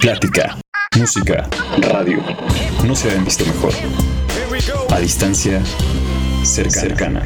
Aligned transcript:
Plática, 0.00 0.56
música, 0.96 1.46
radio. 1.76 2.22
No 2.86 2.96
se 2.96 3.08
habían 3.08 3.26
visto 3.26 3.44
mejor. 3.44 3.74
A 4.90 4.98
distancia, 4.98 5.62
cercana. 6.42 7.22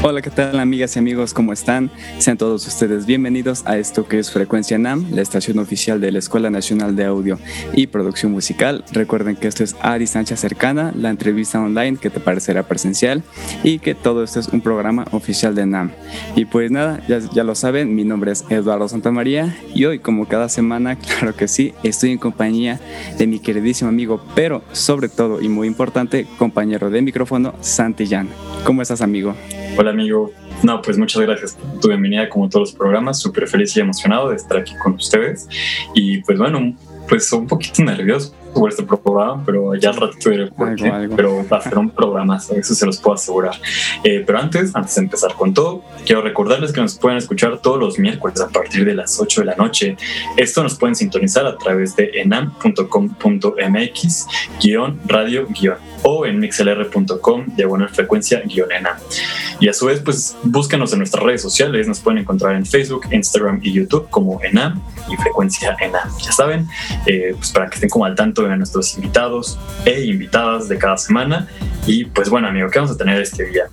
Hola, 0.00 0.22
¿qué 0.22 0.30
tal 0.30 0.60
amigas 0.60 0.94
y 0.94 1.00
amigos? 1.00 1.34
¿Cómo 1.34 1.52
están? 1.52 1.90
Sean 2.18 2.38
todos 2.38 2.64
ustedes 2.68 3.04
bienvenidos 3.04 3.66
a 3.66 3.78
esto 3.78 4.06
que 4.06 4.20
es 4.20 4.30
Frecuencia 4.30 4.78
NAM, 4.78 5.10
la 5.10 5.22
estación 5.22 5.58
oficial 5.58 6.00
de 6.00 6.12
la 6.12 6.20
Escuela 6.20 6.50
Nacional 6.50 6.94
de 6.94 7.04
Audio 7.04 7.36
y 7.72 7.88
Producción 7.88 8.30
Musical. 8.30 8.84
Recuerden 8.92 9.34
que 9.34 9.48
esto 9.48 9.64
es 9.64 9.74
a 9.80 9.98
distancia 9.98 10.36
cercana, 10.36 10.92
la 10.94 11.10
entrevista 11.10 11.60
online 11.60 11.96
que 11.96 12.10
te 12.10 12.20
parecerá 12.20 12.62
presencial 12.62 13.24
y 13.64 13.80
que 13.80 13.96
todo 13.96 14.22
esto 14.22 14.38
es 14.38 14.46
un 14.48 14.60
programa 14.60 15.04
oficial 15.10 15.56
de 15.56 15.66
NAM. 15.66 15.90
Y 16.36 16.44
pues 16.44 16.70
nada, 16.70 17.02
ya, 17.08 17.42
lo 17.42 17.56
saben, 17.56 17.96
mi 17.96 18.04
nombre 18.04 18.30
es 18.30 18.44
Eduardo 18.50 18.88
Santamaría 18.88 19.58
y 19.74 19.84
hoy, 19.84 19.98
como 19.98 20.28
cada 20.28 20.48
semana, 20.48 20.96
claro 21.18 21.34
que 21.34 21.48
sí, 21.48 21.74
estoy 21.82 22.12
en 22.12 22.18
compañía 22.18 22.78
de 23.18 23.26
mi 23.26 23.40
queridísimo 23.40 23.90
amigo, 23.90 24.24
pero 24.36 24.62
sobre 24.70 25.08
todo 25.08 25.42
y 25.42 25.48
muy 25.48 25.66
importante, 25.66 26.28
compañero 26.38 26.88
de 26.88 27.02
micrófono, 27.02 27.54
Santillán. 27.60 28.28
¿Cómo 28.64 28.80
estás, 28.80 29.02
amigo? 29.02 29.34
Hola 29.76 29.87
amigo, 29.88 30.32
no, 30.62 30.80
pues 30.82 30.98
muchas 30.98 31.22
gracias 31.22 31.54
por 31.54 31.80
tu 31.80 31.88
bienvenida 31.88 32.28
como 32.28 32.48
todos 32.48 32.70
los 32.70 32.78
programas, 32.78 33.18
súper 33.18 33.48
feliz 33.48 33.76
y 33.76 33.80
emocionado 33.80 34.30
de 34.30 34.36
estar 34.36 34.58
aquí 34.58 34.74
con 34.82 34.94
ustedes. 34.94 35.48
Y 35.94 36.22
pues 36.22 36.38
bueno, 36.38 36.74
pues 37.08 37.32
un 37.32 37.46
poquito 37.46 37.82
nervioso 37.82 38.34
por 38.54 38.70
este 38.70 38.82
programa, 38.82 39.42
pero 39.44 39.74
ya 39.74 39.90
al 39.90 39.96
ratito 39.96 40.30
diré 40.30 40.46
por 40.48 40.74
qué, 40.74 41.08
pero 41.14 41.44
va 41.50 41.58
a 41.58 41.60
ser 41.60 41.78
un 41.78 41.92
eso 42.56 42.74
se 42.74 42.86
los 42.86 42.98
puedo 42.98 43.14
asegurar. 43.14 43.54
Eh, 44.04 44.22
pero 44.26 44.38
antes, 44.38 44.74
antes 44.74 44.94
de 44.94 45.02
empezar 45.02 45.34
con 45.34 45.52
todo, 45.54 45.82
quiero 46.06 46.22
recordarles 46.22 46.72
que 46.72 46.80
nos 46.80 46.98
pueden 46.98 47.18
escuchar 47.18 47.58
todos 47.58 47.78
los 47.78 47.98
miércoles 47.98 48.40
a 48.40 48.48
partir 48.48 48.84
de 48.84 48.94
las 48.94 49.20
8 49.20 49.40
de 49.40 49.46
la 49.46 49.56
noche. 49.56 49.96
Esto 50.36 50.62
nos 50.62 50.76
pueden 50.76 50.94
sintonizar 50.94 51.46
a 51.46 51.56
través 51.56 51.96
de 51.96 52.10
enam.com.mx, 52.14 52.66
guion 54.60 55.00
radio 55.06 55.46
guion 55.48 55.76
o 56.02 56.26
en 56.26 56.38
mixlr.com 56.38 57.46
diagonal 57.56 57.88
frecuencia 57.88 58.40
guion 58.44 58.70
enam. 58.72 58.96
Y 59.60 59.68
a 59.68 59.72
su 59.72 59.86
vez, 59.86 60.00
pues 60.00 60.36
búsquenos 60.44 60.92
en 60.92 60.98
nuestras 60.98 61.24
redes 61.24 61.42
sociales, 61.42 61.88
nos 61.88 62.00
pueden 62.00 62.18
encontrar 62.18 62.54
en 62.54 62.64
Facebook, 62.64 63.06
Instagram 63.10 63.60
y 63.62 63.72
YouTube 63.72 64.08
como 64.10 64.40
enam 64.42 64.80
y 65.10 65.16
frecuencia 65.16 65.76
enam. 65.80 66.08
Ya 66.18 66.32
saben, 66.32 66.68
eh, 67.06 67.34
pues 67.36 67.50
para 67.50 67.68
que 67.68 67.74
estén 67.74 67.90
como 67.90 68.04
al 68.04 68.14
tanto 68.14 68.37
de 68.46 68.56
nuestros 68.56 68.94
invitados 68.96 69.58
e 69.84 70.04
invitadas 70.04 70.68
de 70.68 70.78
cada 70.78 70.96
semana. 70.96 71.48
Y 71.86 72.04
pues 72.04 72.28
bueno, 72.28 72.48
amigo, 72.48 72.68
¿qué 72.70 72.78
vamos 72.78 72.94
a 72.94 72.98
tener 72.98 73.20
este 73.20 73.44
día? 73.44 73.64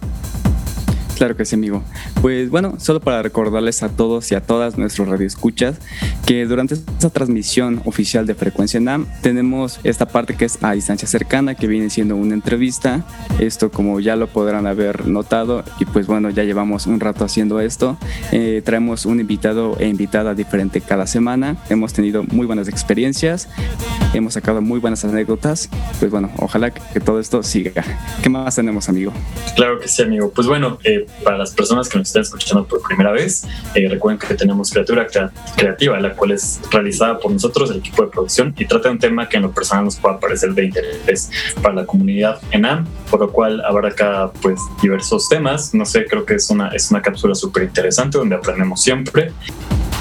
Claro 1.16 1.38
que 1.38 1.46
sí, 1.46 1.56
amigo. 1.56 1.82
Pues 2.22 2.50
bueno, 2.50 2.76
solo 2.78 3.00
para 3.00 3.22
recordarles 3.22 3.84
a 3.84 3.90
todos 3.90 4.32
y 4.32 4.36
a 4.36 4.42
todas 4.42 4.78
nuestros 4.78 5.08
radioescuchas 5.08 5.78
que 6.26 6.46
durante 6.46 6.74
esta 6.74 7.10
transmisión 7.10 7.82
oficial 7.86 8.26
de 8.26 8.36
Frecuencia 8.36 8.80
NAM 8.80 9.08
tenemos 9.22 9.80
esta 9.84 10.08
parte 10.08 10.36
que 10.36 10.46
es 10.46 10.62
a 10.62 10.74
distancia 10.74 11.08
cercana, 11.08 11.56
que 11.56 11.68
viene 11.68 11.90
siendo 11.90 12.16
una 12.16 12.34
entrevista. 12.34 13.06
Esto 13.40 13.72
como 13.72 14.00
ya 14.00 14.16
lo 14.16 14.28
podrán 14.28 14.68
haber 14.68 15.08
notado 15.08 15.64
y 15.80 15.86
pues 15.86 16.08
bueno, 16.08 16.30
ya 16.30 16.44
llevamos 16.44 16.86
un 16.86 17.00
rato 17.00 17.24
haciendo 17.24 17.62
esto. 17.62 17.98
Eh, 18.32 18.62
traemos 18.66 19.06
un 19.06 19.20
invitado 19.20 19.78
e 19.80 19.88
invitada 19.88 20.34
diferente 20.34 20.82
cada 20.82 21.08
semana. 21.08 21.58
Hemos 21.70 21.94
tenido 21.94 22.24
muy 22.24 22.46
buenas 22.46 22.68
experiencias, 22.68 23.48
hemos 24.14 24.34
sacado 24.34 24.62
muy 24.62 24.80
buenas 24.80 25.06
anécdotas. 25.06 25.70
Pues 26.00 26.12
bueno, 26.12 26.30
ojalá 26.38 26.72
que, 26.72 27.00
todo 27.00 27.20
esto 27.20 27.42
siga. 27.44 27.84
¿Qué 28.22 28.30
más 28.30 28.56
tenemos, 28.56 28.90
amigo? 28.90 29.14
Claro 29.56 29.80
que 29.80 29.88
sí, 29.88 30.02
amigo. 30.02 30.32
Pues 30.32 30.48
bueno, 30.48 30.78
eh, 30.84 31.05
para 31.24 31.38
las 31.38 31.52
personas 31.52 31.90
que 31.90 31.98
nos 31.98 32.08
están 32.08 32.24
escuchando 32.24 32.66
por 32.66 32.82
primera 32.82 33.12
vez, 33.12 33.46
eh, 33.74 33.88
recuerden 33.90 34.20
que 34.20 34.34
tenemos 34.36 34.72
Criatura 34.72 35.08
Creativa, 35.56 36.00
la 36.00 36.14
cual 36.14 36.32
es 36.32 36.60
realizada 36.72 37.20
por 37.20 37.32
nosotros, 37.32 37.72
el 37.72 37.78
equipo 37.78 38.04
de 38.04 38.10
producción, 38.10 38.54
y 38.58 38.66
trata 38.66 38.90
un 38.90 39.00
tema 39.00 39.28
que 39.28 39.38
en 39.38 39.44
lo 39.44 39.52
personal 39.52 39.86
nos 39.86 39.96
pueda 39.96 40.20
parecer 40.20 40.54
de 40.54 40.66
interés 40.66 41.30
para 41.62 41.76
la 41.76 41.86
comunidad 41.86 42.40
ENAM, 42.52 42.86
por 43.10 43.20
lo 43.20 43.32
cual 43.32 43.62
abarca 43.66 44.32
pues 44.42 44.60
diversos 44.82 45.30
temas. 45.30 45.74
No 45.74 45.86
sé, 45.86 46.06
creo 46.06 46.26
que 46.26 46.36
es 46.36 46.50
una, 46.50 46.70
es 46.70 46.92
una 46.92 47.02
cápsula 47.02 47.36
súper 47.36 47.64
interesante 47.64 48.18
donde 48.18 48.36
aprendemos 48.36 48.82
siempre. 48.82 49.32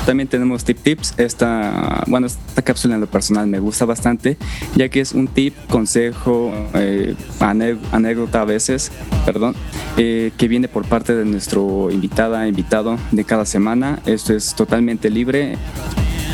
También 0.06 0.28
tenemos 0.28 0.64
tip 0.64 0.78
tips. 0.78 1.14
Esta, 1.16 2.04
bueno, 2.06 2.26
esta 2.26 2.60
cápsula 2.62 2.94
en 2.94 3.00
lo 3.00 3.06
personal 3.06 3.46
me 3.46 3.58
gusta 3.58 3.86
bastante, 3.86 4.36
ya 4.74 4.88
que 4.88 5.00
es 5.00 5.12
un 5.12 5.28
tip, 5.28 5.54
consejo, 5.70 6.52
eh, 6.74 7.14
anécdota 7.40 8.42
a 8.42 8.44
veces, 8.44 8.92
perdón, 9.24 9.54
eh, 9.96 10.32
que 10.36 10.46
viene 10.46 10.68
por 10.68 10.84
parte 10.84 11.14
de 11.14 11.24
nuestro 11.24 11.90
invitada, 11.90 12.46
invitado 12.46 12.98
de 13.12 13.24
cada 13.24 13.46
semana. 13.46 14.00
Esto 14.04 14.34
es 14.34 14.54
totalmente 14.54 15.08
libre 15.08 15.56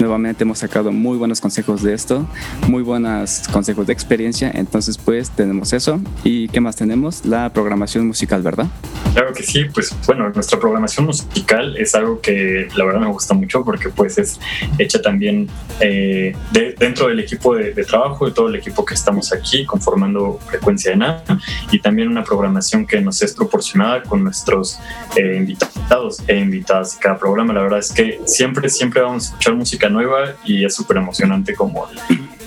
Nuevamente 0.01 0.45
hemos 0.45 0.59
sacado 0.61 0.93
muy 0.93 1.19
buenos 1.19 1.43
consejos 1.43 1.83
de 1.83 1.93
esto, 1.93 2.27
muy 2.69 2.83
buenos 2.83 3.43
consejos 3.53 3.87
de 3.87 3.93
experiencia. 3.93 4.51
Entonces, 4.55 4.97
pues 4.97 5.29
tenemos 5.31 5.75
eso. 5.75 6.01
¿Y 6.25 6.49
qué 6.49 6.61
más 6.61 6.75
tenemos? 6.75 7.27
La 7.27 7.53
programación 7.53 8.07
musical, 8.07 8.41
¿verdad? 8.41 8.67
Claro 9.13 9.35
que 9.35 9.43
sí, 9.43 9.67
pues 9.67 9.95
bueno, 10.07 10.31
nuestra 10.31 10.59
programación 10.59 11.05
musical 11.05 11.77
es 11.77 11.95
algo 11.95 12.21
que 12.21 12.69
la 12.77 12.85
verdad 12.85 13.01
me 13.01 13.09
gusta 13.09 13.35
mucho 13.35 13.63
porque 13.63 13.91
pues 13.91 14.17
es 14.17 14.41
hecha 14.79 15.03
también 15.03 15.49
eh, 15.81 16.35
dentro 16.79 17.09
del 17.09 17.21
equipo 17.21 17.55
de, 17.57 17.73
trabajo, 17.85 18.27
de 18.27 18.33
todo 18.33 18.49
el 18.49 18.55
equipo 18.55 18.85
que 18.85 18.95
estamos 18.95 19.33
aquí 19.33 19.67
conformando 19.67 20.39
Frecuencia 20.47 20.93
de 20.93 20.97
NAM 20.97 21.41
y 21.71 21.81
también 21.81 22.09
una 22.09 22.25
programación 22.25 22.87
que 22.87 23.01
nos 23.01 23.21
es 23.21 23.35
proporcionada 23.35 24.03
con 24.03 24.25
nuestros 24.25 24.79
eh, 25.17 25.37
invitados 25.37 26.23
e 26.27 26.39
invitadas. 26.39 26.97
Cada 27.01 27.19
programa, 27.19 27.53
la 27.53 27.63
verdad 27.63 27.81
es 27.81 27.93
que 27.93 28.21
siempre, 28.25 28.71
siempre 28.71 29.03
vamos 29.03 29.25
a 29.25 29.27
escuchar 29.31 29.55
música 29.57 29.90
nueva 29.91 30.35
y 30.45 30.65
es 30.65 30.75
súper 30.75 30.99
emocionante 30.99 31.55
como 31.55 31.89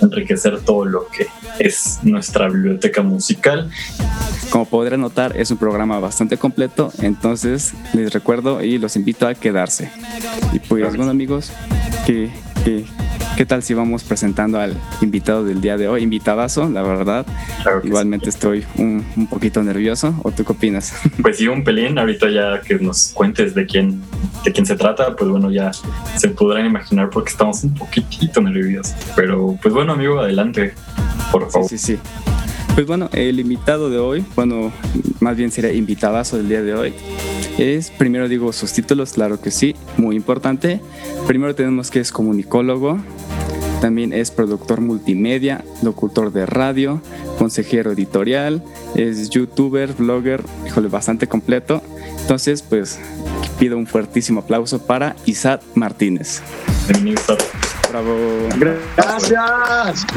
enriquecer 0.01 0.61
todo 0.61 0.85
lo 0.85 1.07
que 1.07 1.27
es 1.59 1.99
nuestra 2.03 2.49
biblioteca 2.49 3.01
musical. 3.01 3.69
Como 4.49 4.65
podrán 4.65 5.01
notar, 5.01 5.35
es 5.37 5.49
un 5.51 5.57
programa 5.57 5.99
bastante 5.99 6.37
completo, 6.37 6.91
entonces 7.01 7.73
les 7.93 8.13
recuerdo 8.13 8.63
y 8.63 8.77
los 8.77 8.95
invito 8.95 9.27
a 9.27 9.33
quedarse. 9.33 9.91
Y 10.51 10.59
pues, 10.59 10.95
bueno, 10.95 11.11
amigos, 11.11 11.51
que, 12.05 12.29
que 12.63 12.85
¿Qué 13.35 13.47
tal 13.47 13.63
si 13.63 13.73
vamos 13.73 14.03
presentando 14.03 14.59
al 14.59 14.77
invitado 15.01 15.43
del 15.43 15.59
día 15.59 15.75
de 15.75 15.87
hoy? 15.87 16.03
Invitadazo, 16.03 16.69
la 16.69 16.83
verdad. 16.83 17.25
Igualmente 17.83 18.29
estoy 18.29 18.63
un, 18.77 19.03
un, 19.17 19.25
poquito 19.25 19.63
nervioso. 19.63 20.13
¿O 20.21 20.31
tú 20.31 20.45
qué 20.45 20.51
opinas? 20.51 20.93
Pues 21.21 21.37
sí, 21.37 21.47
un 21.47 21.63
pelín. 21.63 21.97
Ahorita 21.97 22.29
ya 22.29 22.61
que 22.61 22.75
nos 22.75 23.07
cuentes 23.09 23.55
de 23.55 23.65
quién, 23.65 24.01
de 24.45 24.51
quién 24.51 24.67
se 24.67 24.75
trata, 24.75 25.15
pues 25.15 25.31
bueno, 25.31 25.49
ya 25.49 25.71
se 26.15 26.29
podrán 26.29 26.67
imaginar 26.67 27.09
porque 27.09 27.31
estamos 27.31 27.63
un 27.63 27.73
poquitito 27.73 28.39
nerviosos. 28.39 28.93
Pero 29.15 29.57
pues 29.61 29.73
bueno, 29.73 29.93
amigo, 29.93 30.19
adelante, 30.19 30.75
por 31.31 31.49
favor. 31.49 31.67
Sí, 31.67 31.77
sí, 31.79 31.95
sí. 31.95 31.99
Pues 32.73 32.87
bueno, 32.87 33.07
el 33.13 33.39
invitado 33.39 33.91
de 33.91 33.99
hoy, 33.99 34.25
bueno, 34.35 34.71
más 35.19 35.37
bien 35.37 35.51
sería 35.51 35.71
invitadazo 35.71 36.37
del 36.37 36.49
día 36.49 36.63
de 36.63 36.73
hoy, 36.73 36.93
es, 37.59 37.91
primero 37.91 38.27
digo 38.27 38.51
sus 38.51 38.73
títulos, 38.73 39.13
claro 39.13 39.39
que 39.39 39.51
sí, 39.51 39.75
muy 39.97 40.15
importante. 40.15 40.81
Primero 41.27 41.53
tenemos 41.53 41.91
que 41.91 41.99
es 41.99 42.11
comunicólogo, 42.11 42.97
también 43.79 44.11
es 44.11 44.31
productor 44.31 44.81
multimedia, 44.81 45.63
locutor 45.83 46.33
de 46.33 46.47
radio, 46.47 46.99
consejero 47.37 47.91
editorial, 47.91 48.63
es 48.95 49.29
youtuber, 49.29 49.93
blogger, 49.93 50.43
híjole, 50.65 50.87
bastante 50.87 51.27
completo. 51.27 51.83
Entonces, 52.21 52.63
pues 52.63 52.99
pido 53.59 53.77
un 53.77 53.85
fuertísimo 53.85 54.41
aplauso 54.41 54.83
para 54.83 55.15
Isaac 55.25 55.61
Martínez. 55.75 56.41
Bravo. 57.93 58.49
Gracias. 58.97 60.07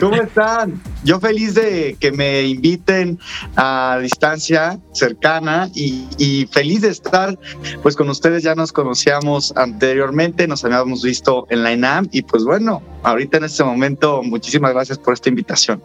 ¿Cómo 0.00 0.14
están? 0.14 0.80
Yo 1.04 1.20
feliz 1.20 1.54
de 1.54 1.94
que 2.00 2.10
me 2.10 2.44
inviten 2.44 3.18
a 3.54 3.98
distancia 4.00 4.80
cercana 4.94 5.68
y, 5.74 6.08
y, 6.16 6.46
feliz 6.46 6.80
de 6.80 6.88
estar 6.88 7.38
pues 7.82 7.96
con 7.96 8.08
ustedes. 8.08 8.44
Ya 8.44 8.54
nos 8.54 8.72
conocíamos 8.72 9.52
anteriormente, 9.56 10.48
nos 10.48 10.64
habíamos 10.64 11.02
visto 11.02 11.46
en 11.50 11.64
la 11.64 11.72
INAM 11.74 12.08
y 12.12 12.22
pues 12.22 12.44
bueno, 12.44 12.82
ahorita 13.02 13.36
en 13.36 13.44
este 13.44 13.62
momento 13.62 14.22
muchísimas 14.22 14.72
gracias 14.72 14.96
por 14.96 15.12
esta 15.12 15.28
invitación. 15.28 15.82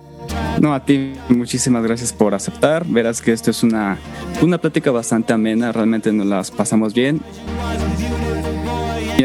No, 0.62 0.74
a 0.74 0.86
ti 0.86 1.12
muchísimas 1.28 1.84
gracias 1.84 2.14
por 2.14 2.34
aceptar. 2.34 2.86
Verás 2.88 3.22
que 3.22 3.34
esto 3.34 3.52
es 3.52 3.64
una, 3.64 3.98
una 4.42 4.60
plática 4.60 4.92
bastante 4.92 5.34
amena, 5.34 5.74
realmente 5.74 6.14
nos 6.14 6.28
las 6.28 6.52
pasamos 6.52 6.94
bien. 6.94 7.22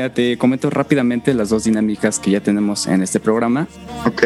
Ya 0.06 0.14
te 0.14 0.38
comento 0.38 0.70
rápidamente 0.70 1.34
las 1.34 1.48
dos 1.48 1.64
dinámicas 1.64 2.20
que 2.20 2.30
ya 2.30 2.40
tenemos 2.40 2.86
en 2.86 3.02
este 3.02 3.18
programa. 3.18 3.66
Ok. 4.04 4.22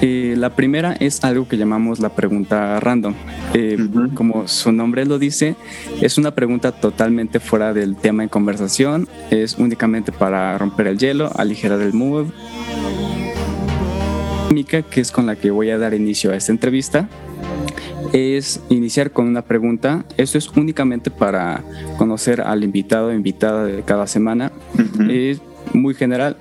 Eh, 0.00 0.34
la 0.38 0.56
primera 0.56 0.94
es 0.94 1.22
algo 1.22 1.46
que 1.46 1.58
llamamos 1.58 2.00
la 2.00 2.08
pregunta 2.08 2.80
random. 2.80 3.12
Eh, 3.52 3.76
como 4.14 4.48
su 4.48 4.72
nombre 4.72 5.04
lo 5.04 5.18
dice, 5.18 5.54
es 6.00 6.16
una 6.16 6.34
pregunta 6.34 6.72
totalmente 6.72 7.40
fuera 7.40 7.74
del 7.74 7.94
tema 7.96 8.22
en 8.22 8.30
conversación. 8.30 9.06
Es 9.30 9.58
únicamente 9.58 10.12
para 10.12 10.56
romper 10.56 10.86
el 10.86 10.96
hielo, 10.96 11.30
aligerar 11.36 11.82
el 11.82 11.92
mood 11.92 12.28
dinámica 14.48 14.80
que 14.80 15.02
es 15.02 15.12
con 15.12 15.26
la 15.26 15.36
que 15.36 15.50
voy 15.50 15.68
a 15.68 15.76
dar 15.76 15.92
inicio 15.92 16.32
a 16.32 16.36
esta 16.36 16.52
entrevista 16.52 17.06
es 18.12 18.60
iniciar 18.68 19.10
con 19.10 19.26
una 19.26 19.42
pregunta. 19.42 20.04
Esto 20.16 20.38
es 20.38 20.48
únicamente 20.48 21.10
para 21.10 21.62
conocer 21.98 22.40
al 22.40 22.64
invitado 22.64 23.08
o 23.08 23.12
invitada 23.12 23.64
de 23.64 23.82
cada 23.82 24.06
semana. 24.06 24.52
Es 25.10 25.40
muy 25.72 25.94
general. 25.94 26.36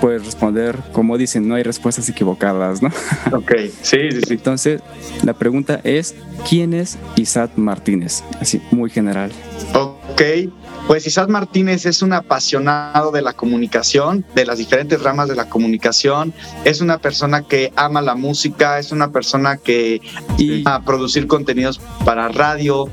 Puedes 0.00 0.24
responder, 0.24 0.78
como 0.92 1.16
dicen, 1.16 1.48
no 1.48 1.54
hay 1.54 1.62
respuestas 1.62 2.08
equivocadas, 2.08 2.82
¿no? 2.82 2.90
Ok, 3.32 3.52
sí, 3.82 4.10
sí, 4.10 4.20
sí. 4.26 4.34
Entonces, 4.34 4.82
la 5.22 5.32
pregunta 5.34 5.80
es, 5.82 6.14
¿quién 6.48 6.74
es 6.74 6.98
Isaac 7.16 7.52
Martínez? 7.56 8.22
Así, 8.40 8.60
muy 8.70 8.90
general. 8.90 9.32
Ok, 9.74 10.22
pues 10.86 11.06
Isaac 11.06 11.30
Martínez 11.30 11.86
es 11.86 12.02
un 12.02 12.12
apasionado 12.12 13.10
de 13.10 13.22
la 13.22 13.32
comunicación, 13.32 14.24
de 14.34 14.44
las 14.44 14.58
diferentes 14.58 15.02
ramas 15.02 15.28
de 15.28 15.34
la 15.34 15.48
comunicación. 15.48 16.34
Es 16.64 16.80
una 16.80 16.98
persona 16.98 17.42
que 17.42 17.72
ama 17.74 18.02
la 18.02 18.14
música, 18.14 18.78
es 18.78 18.92
una 18.92 19.10
persona 19.10 19.56
que 19.56 20.00
ama 20.66 20.84
producir 20.84 21.26
contenidos 21.26 21.80
para 22.04 22.28
radio, 22.28 22.90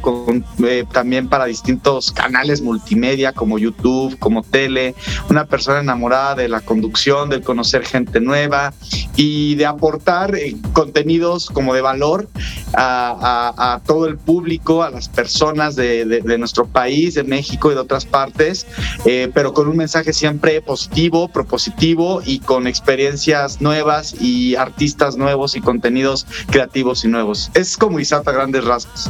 eh, 0.65 0.85
también 0.91 1.27
para 1.27 1.45
distintos 1.45 2.11
canales 2.11 2.61
multimedia 2.61 3.33
como 3.33 3.59
YouTube, 3.59 4.17
como 4.19 4.43
tele. 4.43 4.95
Una 5.29 5.45
persona 5.45 5.79
enamorada 5.79 6.35
de 6.35 6.47
la 6.47 6.61
conducción, 6.61 7.29
de 7.29 7.41
conocer 7.41 7.85
gente 7.85 8.21
nueva 8.21 8.73
y 9.17 9.55
de 9.55 9.65
aportar 9.65 10.35
eh, 10.35 10.55
contenidos 10.71 11.49
como 11.49 11.73
de 11.73 11.81
valor 11.81 12.29
a, 12.73 13.81
todo 13.85 14.05
el 14.07 14.17
público, 14.17 14.83
a 14.83 14.89
las 14.89 15.09
personas 15.09 15.75
de, 15.75 16.05
de 16.05 16.37
nuestro 16.37 16.67
país, 16.67 17.15
de 17.15 17.23
México 17.23 17.71
y 17.71 17.75
de 17.75 17.80
otras 17.81 18.05
partes, 18.05 18.65
eh, 19.05 19.29
pero 19.33 19.53
con 19.53 19.67
un 19.67 19.77
mensaje 19.77 20.13
siempre 20.13 20.61
positivo, 20.61 21.27
propositivo 21.27 22.21
y 22.25 22.39
con 22.39 22.67
experiencias 22.67 23.61
nuevas 23.61 24.15
y 24.19 24.55
artistas 24.55 25.17
nuevos 25.17 25.55
y 25.55 25.61
contenidos 25.61 26.25
creativos 26.49 27.03
y 27.05 27.07
nuevos. 27.07 27.51
Es 27.53 27.77
como 27.77 27.99
Isata 27.99 28.31
a 28.31 28.33
grandes 28.33 28.63
rasgos. 28.63 29.09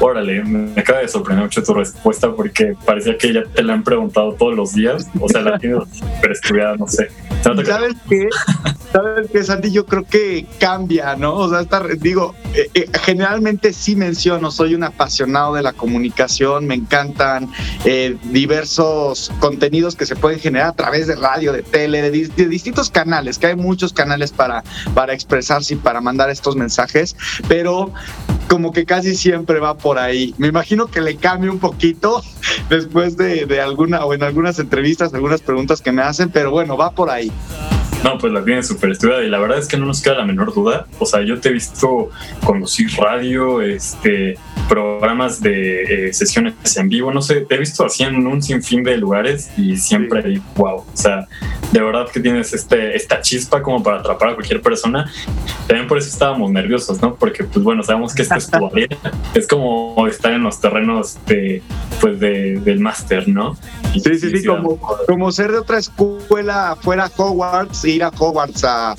Órale, 0.00 0.42
me 0.42 0.80
acaba 0.80 1.00
de 1.00 1.08
sorprender 1.08 1.44
mucho 1.44 1.62
tu 1.62 1.74
respuesta 1.74 2.32
porque 2.34 2.74
parecía 2.84 3.16
que 3.16 3.32
ya 3.32 3.44
te 3.44 3.62
la 3.62 3.74
han 3.74 3.84
preguntado 3.84 4.32
todos 4.34 4.56
los 4.56 4.72
días. 4.72 5.06
O 5.20 5.28
sea, 5.28 5.42
la 5.42 5.58
tienes 5.58 5.82
estudiada, 6.30 6.76
no 6.76 6.88
sé. 6.88 7.08
¿Sabes 7.42 7.94
qué? 8.08 8.28
¿Sabes 8.92 9.30
qué, 9.30 9.42
Santi? 9.42 9.72
Yo 9.72 9.86
creo 9.86 10.04
que 10.04 10.44
cambia, 10.60 11.16
¿no? 11.16 11.34
O 11.34 11.48
sea, 11.48 11.64
digo, 11.98 12.34
eh, 12.52 12.68
eh, 12.74 12.90
generalmente 13.02 13.72
sí 13.72 13.96
menciono, 13.96 14.50
soy 14.50 14.74
un 14.74 14.84
apasionado 14.84 15.54
de 15.54 15.62
la 15.62 15.72
comunicación, 15.72 16.66
me 16.66 16.74
encantan 16.74 17.50
eh, 17.86 18.18
diversos 18.24 19.32
contenidos 19.40 19.96
que 19.96 20.04
se 20.04 20.14
pueden 20.14 20.38
generar 20.40 20.68
a 20.68 20.72
través 20.74 21.06
de 21.06 21.16
radio, 21.16 21.54
de 21.54 21.62
tele, 21.62 22.02
de, 22.02 22.10
de, 22.10 22.48
distintos 22.48 22.90
canales, 22.90 23.38
que 23.38 23.46
hay 23.46 23.56
muchos 23.56 23.94
canales 23.94 24.30
para, 24.30 24.62
para 24.94 25.14
expresarse 25.14 25.72
y 25.72 25.76
para 25.78 26.02
mandar 26.02 26.28
estos 26.28 26.54
mensajes, 26.54 27.16
pero 27.48 27.94
como 28.46 28.72
que 28.72 28.84
casi 28.84 29.14
siempre 29.14 29.58
va 29.58 29.78
por 29.78 29.98
ahí. 29.98 30.34
Me 30.36 30.48
imagino 30.48 30.86
que 30.86 31.00
le 31.00 31.16
cambie 31.16 31.48
un 31.48 31.60
poquito 31.60 32.22
después 32.68 33.16
de, 33.16 33.46
de 33.46 33.62
alguna 33.62 34.04
o 34.04 34.12
en 34.12 34.22
algunas 34.22 34.58
entrevistas, 34.58 35.14
algunas 35.14 35.40
preguntas 35.40 35.80
que 35.80 35.92
me 35.92 36.02
hacen, 36.02 36.28
pero 36.28 36.50
bueno, 36.50 36.76
va 36.76 36.90
por 36.90 37.08
ahí. 37.08 37.32
No, 38.04 38.18
pues 38.18 38.32
la 38.32 38.44
tiene 38.44 38.62
súper 38.62 38.90
estudiada 38.90 39.22
y 39.22 39.28
la 39.28 39.38
verdad 39.38 39.58
es 39.58 39.68
que 39.68 39.76
no 39.76 39.86
nos 39.86 40.02
queda 40.02 40.14
la 40.16 40.24
menor 40.24 40.52
duda. 40.52 40.86
O 40.98 41.06
sea, 41.06 41.22
yo 41.22 41.40
te 41.40 41.50
he 41.50 41.52
visto 41.52 42.10
conducir 42.44 42.90
radio, 42.96 43.60
este, 43.62 44.36
programas 44.72 45.38
de 45.42 46.06
eh, 46.06 46.12
sesiones 46.14 46.54
en 46.78 46.88
vivo, 46.88 47.12
no 47.12 47.20
sé, 47.20 47.42
te 47.42 47.56
he 47.56 47.58
visto 47.58 47.84
así 47.84 48.04
en 48.04 48.26
un 48.26 48.42
sinfín 48.42 48.82
de 48.82 48.96
lugares 48.96 49.50
y 49.58 49.76
siempre, 49.76 50.40
wow, 50.56 50.76
o 50.76 50.86
sea, 50.94 51.28
de 51.72 51.80
verdad 51.82 52.08
que 52.10 52.20
tienes 52.20 52.54
este, 52.54 52.96
esta 52.96 53.20
chispa 53.20 53.60
como 53.60 53.82
para 53.82 53.98
atrapar 53.98 54.30
a 54.30 54.34
cualquier 54.34 54.62
persona. 54.62 55.12
También 55.66 55.86
por 55.86 55.98
eso 55.98 56.08
estábamos 56.08 56.50
nerviosos, 56.50 57.02
¿no? 57.02 57.16
Porque, 57.16 57.44
pues 57.44 57.62
bueno, 57.62 57.82
sabemos 57.82 58.14
que 58.14 58.22
esta 58.22 58.36
es 58.36 58.50
tu 58.50 58.70
es 59.34 59.46
como 59.46 60.06
estar 60.06 60.32
en 60.32 60.42
los 60.42 60.58
terrenos 60.58 61.18
de, 61.26 61.62
pues, 62.00 62.18
de, 62.18 62.58
del 62.60 62.80
máster, 62.80 63.28
¿no? 63.28 63.58
sí, 63.92 64.18
sí, 64.18 64.30
sí, 64.30 64.46
como, 64.46 64.78
como 65.06 65.30
ser 65.32 65.52
de 65.52 65.58
otra 65.58 65.76
escuela 65.76 66.78
fuera 66.80 67.10
Hogwarts 67.14 67.84
ir 67.84 68.02
a 68.02 68.08
Hogwarts 68.08 68.64
a, 68.64 68.96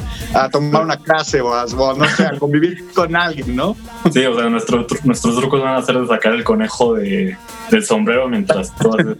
tomar 0.51 0.83
una 0.83 0.97
clase 0.97 1.41
o, 1.41 1.51
a, 1.51 1.65
no 1.65 2.05
sé, 2.15 2.27
a 2.27 2.37
convivir 2.37 2.91
con 2.93 3.15
alguien, 3.15 3.55
¿no? 3.55 3.75
Sí, 4.11 4.23
o 4.23 4.35
sea, 4.35 4.49
nuestro, 4.49 4.85
nuestros 5.03 5.35
trucos 5.35 5.62
van 5.63 5.75
a 5.75 5.81
ser 5.81 5.97
de 5.97 6.07
sacar 6.07 6.33
el 6.33 6.43
conejo 6.43 6.95
de, 6.95 7.37
del 7.71 7.83
sombrero 7.83 8.27
mientras 8.27 8.75
tú 8.75 8.93
haces 8.93 9.17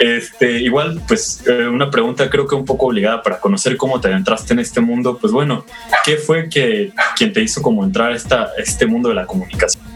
este, 0.00 0.60
igual, 0.60 1.00
pues 1.06 1.42
eh, 1.46 1.66
una 1.66 1.90
pregunta 1.90 2.28
creo 2.28 2.46
que 2.46 2.54
un 2.54 2.64
poco 2.64 2.86
obligada 2.86 3.22
para 3.22 3.38
conocer 3.38 3.76
cómo 3.76 4.00
te 4.00 4.08
adentraste 4.08 4.52
en 4.52 4.60
este 4.60 4.80
mundo. 4.80 5.18
Pues 5.18 5.32
bueno, 5.32 5.64
¿qué 6.04 6.16
fue 6.16 6.48
que 6.48 6.92
quien 7.16 7.32
te 7.32 7.42
hizo 7.42 7.62
como 7.62 7.84
entrar 7.84 8.12
a 8.12 8.16
esta, 8.16 8.50
este 8.58 8.86
mundo 8.86 9.08
de 9.08 9.14
la 9.14 9.26
comunicación? 9.26 9.89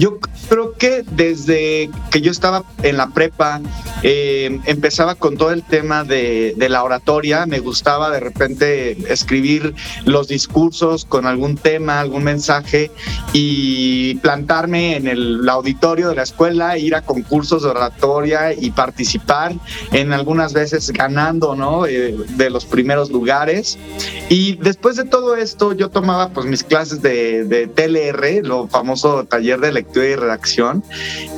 Yo 0.00 0.18
creo 0.48 0.72
que 0.78 1.04
desde 1.10 1.90
que 2.10 2.22
yo 2.22 2.30
estaba 2.30 2.64
en 2.82 2.96
la 2.96 3.08
prepa, 3.08 3.60
eh, 4.02 4.58
empezaba 4.64 5.14
con 5.14 5.36
todo 5.36 5.52
el 5.52 5.62
tema 5.62 6.04
de, 6.04 6.54
la 6.56 6.82
oratoria. 6.82 7.44
Me 7.44 7.58
gustaba 7.58 8.08
de 8.08 8.18
repente 8.18 9.12
escribir 9.12 9.74
los 10.06 10.26
discursos 10.26 11.04
con 11.04 11.26
algún 11.26 11.58
tema, 11.58 12.00
algún 12.00 12.24
mensaje 12.24 12.90
y 13.34 14.14
plantarme 14.22 14.96
en 14.96 15.06
el 15.06 15.46
auditorio 15.46 16.08
de 16.08 16.14
la 16.14 16.22
escuela, 16.22 16.78
ir 16.78 16.94
a 16.94 17.02
concursos 17.02 17.62
de 17.62 17.68
oratoria 17.68 18.54
y 18.54 18.70
participar 18.70 19.52
en 19.92 20.14
algunas 20.14 20.54
veces 20.54 20.90
ganando, 20.92 21.54
¿no? 21.54 21.84
Eh, 21.84 22.16
de 22.38 22.48
los 22.48 22.64
primeros 22.64 23.10
lugares. 23.10 23.78
Y 24.30 24.56
después 24.56 24.96
de 24.96 25.04
todo 25.04 25.36
esto, 25.36 25.74
yo 25.74 25.90
tomaba 25.90 26.30
pues 26.30 26.46
mis 26.46 26.64
clases 26.64 27.02
de, 27.02 27.44
de 27.44 27.66
TLR, 27.66 28.46
lo 28.46 28.66
famoso 28.66 29.24
taller 29.24 29.60
de 29.60 29.72
lectura 29.72 29.89
y 29.94 30.14
redacción 30.14 30.82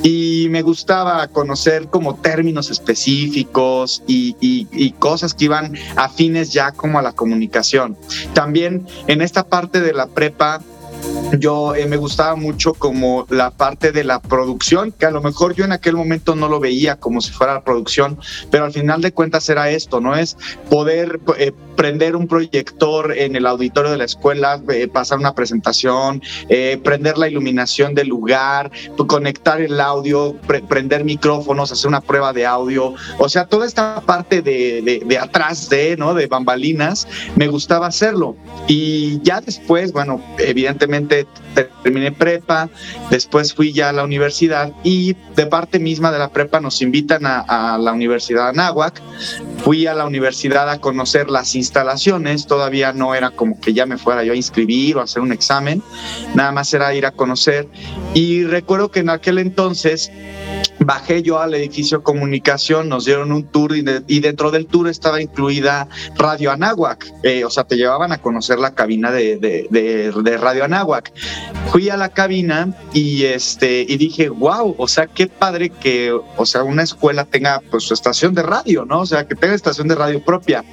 y 0.02 0.46
me 0.50 0.62
gustaba 0.62 1.26
conocer 1.28 1.88
como 1.88 2.16
términos 2.16 2.70
específicos 2.70 4.02
y, 4.06 4.36
y, 4.40 4.92
cosas 4.98 5.34
que 5.34 5.46
iban 5.46 5.74
afines 5.96 6.52
ya 6.52 6.72
como 6.72 6.98
a 6.98 7.02
la 7.02 7.12
comunicación. 7.12 7.96
También 8.34 8.86
en 9.06 9.22
esta 9.22 9.44
parte 9.44 9.80
de 9.80 9.92
la 9.92 10.06
prepa 10.06 10.60
yo 11.38 11.74
eh, 11.74 11.86
me 11.86 11.96
gustaba 11.96 12.36
mucho 12.36 12.74
como 12.74 13.26
la 13.30 13.50
parte 13.50 13.92
de 13.92 14.04
la 14.04 14.20
producción, 14.20 14.92
que 14.92 15.06
a 15.06 15.10
lo 15.10 15.22
mejor 15.22 15.54
yo 15.54 15.64
en 15.64 15.72
aquel 15.72 15.96
momento 15.96 16.34
no 16.34 16.48
lo 16.48 16.60
veía 16.60 16.96
como 16.96 17.20
si 17.20 17.32
fuera 17.32 17.54
la 17.54 17.64
producción, 17.64 18.18
pero 18.50 18.64
al 18.64 18.72
final 18.72 19.00
de 19.00 19.12
cuentas 19.12 19.48
era 19.48 19.70
esto, 19.70 20.00
¿no? 20.00 20.14
Es 20.14 20.36
poder 20.68 21.20
eh, 21.38 21.52
prender 21.76 22.16
un 22.16 22.28
proyector 22.28 23.16
en 23.16 23.36
el 23.36 23.46
auditorio 23.46 23.90
de 23.90 23.96
la 23.96 24.04
escuela, 24.04 24.62
eh, 24.68 24.88
pasar 24.88 25.18
una 25.18 25.34
presentación, 25.34 26.22
prender 26.82 27.18
la 27.18 27.28
iluminación 27.28 27.94
del 27.94 28.08
lugar, 28.08 28.70
conectar 29.06 29.60
el 29.60 29.80
audio, 29.80 30.36
prender 30.68 31.04
micrófonos, 31.04 31.72
hacer 31.72 31.88
una 31.88 32.00
prueba 32.00 32.32
de 32.32 32.46
audio, 32.46 32.94
o 33.18 33.28
sea, 33.28 33.46
toda 33.46 33.66
esta 33.66 34.00
parte 34.02 34.42
de, 34.42 35.02
de 35.04 35.18
atrás 35.18 35.68
de, 35.68 35.96
¿no? 35.96 36.14
De 36.14 36.26
bambalinas, 36.26 37.08
me 37.36 37.48
gustaba 37.48 37.86
hacerlo. 37.86 38.36
Y 38.68 39.20
ya 39.22 39.40
después, 39.40 39.92
bueno, 39.92 40.22
evidentemente 40.38 40.91
terminé 41.00 42.12
prepa, 42.12 42.68
después 43.10 43.54
fui 43.54 43.72
ya 43.72 43.88
a 43.88 43.92
la 43.92 44.04
universidad 44.04 44.72
y 44.84 45.16
de 45.34 45.46
parte 45.46 45.78
misma 45.78 46.12
de 46.12 46.18
la 46.18 46.28
prepa 46.28 46.60
nos 46.60 46.82
invitan 46.82 47.22
a, 47.24 47.78
la 47.78 47.92
Universidad 47.92 48.48
Anáhuac. 48.48 49.00
Fui 49.58 49.86
a 49.86 49.94
la 49.94 50.06
universidad 50.06 50.68
a 50.68 50.80
conocer 50.80 51.30
las 51.30 51.54
instalaciones, 51.54 52.46
todavía 52.46 52.92
no 52.92 53.14
era 53.14 53.30
como 53.30 53.60
que 53.60 53.72
ya 53.72 53.86
me 53.86 53.96
fuera 53.96 54.24
yo 54.24 54.32
a 54.32 54.36
inscribir 54.36 54.96
o 54.96 55.00
a 55.00 55.04
hacer 55.04 55.22
un 55.22 55.32
examen, 55.32 55.82
nada 56.34 56.52
más 56.52 56.72
era 56.74 56.94
ir 56.94 57.06
a 57.06 57.12
conocer. 57.12 57.68
Y 58.14 58.44
recuerdo 58.44 58.90
que 58.90 59.00
en 59.00 59.10
aquel 59.10 59.38
entonces 59.38 60.10
bajé 60.84 61.22
yo 61.22 61.40
al 61.40 61.54
edificio 61.54 62.02
comunicación, 62.02 62.88
nos 62.88 63.04
dieron 63.04 63.32
un 63.32 63.44
tour 63.44 63.74
y, 63.76 64.20
dentro 64.20 64.50
del 64.50 64.66
tour 64.66 64.88
estaba 64.88 65.20
incluida 65.20 65.88
Radio 66.16 66.50
Anáhuac, 66.50 67.12
eh, 67.22 67.44
o 67.44 67.50
sea, 67.50 67.64
te 67.64 67.76
llevaban 67.76 68.12
a 68.12 68.18
conocer 68.18 68.58
la 68.58 68.74
cabina 68.74 69.10
de, 69.10 69.38
de, 69.38 70.36
Radio 70.38 70.64
Anáhuac. 70.64 71.12
Fui 71.70 71.88
a 71.88 71.96
la 71.96 72.08
cabina 72.08 72.74
y, 72.92 73.24
este, 73.24 73.84
y 73.88 73.96
dije, 73.96 74.28
wow, 74.28 74.74
o 74.78 74.88
sea, 74.88 75.06
qué 75.06 75.26
padre 75.26 75.70
que, 75.70 76.12
o 76.36 76.46
sea, 76.46 76.62
una 76.62 76.82
escuela 76.82 77.24
tenga 77.24 77.62
pues 77.70 77.84
su 77.84 77.94
estación 77.94 78.34
de 78.34 78.42
radio, 78.42 78.84
¿no? 78.84 79.00
O 79.00 79.06
sea, 79.06 79.26
que 79.26 79.34
tenga 79.34 79.54
estación 79.54 79.88
de 79.88 79.94
radio 79.94 80.22
propia. 80.24 80.64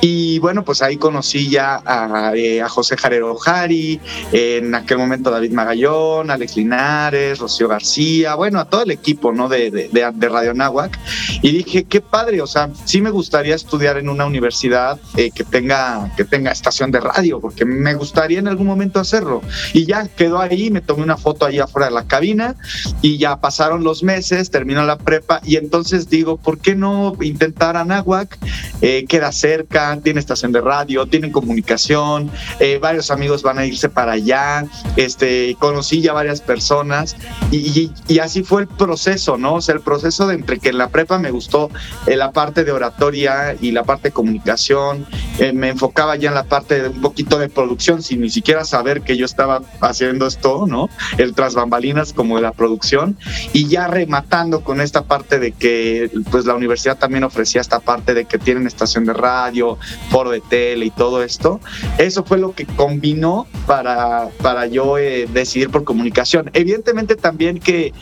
Y 0.00 0.38
bueno, 0.38 0.64
pues 0.64 0.82
ahí 0.82 0.96
conocí 0.96 1.48
ya 1.48 1.82
a, 1.84 2.32
eh, 2.34 2.62
a 2.62 2.68
José 2.68 2.96
Jarero 2.96 3.34
Jari, 3.36 4.00
en 4.32 4.74
aquel 4.74 4.98
momento 4.98 5.30
David 5.30 5.52
Magallón, 5.52 6.30
Alex 6.30 6.56
Linares, 6.56 7.38
Rocío 7.38 7.68
García, 7.68 8.34
bueno, 8.34 8.60
a 8.60 8.66
todo 8.66 8.82
el 8.82 8.90
equipo, 8.90 9.07
¿no? 9.14 9.32
¿no? 9.32 9.48
De, 9.48 9.70
de, 9.70 10.28
Radio 10.28 10.54
Nahuac. 10.54 10.98
Y 11.42 11.52
dije, 11.52 11.84
qué 11.84 12.00
padre, 12.00 12.42
o 12.42 12.46
sea, 12.46 12.70
sí 12.84 13.00
me 13.00 13.10
gustaría 13.10 13.54
estudiar 13.54 13.98
en 13.98 14.08
una 14.08 14.26
universidad 14.26 14.98
eh, 15.16 15.30
que, 15.30 15.44
tenga, 15.44 16.12
que 16.16 16.24
tenga 16.24 16.50
estación 16.50 16.90
de 16.90 17.00
radio, 17.00 17.40
porque 17.40 17.64
me 17.64 17.94
gustaría 17.94 18.38
en 18.38 18.48
algún 18.48 18.66
momento 18.66 19.00
hacerlo. 19.00 19.42
Y 19.72 19.86
ya 19.86 20.06
quedó 20.08 20.40
ahí, 20.40 20.70
me 20.70 20.80
tomé 20.80 21.02
una 21.02 21.16
foto 21.16 21.46
ahí 21.46 21.58
afuera 21.58 21.86
de 21.86 21.94
la 21.94 22.06
cabina 22.06 22.56
y 23.00 23.18
ya 23.18 23.40
pasaron 23.40 23.84
los 23.84 24.02
meses, 24.02 24.50
terminó 24.50 24.84
la 24.84 24.98
prepa 24.98 25.40
y 25.44 25.56
entonces 25.56 26.08
digo, 26.10 26.36
¿por 26.36 26.58
qué 26.58 26.74
no 26.74 27.14
intentar 27.20 27.76
Anáhuac? 27.76 28.38
Eh, 28.80 29.06
queda 29.08 29.32
cerca, 29.32 29.98
tiene 30.02 30.20
estación 30.20 30.52
de 30.52 30.60
radio, 30.60 31.06
tienen 31.06 31.32
comunicación, 31.32 32.30
eh, 32.60 32.78
varios 32.80 33.10
amigos 33.10 33.42
van 33.42 33.58
a 33.58 33.66
irse 33.66 33.88
para 33.88 34.12
allá, 34.12 34.66
este, 34.96 35.56
conocí 35.58 36.00
ya 36.00 36.12
varias 36.12 36.40
personas 36.40 37.16
y, 37.50 37.90
así 38.20 38.42
fue 38.42 38.62
el 38.62 38.68
proceso, 38.68 38.97
¿no? 39.38 39.54
O 39.54 39.58
el 39.68 39.80
proceso 39.80 40.26
de 40.26 40.34
entre 40.34 40.58
que 40.58 40.70
en 40.70 40.78
la 40.78 40.88
prepa 40.88 41.18
me 41.18 41.30
gustó 41.30 41.70
eh, 42.06 42.16
la 42.16 42.32
parte 42.32 42.64
de 42.64 42.72
oratoria 42.72 43.56
y 43.60 43.72
la 43.72 43.84
parte 43.84 44.08
de 44.08 44.12
comunicación, 44.12 45.06
me 45.54 45.68
enfocaba 45.68 46.16
ya 46.16 46.30
en 46.30 46.34
la 46.34 46.44
parte 46.44 46.82
de 46.82 46.88
un 46.88 47.00
poquito 47.00 47.38
de 47.38 47.48
producción 47.48 48.02
sin 48.02 48.20
ni 48.20 48.30
siquiera 48.30 48.64
saber 48.64 49.02
que 49.02 49.16
yo 49.16 49.24
estaba 49.24 49.62
haciendo 49.80 50.26
esto, 50.26 50.66
¿no? 50.66 50.88
El 51.16 51.34
tras 51.34 51.54
bambalinas 51.54 52.12
como 52.12 52.40
la 52.40 52.52
producción 52.52 53.16
y 53.52 53.68
ya 53.68 53.86
rematando 53.86 54.62
con 54.62 54.80
esta 54.80 55.04
parte 55.04 55.38
de 55.38 55.52
que 55.52 56.10
pues 56.30 56.44
la 56.44 56.54
universidad 56.54 56.98
también 56.98 57.24
ofrecía 57.24 57.60
esta 57.60 57.80
parte 57.80 58.14
de 58.14 58.24
que 58.24 58.38
tienen 58.38 58.66
estación 58.66 59.04
de 59.04 59.12
radio, 59.12 59.78
foro 60.10 60.30
de 60.30 60.40
tele 60.40 60.86
y 60.86 60.90
todo 60.90 61.22
esto. 61.22 61.60
Eso 61.98 62.24
fue 62.24 62.38
lo 62.38 62.52
que 62.52 62.66
combinó 62.66 63.46
para, 63.66 64.28
para 64.42 64.66
yo 64.66 64.98
eh, 64.98 65.28
decidir 65.32 65.70
por 65.70 65.84
comunicación. 65.84 66.50
Evidentemente 66.52 67.16
también 67.16 67.58
que 67.58 67.92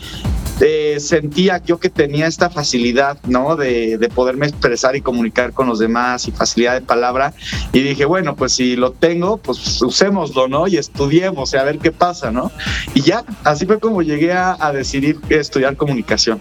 eh, 0.59 0.97
sentía 0.99 1.61
yo 1.63 1.79
que 1.79 1.89
tenía 1.89 2.27
esta 2.27 2.49
facilidad, 2.49 3.17
¿no? 3.27 3.55
De, 3.55 3.97
de, 3.97 4.09
poderme 4.09 4.47
expresar 4.47 4.95
y 4.95 5.01
comunicar 5.01 5.53
con 5.53 5.67
los 5.67 5.79
demás 5.79 6.27
y 6.27 6.31
facilidad 6.31 6.73
de 6.73 6.81
palabra. 6.81 7.33
Y 7.73 7.81
dije, 7.81 8.05
bueno, 8.05 8.35
pues 8.35 8.53
si 8.53 8.75
lo 8.75 8.91
tengo, 8.91 9.37
pues 9.37 9.81
usémoslo, 9.81 10.47
¿no? 10.47 10.67
Y 10.67 10.77
estudiemos, 10.77 11.53
a 11.53 11.63
ver 11.63 11.79
qué 11.79 11.91
pasa, 11.91 12.31
¿no? 12.31 12.51
Y 12.93 13.01
ya, 13.01 13.23
así 13.43 13.65
fue 13.65 13.79
como 13.79 14.01
llegué 14.01 14.33
a, 14.33 14.57
a 14.59 14.71
decidir 14.71 15.19
estudiar 15.29 15.77
comunicación. 15.77 16.39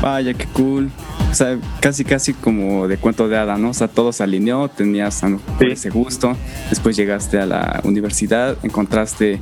Vaya, 0.00 0.34
qué 0.34 0.46
cool. 0.52 0.90
O 1.30 1.34
sea, 1.34 1.58
casi, 1.80 2.04
casi 2.04 2.32
como 2.32 2.88
de 2.88 2.96
cuento 2.96 3.28
de 3.28 3.36
hada, 3.36 3.56
¿no? 3.58 3.70
O 3.70 3.74
sea, 3.74 3.88
todo 3.88 4.12
se 4.12 4.22
alineó, 4.22 4.68
tenías 4.68 5.22
ese 5.60 5.90
gusto. 5.90 6.36
Después 6.70 6.96
llegaste 6.96 7.38
a 7.38 7.46
la 7.46 7.80
universidad, 7.84 8.56
encontraste 8.62 9.40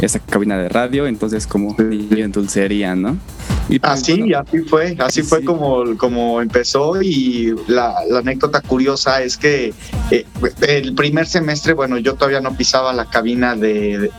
esa 0.00 0.18
cabina 0.18 0.58
de 0.58 0.68
radio, 0.68 1.06
entonces 1.06 1.46
como 1.46 1.74
en 1.78 2.32
dulcería, 2.32 2.94
¿no? 2.94 3.18
Y 3.68 3.80
pues, 3.80 3.92
así, 3.92 4.32
así 4.32 4.58
fue, 4.60 4.96
así 5.00 5.22
fue 5.22 5.44
como, 5.44 5.96
como 5.96 6.40
empezó 6.40 7.02
y 7.02 7.54
la, 7.66 7.96
anécdota 8.16 8.60
curiosa 8.60 9.22
es 9.22 9.36
que 9.36 9.74
eh, 10.10 10.24
el 10.66 10.94
primer 10.94 11.26
semestre, 11.26 11.72
bueno, 11.72 11.98
yo 11.98 12.14
todavía 12.14 12.40
no 12.40 12.56
pisaba 12.56 12.92
la 12.92 13.06
cabina 13.06 13.56
de, 13.56 14.10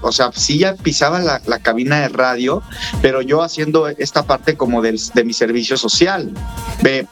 o 0.00 0.12
sea, 0.12 0.30
sí 0.32 0.58
ya 0.58 0.74
pisaba 0.74 1.20
la, 1.20 1.58
cabina 1.58 2.00
de 2.00 2.08
radio, 2.08 2.62
pero 3.02 3.22
yo 3.22 3.42
haciendo 3.42 3.88
esta 3.88 4.24
parte 4.24 4.56
como 4.56 4.80
del, 4.80 4.98
de 5.14 5.24
mi 5.24 5.32
servicio 5.32 5.76
social. 5.76 6.30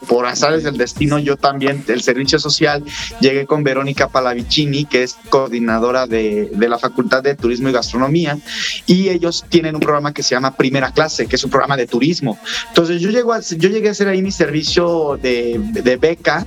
por 0.07 0.25
azares 0.25 0.63
del 0.63 0.77
destino, 0.77 1.19
yo 1.19 1.37
también, 1.37 1.83
el 1.87 2.01
servicio 2.01 2.39
social, 2.39 2.83
llegué 3.19 3.45
con 3.45 3.63
Verónica 3.63 4.07
Palavicini, 4.07 4.85
que 4.85 5.03
es 5.03 5.17
coordinadora 5.29 6.07
de, 6.07 6.49
de 6.53 6.69
la 6.69 6.79
Facultad 6.79 7.21
de 7.21 7.35
Turismo 7.35 7.69
y 7.69 7.73
Gastronomía, 7.73 8.37
y 8.85 9.09
ellos 9.09 9.45
tienen 9.49 9.75
un 9.75 9.81
programa 9.81 10.13
que 10.13 10.23
se 10.23 10.35
llama 10.35 10.55
Primera 10.55 10.91
Clase, 10.91 11.27
que 11.27 11.35
es 11.35 11.43
un 11.43 11.51
programa 11.51 11.74
de 11.77 11.87
turismo. 11.87 12.37
Entonces 12.69 13.01
yo, 13.01 13.09
llego 13.09 13.33
a, 13.33 13.39
yo 13.39 13.69
llegué 13.69 13.89
a 13.89 13.91
hacer 13.91 14.07
ahí 14.07 14.21
mi 14.21 14.31
servicio 14.31 15.17
de, 15.21 15.59
de 15.59 15.97
beca 15.97 16.45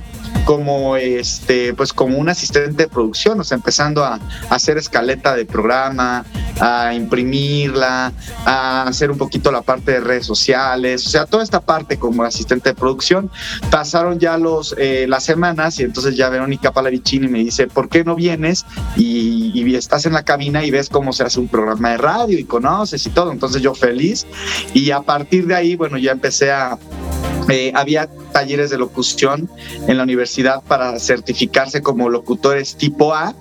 como 0.49 0.97
este 0.97 1.75
pues 1.75 1.93
como 1.93 2.17
un 2.17 2.27
asistente 2.27 2.71
de 2.71 2.87
producción, 2.89 3.39
o 3.39 3.43
sea, 3.43 3.55
empezando 3.55 4.03
a, 4.03 4.19
hacer 4.49 4.79
escaleta 4.79 5.35
de 5.35 5.45
programa, 5.45 6.25
a 6.59 6.91
imprimirla, 6.95 8.11
a 8.45 8.81
hacer 8.87 9.11
un 9.11 9.19
poquito 9.19 9.51
la 9.51 9.61
parte 9.61 9.91
de 9.91 9.99
redes 9.99 10.25
sociales, 10.25 11.05
o 11.05 11.09
sea, 11.11 11.27
toda 11.27 11.43
esta 11.43 11.59
parte 11.61 11.99
como 11.99 12.23
asistente 12.23 12.69
de 12.69 12.73
producción. 12.73 13.29
Pasaron 13.69 14.17
ya 14.17 14.39
los 14.39 14.73
eh, 14.79 15.05
las 15.07 15.23
semanas 15.23 15.79
y 15.79 15.83
entonces 15.83 16.15
ya 16.17 16.29
Verónica 16.29 16.71
Palavicini 16.71 17.27
me 17.27 17.43
dice, 17.43 17.67
¿por 17.67 17.87
qué 17.87 18.03
no 18.03 18.15
vienes 18.15 18.65
y, 18.95 19.51
y 19.53 19.75
estás 19.75 20.07
en 20.07 20.13
la 20.13 20.23
cabina 20.23 20.65
y 20.65 20.71
ves 20.71 20.89
cómo 20.89 21.13
se 21.13 21.21
hace 21.21 21.39
un 21.39 21.47
programa 21.47 21.91
de 21.91 21.97
radio 21.97 22.39
y 22.39 22.43
conoces 22.43 23.05
y 23.05 23.11
todo? 23.11 23.31
Entonces 23.31 23.61
yo 23.61 23.75
feliz 23.75 24.25
y 24.73 24.89
a 24.89 25.01
partir 25.01 25.45
de 25.45 25.53
ahí, 25.53 25.75
bueno, 25.75 25.99
ya 25.99 26.11
empecé 26.11 26.51
a 26.51 26.79
había 27.73 28.09
talleres 28.31 28.69
de 28.69 28.77
locución 28.77 29.49
en 29.87 29.97
la 29.97 30.03
universidad 30.03 30.61
para 30.61 30.99
certificarse 30.99 31.81
como 31.81 32.09
locutores 32.09 32.75
tipo 32.75 33.13
A. 33.13 33.33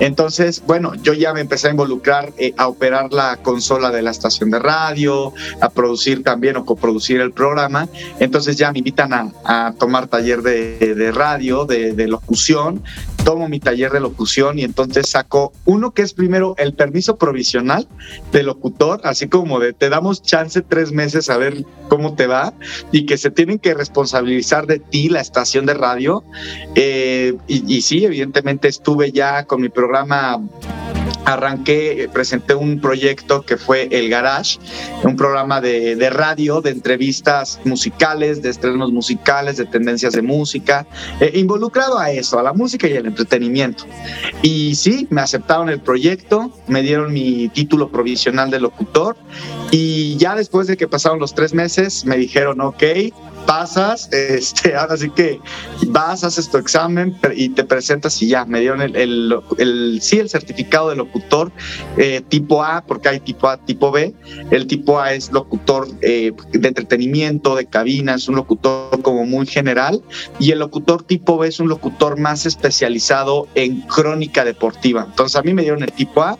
Entonces, 0.00 0.62
bueno, 0.66 0.94
yo 0.96 1.12
ya 1.12 1.32
me 1.32 1.40
empecé 1.40 1.68
a 1.68 1.70
involucrar 1.70 2.32
eh, 2.38 2.54
a 2.56 2.68
operar 2.68 3.12
la 3.12 3.38
consola 3.38 3.90
de 3.90 4.02
la 4.02 4.10
estación 4.10 4.50
de 4.50 4.58
radio, 4.58 5.32
a 5.60 5.70
producir 5.70 6.22
también 6.22 6.56
o 6.56 6.64
coproducir 6.64 7.20
el 7.20 7.32
programa. 7.32 7.88
Entonces 8.20 8.56
ya 8.56 8.72
me 8.72 8.78
invitan 8.78 9.32
a, 9.44 9.74
tomar 9.78 10.08
taller 10.08 10.42
de, 10.42 11.12
radio, 11.12 11.64
de, 11.64 12.06
locución. 12.08 12.82
Tomo 13.24 13.48
mi 13.48 13.58
taller 13.58 13.90
de 13.90 14.00
locución 14.00 14.58
y 14.58 14.64
entonces 14.64 15.08
saco 15.08 15.52
uno 15.64 15.92
que 15.92 16.02
es 16.02 16.12
primero 16.12 16.54
el 16.58 16.74
permiso 16.74 17.16
provisional 17.16 17.88
de 18.32 18.42
locutor, 18.42 19.00
así 19.04 19.28
como 19.28 19.58
de 19.60 19.72
te 19.72 19.88
damos 19.88 20.22
chance 20.22 20.60
tres 20.60 20.92
meses 20.92 21.30
a 21.30 21.38
ver 21.38 21.64
cómo 21.88 22.14
te 22.14 22.26
va 22.26 22.52
y 22.92 23.06
que 23.06 23.16
se 23.16 23.30
tiene 23.30 23.58
que 23.58 23.74
responsabilizar 23.74 24.66
de 24.66 24.78
ti 24.78 25.08
la 25.08 25.20
estación 25.20 25.66
de 25.66 25.74
radio. 25.74 26.22
Eh, 26.74 27.34
y 27.46 27.80
sí, 27.82 28.04
evidentemente 28.04 28.68
estuve 28.68 29.10
ya 29.12 29.44
con 29.44 29.60
mi 29.60 29.68
programa 29.68 30.40
arranqué, 31.24 32.08
presenté 32.12 32.54
un 32.54 32.80
proyecto 32.80 33.42
que 33.42 33.56
fue 33.56 33.88
El 33.90 34.08
Garage, 34.08 34.58
un 35.02 35.16
programa 35.16 35.60
de, 35.60 35.96
de, 35.96 36.10
radio, 36.10 36.60
de 36.60 36.70
entrevistas 36.70 37.60
musicales, 37.64 38.42
de 38.42 38.50
estrenos 38.50 38.92
musicales, 38.92 39.56
de 39.56 39.66
tendencias 39.66 40.12
de 40.12 40.22
música, 40.22 40.86
eh, 41.20 41.32
involucrado 41.34 41.98
a 41.98 42.10
eso, 42.10 42.38
a 42.38 42.42
la 42.42 42.52
música 42.52 42.86
y 42.88 42.96
al 42.96 43.06
entretenimiento. 43.06 43.84
Y 44.42 44.74
sí, 44.74 45.06
me 45.10 45.20
aceptaron 45.20 45.68
el 45.68 45.80
proyecto, 45.80 46.52
me 46.66 46.82
dieron 46.82 47.12
mi 47.12 47.48
título 47.48 47.90
provisional 47.90 48.50
de 48.50 48.60
locutor 48.60 49.16
y 49.70 50.16
ya 50.16 50.34
después 50.34 50.66
de 50.66 50.76
que 50.76 50.88
pasaron 50.88 51.18
los 51.18 51.34
tres 51.34 51.54
meses 51.54 52.04
me 52.04 52.16
dijeron, 52.16 52.60
ok, 52.60 52.82
pasas, 53.46 54.08
este, 54.12 54.74
ahora 54.74 54.96
sí 54.96 55.10
que 55.10 55.40
vas, 55.88 56.24
haces 56.24 56.50
tu 56.50 56.58
examen 56.58 57.16
y 57.34 57.50
te 57.50 57.64
presentas 57.64 58.20
y 58.22 58.28
ya, 58.28 58.44
me 58.44 58.60
dieron 58.60 58.82
el, 58.82 59.34
el, 59.58 59.98
sí, 60.00 60.18
el 60.18 60.28
certificado 60.28 60.90
de 60.90 60.96
locutor 60.96 61.52
eh, 61.96 62.22
tipo 62.28 62.62
A, 62.62 62.84
porque 62.86 63.08
hay 63.08 63.20
tipo 63.20 63.48
A, 63.48 63.56
tipo 63.58 63.90
B. 63.90 64.14
El 64.50 64.66
tipo 64.66 65.00
A 65.00 65.14
es 65.14 65.32
locutor 65.32 65.88
eh, 66.02 66.32
de 66.52 66.68
entretenimiento, 66.68 67.54
de 67.54 67.66
cabina, 67.66 68.14
es 68.14 68.28
un 68.28 68.36
locutor 68.36 69.02
como 69.02 69.24
muy 69.26 69.46
general, 69.46 70.02
y 70.38 70.50
el 70.50 70.58
locutor 70.58 71.02
tipo 71.02 71.38
B 71.38 71.48
es 71.48 71.60
un 71.60 71.68
locutor 71.68 72.18
más 72.18 72.46
especializado 72.46 73.48
en 73.54 73.82
crónica 73.82 74.44
deportiva. 74.44 75.06
Entonces 75.08 75.36
a 75.36 75.42
mí 75.42 75.54
me 75.54 75.62
dieron 75.62 75.82
el 75.82 75.92
tipo 75.92 76.22
A 76.22 76.38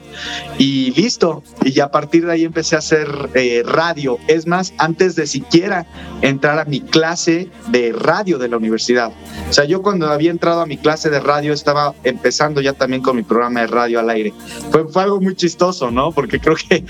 y 0.59 0.93
listo, 0.93 1.43
y 1.65 1.79
a 1.81 1.91
partir 1.91 2.27
de 2.27 2.33
ahí 2.33 2.45
empecé 2.45 2.77
a 2.77 2.79
hacer 2.79 3.09
eh, 3.35 3.63
radio. 3.65 4.19
Es 4.29 4.47
más, 4.47 4.73
antes 4.79 5.17
de 5.17 5.27
siquiera 5.27 5.87
entrar 6.23 6.59
a 6.59 6.65
mi 6.65 6.81
clase 6.95 7.49
de 7.71 7.93
radio 7.93 8.39
de 8.39 8.47
la 8.47 8.57
universidad. 8.57 9.11
O 9.51 9.53
sea, 9.53 9.65
yo 9.65 9.83
cuando 9.83 10.07
había 10.07 10.31
entrado 10.31 10.61
a 10.61 10.67
mi 10.67 10.77
clase 10.77 11.11
de 11.11 11.19
radio 11.19 11.53
estaba 11.53 11.93
empezando 12.05 12.61
ya 12.61 12.73
también 12.73 13.03
con 13.03 13.17
mi 13.17 13.25
programa 13.25 13.63
de 13.63 13.67
radio 13.67 13.99
al 13.99 14.11
aire. 14.11 14.33
Fue, 14.71 15.03
algo 15.03 15.21
muy 15.21 15.35
chistoso, 15.35 15.91
¿no? 15.91 16.13
Porque 16.13 16.39
creo 16.39 16.55
que 16.55 16.77
eh, 16.77 16.85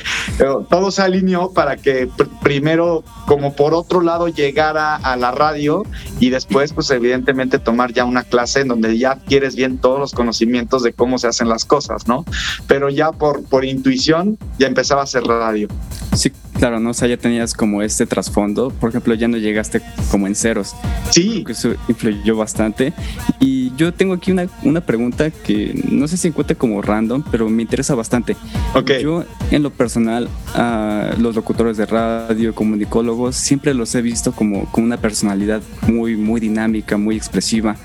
todo 0.69 0.91
se 0.91 1.01
alineó 1.01 1.53
para 1.55 1.79
que 1.79 2.07
primero, 2.43 3.03
como 3.27 3.57
por 3.57 3.73
otro 3.73 4.03
lado, 4.03 4.29
llegara 4.29 4.97
a 4.97 5.17
la 5.17 5.31
radio 5.31 5.85
y 6.21 6.29
después, 6.29 6.75
pues 6.75 6.91
evidentemente, 6.91 7.59
tomar 7.59 7.95
ya 7.95 8.05
una 8.05 8.25
clase 8.25 8.61
en 8.61 8.69
donde 8.69 8.99
ya 8.99 9.13
adquieres 9.13 9.57
bien 9.57 9.79
todos 9.79 9.99
los 9.99 10.13
conocimientos 10.13 10.83
de 10.83 10.93
cómo 10.93 11.17
se 11.17 11.29
hacen 11.29 11.49
las 11.49 11.65
cosas, 11.65 12.07
¿no? 12.07 12.27
Pero 12.67 12.91
ya 12.91 13.11
por, 13.11 13.43
por 13.45 13.65
intuición 13.65 14.37
ya 14.59 14.67
empezaba 14.67 15.01
a 15.01 15.05
hacer 15.05 15.25
radio. 15.25 15.69
Sí, 16.15 16.31
claro, 16.59 16.81
¿no? 16.81 16.91
O 16.91 16.95
sea, 16.95 17.09
ya 17.09 17.17
tenías 17.17 17.55
como 17.55 17.83
este 17.83 18.07
trasfondo. 18.07 18.71
Por 18.71 18.91
ejemplo, 18.91 19.15
ya 19.15 19.29
no 19.29 19.37
llegaste 19.37 19.83
como 20.11 20.27
en 20.27 20.35
ceros. 20.35 20.75
Sí. 21.11 21.45
eso 21.49 21.75
influyó 21.89 22.37
bastante. 22.37 22.93
Y 23.41 23.64
yo 23.77 23.93
tengo 23.93 24.15
aquí 24.15 24.33
una, 24.33 24.47
una 24.63 24.81
pregunta 24.81 25.31
que 25.31 25.81
no 25.91 26.09
sé 26.09 26.17
si 26.17 26.29
encuentra 26.29 26.57
como 26.57 26.83
random, 26.83 27.23
pero 27.31 27.49
me 27.49 27.63
interesa 27.63 27.95
bastante. 27.95 28.37
Okay. 28.75 29.03
Yo, 29.03 29.25
en 29.51 29.63
lo 29.63 29.71
personal, 29.71 30.29
a 30.55 31.15
los 31.19 31.35
locutores 31.35 31.77
de 31.77 31.87
radio, 31.87 32.55
comunicólogos, 32.55 33.37
siempre 33.37 33.75
los 33.75 33.95
he 33.95 34.03
visto 34.03 34.33
como, 34.33 34.67
como 34.73 34.87
una 34.87 34.97
personalidad 34.97 35.63
muy, 35.87 36.17
muy 36.17 36.41
dinámica, 36.41 36.97
muy 36.97 37.17
expresiva. 37.17 37.77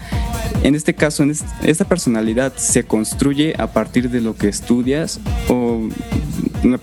En 0.63 0.75
este 0.75 0.93
caso, 0.93 1.23
¿esta 1.63 1.85
personalidad 1.85 2.53
se 2.55 2.83
construye 2.83 3.53
a 3.57 3.67
partir 3.67 4.09
de 4.09 4.21
lo 4.21 4.35
que 4.35 4.49
estudias 4.49 5.19
o 5.47 5.87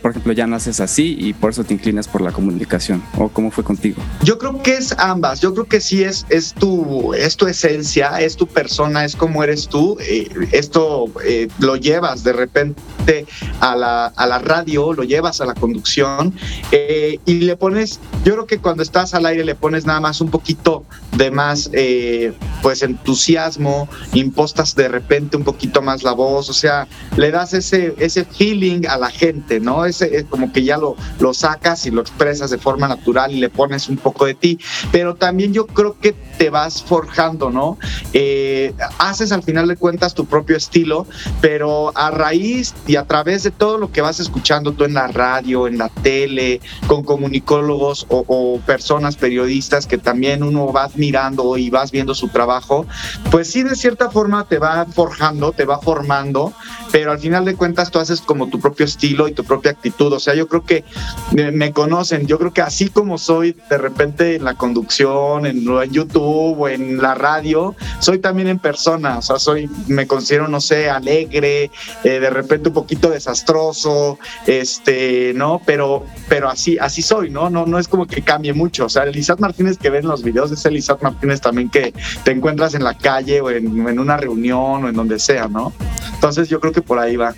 por 0.00 0.10
ejemplo, 0.10 0.32
ya 0.32 0.46
naces 0.46 0.80
así 0.80 1.16
y 1.18 1.32
por 1.32 1.50
eso 1.50 1.64
te 1.64 1.74
inclinas 1.74 2.08
por 2.08 2.20
la 2.20 2.32
comunicación? 2.32 3.02
¿O 3.18 3.28
cómo 3.28 3.50
fue 3.50 3.62
contigo? 3.62 4.02
Yo 4.22 4.38
creo 4.38 4.62
que 4.62 4.74
es 4.76 4.94
ambas. 4.98 5.40
Yo 5.40 5.52
creo 5.52 5.66
que 5.66 5.80
sí 5.80 6.02
es, 6.02 6.24
es, 6.30 6.54
tu, 6.54 7.12
es 7.14 7.36
tu 7.36 7.46
esencia, 7.46 8.20
es 8.20 8.36
tu 8.36 8.46
persona, 8.46 8.95
es 9.04 9.16
como 9.16 9.42
eres 9.42 9.68
tú. 9.68 9.96
Eh, 10.00 10.28
esto 10.52 11.06
eh, 11.24 11.48
lo 11.58 11.76
llevas 11.76 12.24
de 12.24 12.32
repente 12.32 13.26
a 13.60 13.76
la, 13.76 14.06
a 14.06 14.26
la 14.26 14.38
radio, 14.38 14.92
lo 14.92 15.04
llevas 15.04 15.40
a 15.40 15.46
la 15.46 15.54
conducción 15.54 16.34
eh, 16.72 17.18
y 17.24 17.40
le 17.40 17.56
pones, 17.56 18.00
yo 18.24 18.32
creo 18.34 18.46
que 18.46 18.58
cuando 18.58 18.82
estás 18.82 19.14
al 19.14 19.26
aire 19.26 19.44
le 19.44 19.54
pones 19.54 19.86
nada 19.86 20.00
más 20.00 20.20
un 20.20 20.30
poquito 20.30 20.84
de 21.16 21.30
más 21.30 21.70
pues 22.62 22.82
entusiasmo, 22.82 23.88
impostas 24.12 24.74
de 24.74 24.88
repente 24.88 25.36
un 25.36 25.44
poquito 25.44 25.82
más 25.82 26.02
la 26.02 26.12
voz, 26.12 26.48
o 26.50 26.52
sea, 26.52 26.86
le 27.16 27.30
das 27.30 27.54
ese, 27.54 27.94
ese 27.98 28.24
feeling 28.24 28.86
a 28.88 28.98
la 28.98 29.10
gente, 29.10 29.60
¿no? 29.60 29.84
Ese, 29.84 30.16
es 30.16 30.24
como 30.24 30.52
que 30.52 30.64
ya 30.64 30.76
lo, 30.76 30.96
lo 31.20 31.34
sacas 31.34 31.86
y 31.86 31.90
lo 31.90 32.00
expresas 32.00 32.50
de 32.50 32.58
forma 32.58 32.88
natural 32.88 33.32
y 33.32 33.40
le 33.40 33.48
pones 33.48 33.88
un 33.88 33.96
poco 33.96 34.26
de 34.26 34.34
ti, 34.34 34.58
pero 34.92 35.14
también 35.14 35.52
yo 35.52 35.66
creo 35.66 35.98
que 35.98 36.12
te 36.12 36.50
vas 36.50 36.82
forjando, 36.82 37.50
¿no? 37.50 37.78
Eh, 38.12 38.74
haces 38.98 39.32
al 39.32 39.42
final 39.42 39.68
de 39.68 39.76
cuentas 39.76 40.14
tu 40.14 40.26
propio 40.26 40.56
estilo, 40.56 41.06
pero 41.40 41.92
a 41.96 42.10
raíz 42.10 42.74
y 42.86 42.96
a 42.96 43.04
través 43.04 43.42
de 43.42 43.50
todo 43.50 43.78
lo 43.78 43.92
que 43.92 44.00
vas 44.00 44.20
escuchando 44.20 44.72
tú 44.72 44.84
en 44.84 44.94
la 44.94 45.08
radio, 45.08 45.66
en 45.66 45.78
la 45.78 45.88
tele, 45.88 46.60
con 46.86 47.02
comunicólogos 47.02 48.06
o, 48.08 48.24
o 48.26 48.60
personas 48.60 49.16
periodistas 49.16 49.86
que 49.86 49.98
también 49.98 50.42
uno 50.42 50.72
va 50.72 50.84
admirando 50.84 51.56
y 51.56 51.70
vas 51.70 51.90
viendo 51.90 52.14
su 52.14 52.28
trabajo, 52.28 52.45
pues 53.30 53.50
sí, 53.50 53.62
de 53.62 53.76
cierta 53.76 54.10
forma 54.10 54.44
te 54.44 54.58
va 54.58 54.86
forjando, 54.86 55.52
te 55.52 55.64
va 55.64 55.78
formando, 55.78 56.52
pero 56.92 57.12
al 57.12 57.18
final 57.18 57.44
de 57.44 57.54
cuentas 57.54 57.90
tú 57.90 57.98
haces 57.98 58.20
como 58.20 58.48
tu 58.48 58.60
propio 58.60 58.86
estilo 58.86 59.28
y 59.28 59.32
tu 59.32 59.44
propia 59.44 59.72
actitud. 59.72 60.12
O 60.12 60.20
sea, 60.20 60.34
yo 60.34 60.48
creo 60.48 60.64
que 60.64 60.84
me, 61.32 61.72
conocen, 61.72 62.26
yo 62.26 62.38
creo 62.38 62.52
que 62.52 62.62
así 62.62 62.88
como 62.88 63.18
soy 63.18 63.56
de 63.68 63.78
repente 63.78 64.36
en 64.36 64.44
la 64.44 64.54
conducción, 64.54 65.46
en, 65.46 65.58
en 65.68 65.90
YouTube 65.90 66.60
o 66.60 66.68
en 66.68 66.98
la 67.02 67.14
radio, 67.14 67.74
soy 67.98 68.18
también 68.18 68.48
en 68.48 68.58
persona. 68.58 69.18
O 69.18 69.22
sea, 69.22 69.38
soy, 69.38 69.68
me 69.88 70.06
considero, 70.06 70.48
no 70.48 70.60
sé, 70.60 70.88
alegre, 70.88 71.70
eh, 72.04 72.20
de 72.20 72.30
repente 72.30 72.68
un 72.68 72.74
poquito 72.74 73.10
desastroso, 73.10 74.18
este, 74.46 75.32
¿no? 75.34 75.60
Pero, 75.66 76.04
pero 76.28 76.48
así, 76.48 76.78
así 76.78 77.02
soy, 77.02 77.30
¿no? 77.30 77.50
No, 77.50 77.66
no 77.66 77.78
es 77.78 77.88
como 77.88 78.06
que 78.06 78.22
cambie 78.22 78.52
mucho. 78.52 78.86
O 78.86 78.88
sea, 78.88 79.04
el 79.04 79.16
Martínez 79.38 79.78
que 79.78 79.90
ven 79.90 80.06
los 80.06 80.22
videos 80.22 80.52
es 80.52 80.64
el 80.64 80.76
Martínez 81.00 81.40
también 81.40 81.68
que 81.68 81.92
te 82.24 82.30
encuentras 82.36 82.74
en 82.74 82.84
la 82.84 82.96
calle 82.96 83.40
o 83.40 83.50
en, 83.50 83.88
en 83.88 83.98
una 83.98 84.16
reunión 84.16 84.84
o 84.84 84.88
en 84.88 84.94
donde 84.94 85.18
sea, 85.18 85.48
¿no? 85.48 85.72
Entonces 86.14 86.48
yo 86.48 86.60
creo 86.60 86.72
que 86.72 86.82
por 86.82 86.98
ahí 86.98 87.16
va. 87.16 87.34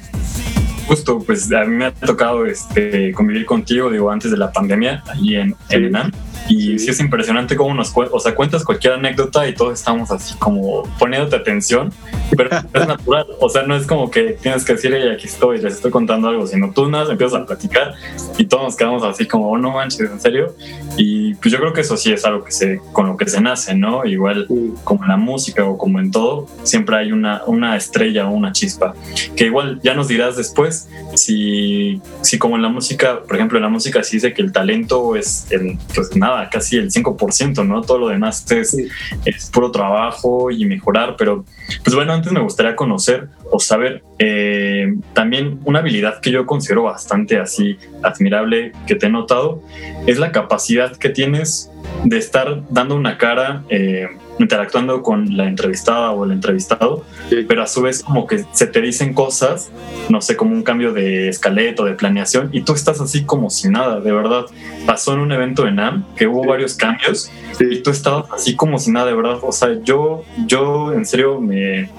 Justo, 0.87 1.19
pues 1.19 1.53
a 1.53 1.65
mí 1.65 1.77
me 1.77 1.87
ha 1.87 1.93
tocado 1.93 2.47
este, 2.47 3.13
convivir 3.13 3.45
contigo, 3.45 3.91
digo, 3.91 4.11
antes 4.11 4.31
de 4.31 4.39
la 4.39 4.51
pandemia, 4.51 5.03
ahí 5.07 5.37
en, 5.37 5.55
en 5.69 5.85
Enam. 5.85 6.13
Y 6.49 6.79
sí. 6.79 6.91
es 6.91 7.01
impresionante 7.01 7.57
cómo 7.57 7.75
nos 7.75 7.93
o 7.97 8.21
sea, 8.21 8.35
cuentas 8.35 8.65
cualquier 8.65 8.95
anécdota 8.95 9.49
y 9.49 9.55
todos 9.55 9.79
estamos 9.79 10.11
así 10.11 10.35
como 10.39 10.85
poniéndote 10.99 11.37
atención, 11.37 11.93
pero 12.37 12.51
es 12.75 12.87
natural. 12.87 13.27
O 13.41 13.49
sea, 13.49 13.63
no 13.63 13.75
es 13.75 13.87
como 13.87 14.11
que 14.11 14.39
tienes 14.41 14.65
que 14.65 14.75
decir, 14.75 14.95
aquí 14.95 15.27
estoy, 15.27 15.59
les 15.61 15.75
estoy 15.75 15.91
contando 15.91 16.29
algo, 16.29 16.47
sino 16.47 16.73
tú 16.73 16.89
nada, 16.89 17.13
empiezas 17.13 17.43
a 17.43 17.47
platicar 17.47 17.95
y 18.37 18.47
todos 18.47 18.63
nos 18.65 18.77
quedamos 18.77 19.03
así 19.03 19.27
como, 19.27 19.51
oh, 19.51 19.59
no 19.59 19.73
manches, 19.73 20.11
en 20.11 20.21
serio. 20.21 20.55
Y 20.97 21.35
pues 21.35 21.53
yo 21.53 21.59
creo 21.59 21.73
que 21.73 21.81
eso 21.81 21.97
sí 21.97 22.13
es 22.13 22.25
algo 22.25 22.45
que 22.45 22.53
se, 22.53 22.81
con 22.93 23.07
lo 23.07 23.17
que 23.17 23.27
se 23.29 23.41
nace, 23.41 23.75
¿no? 23.75 24.05
Igual 24.05 24.47
como 24.85 25.05
en 25.05 25.09
la 25.09 25.17
música 25.17 25.65
o 25.65 25.77
como 25.77 26.01
en 26.01 26.11
todo, 26.11 26.47
siempre 26.63 26.97
hay 26.97 27.13
una, 27.13 27.43
una 27.47 27.77
estrella 27.77 28.29
o 28.29 28.31
una 28.31 28.53
chispa, 28.53 28.95
que 29.37 29.47
igual 29.47 29.81
ya 29.83 29.95
nos 29.95 30.09
dirás 30.09 30.37
después 30.37 30.89
si, 31.15 32.01
si 32.23 32.39
como 32.39 32.57
en 32.57 32.63
la 32.63 32.69
música, 32.69 33.21
por 33.27 33.37
ejemplo, 33.37 33.59
en 33.59 33.65
la 33.65 33.69
música 33.69 34.03
se 34.03 34.17
dice 34.17 34.35
que 34.35 34.43
el 34.43 34.53
talento 34.53 35.17
es 35.17 35.47
el, 35.51 35.79
pues 35.95 36.15
nada, 36.17 36.28
casi 36.51 36.77
el 36.77 36.91
5%, 36.91 37.67
¿no? 37.67 37.83
Todo 37.83 37.99
lo 37.99 38.09
demás 38.09 38.51
es, 38.51 38.77
es 39.25 39.51
puro 39.51 39.71
trabajo 39.71 40.51
y 40.51 40.65
mejorar, 40.65 41.17
pero 41.17 41.45
pues 41.85 41.95
bueno, 41.95 42.13
antes 42.13 42.33
me 42.33 42.41
gustaría 42.41 42.77
conocer 42.77 43.29
o 43.51 43.59
saber 43.59 44.03
eh, 44.19 44.95
también 45.13 45.61
una 45.65 45.81
habilidad 45.81 46.21
que 46.21 46.31
yo 46.31 46.47
considero 46.47 46.85
bastante 46.85 47.39
así 47.39 47.79
admirable 48.03 48.73
que 48.87 48.95
te 48.95 49.07
he 49.07 49.11
notado, 49.11 49.63
es 50.07 50.19
la 50.19 50.33
capacidad 50.33 50.97
que 50.97 51.11
tienes 51.11 51.71
de 52.05 52.19
estar 52.19 52.63
dando 52.71 52.97
una 52.97 53.19
cara, 53.19 53.65
eh, 53.69 54.09
interactuando 54.39 55.03
con 55.03 55.37
la 55.37 55.47
entrevistada 55.47 56.11
o 56.11 56.25
el 56.25 56.33
entrevistado, 56.33 57.05
sí. 57.29 57.45
pero 57.49 57.63
a 57.63 57.67
su 57.67 57.83
vez 57.83 58.03
como 58.03 58.27
que 58.27 58.45
se 58.53 58.67
te 58.67 58.81
dicen 58.81 59.15
cosas, 59.15 59.71
no 60.09 60.21
sé, 60.21 60.37
como 60.37 60.53
un 60.53 60.63
cambio 60.63 60.93
de 60.93 61.29
escaleto, 61.29 61.85
de 61.85 61.95
planeación, 61.95 62.51
y 62.53 62.63
tú 62.63 62.75
estás 62.75 63.01
así 63.01 63.25
como 63.25 63.51
si 63.51 63.69
nada, 63.69 64.01
de 64.01 64.13
verdad. 64.13 64.47
Pasó 64.87 65.13
en 65.13 65.21
un 65.21 65.33
evento 65.33 65.67
en 65.67 65.77
NAM 65.77 66.05
que 66.17 66.27
hubo 66.27 66.43
sí. 66.43 66.49
varios 66.49 66.75
cambios 66.75 67.31
sí. 67.53 67.65
y 67.71 67.83
tú 67.83 67.91
estabas 67.91 68.27
así 68.33 68.57
como 68.57 68.79
si 68.79 68.91
nada, 68.91 69.07
de 69.07 69.15
verdad. 69.15 69.39
O 69.43 69.53
sea, 69.53 69.79
yo, 69.83 70.25
yo 70.47 70.93
en 70.93 71.05
serio 71.05 71.41
me, 71.41 71.91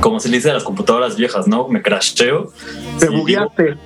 como 0.00 0.20
se 0.20 0.28
le 0.28 0.36
dice 0.36 0.50
a 0.50 0.54
las 0.54 0.64
computadoras 0.64 1.16
viejas, 1.16 1.46
¿no? 1.46 1.68
Me 1.68 1.82
crasheo. 1.82 2.52
Te 2.98 3.08
bugueaste. 3.08 3.76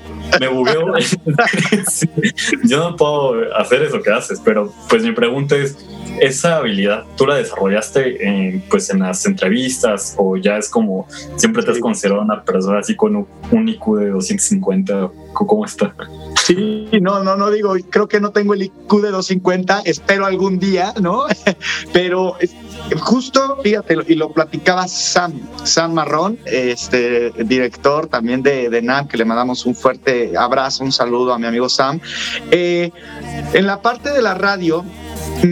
Me 0.40 0.48
bugueo. 0.48 0.94
yo 2.64 2.78
no 2.78 2.96
puedo 2.96 3.54
hacer 3.56 3.82
eso 3.82 4.02
que 4.02 4.10
haces, 4.10 4.40
pero 4.44 4.72
pues 4.88 5.02
mi 5.02 5.12
pregunta 5.12 5.56
es, 5.56 5.76
esa 6.20 6.56
habilidad 6.56 7.04
tú 7.16 7.26
la 7.26 7.36
desarrollaste 7.36 8.26
en, 8.26 8.60
pues 8.68 8.90
en 8.90 9.00
las 9.00 9.26
entrevistas 9.26 10.14
o 10.16 10.36
ya 10.36 10.56
es 10.56 10.68
como 10.68 11.06
siempre 11.36 11.62
te 11.62 11.72
has 11.72 11.78
considerado 11.78 12.22
una 12.22 12.42
persona 12.42 12.80
así 12.80 12.94
con 12.96 13.26
un 13.50 13.68
IQ 13.68 13.96
de 13.98 14.10
250 14.10 15.10
cómo 15.32 15.64
está 15.64 15.94
sí 16.42 16.88
no 17.00 17.22
no 17.22 17.36
no 17.36 17.50
digo 17.50 17.74
creo 17.90 18.08
que 18.08 18.20
no 18.20 18.30
tengo 18.30 18.54
el 18.54 18.62
IQ 18.62 19.00
de 19.02 19.10
250 19.10 19.82
espero 19.84 20.26
algún 20.26 20.58
día 20.58 20.94
no 21.00 21.26
pero 21.92 22.36
justo 23.00 23.58
fíjate 23.62 23.96
y 24.08 24.14
lo 24.14 24.32
platicaba 24.32 24.88
Sam 24.88 25.40
Sam 25.64 25.92
Marrón 25.92 26.38
este 26.46 27.30
director 27.44 28.06
también 28.06 28.42
de, 28.42 28.70
de 28.70 28.82
NAM 28.82 29.08
que 29.08 29.16
le 29.16 29.24
mandamos 29.24 29.66
un 29.66 29.74
fuerte 29.74 30.36
abrazo 30.36 30.84
un 30.84 30.92
saludo 30.92 31.32
a 31.32 31.38
mi 31.38 31.46
amigo 31.46 31.68
Sam. 31.68 32.00
Eh, 32.50 32.90
en 33.52 33.66
la 33.66 33.82
parte 33.82 34.10
de 34.10 34.22
la 34.22 34.34
radio 34.34 34.84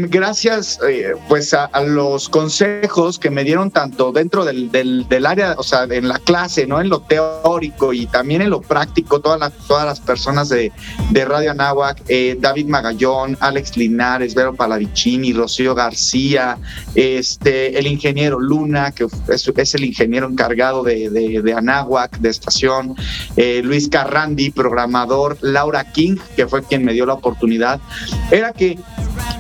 gracias 0.09 0.79
eh, 0.89 1.15
pues 1.29 1.55
a, 1.55 1.69
los 1.83 2.29
consejos 2.29 3.19
que 3.19 3.31
me 3.31 3.45
dieron 3.45 3.71
tanto 3.71 4.13
dentro 4.13 4.45
del, 4.45 4.71
del, 4.71 5.27
área, 5.27 5.55
o 5.59 5.63
sea, 5.63 5.85
en 5.85 6.09
la 6.09 6.19
clase, 6.19 6.67
¿no? 6.67 6.81
En 6.81 6.89
lo 6.89 7.01
teórico 7.01 7.93
y 7.93 8.07
también 8.07 8.43
en 8.43 8.51
lo 8.51 8.61
práctico, 8.61 9.21
todas 9.21 9.41
las, 9.41 9.53
todas 9.67 9.85
las 9.87 10.01
personas 10.01 10.49
de, 10.49 10.73
de 11.11 11.25
Radio 11.25 11.51
Anáhuac, 11.51 12.03
eh, 12.09 12.37
David 12.39 12.67
Magallón, 12.67 13.37
Alex 13.41 13.77
Linares, 13.77 14.35
Vero 14.35 14.55
Palavicini, 14.55 15.33
Rocío 15.33 15.75
García, 15.75 16.59
este, 16.95 17.79
el 17.79 17.87
ingeniero 17.87 18.41
Luna, 18.41 18.93
que 18.93 19.07
es, 19.29 19.53
es 19.55 19.75
el 19.75 19.85
ingeniero 19.85 20.29
encargado 20.29 20.83
de, 20.83 21.11
de, 21.11 21.43
de 21.43 21.53
Anáhuac, 21.53 22.19
de 22.19 22.29
estación, 22.29 22.97
eh, 23.37 23.61
Luis 23.65 23.89
Carrandi, 23.89 24.51
programador, 24.51 25.39
Laura 25.41 25.85
King, 25.93 26.17
que 26.37 26.47
fue 26.47 26.63
quien 26.63 26.85
me 26.85 26.93
dio 26.93 27.07
la 27.07 27.15
oportunidad, 27.15 27.81
era 28.31 28.53
que 28.53 28.79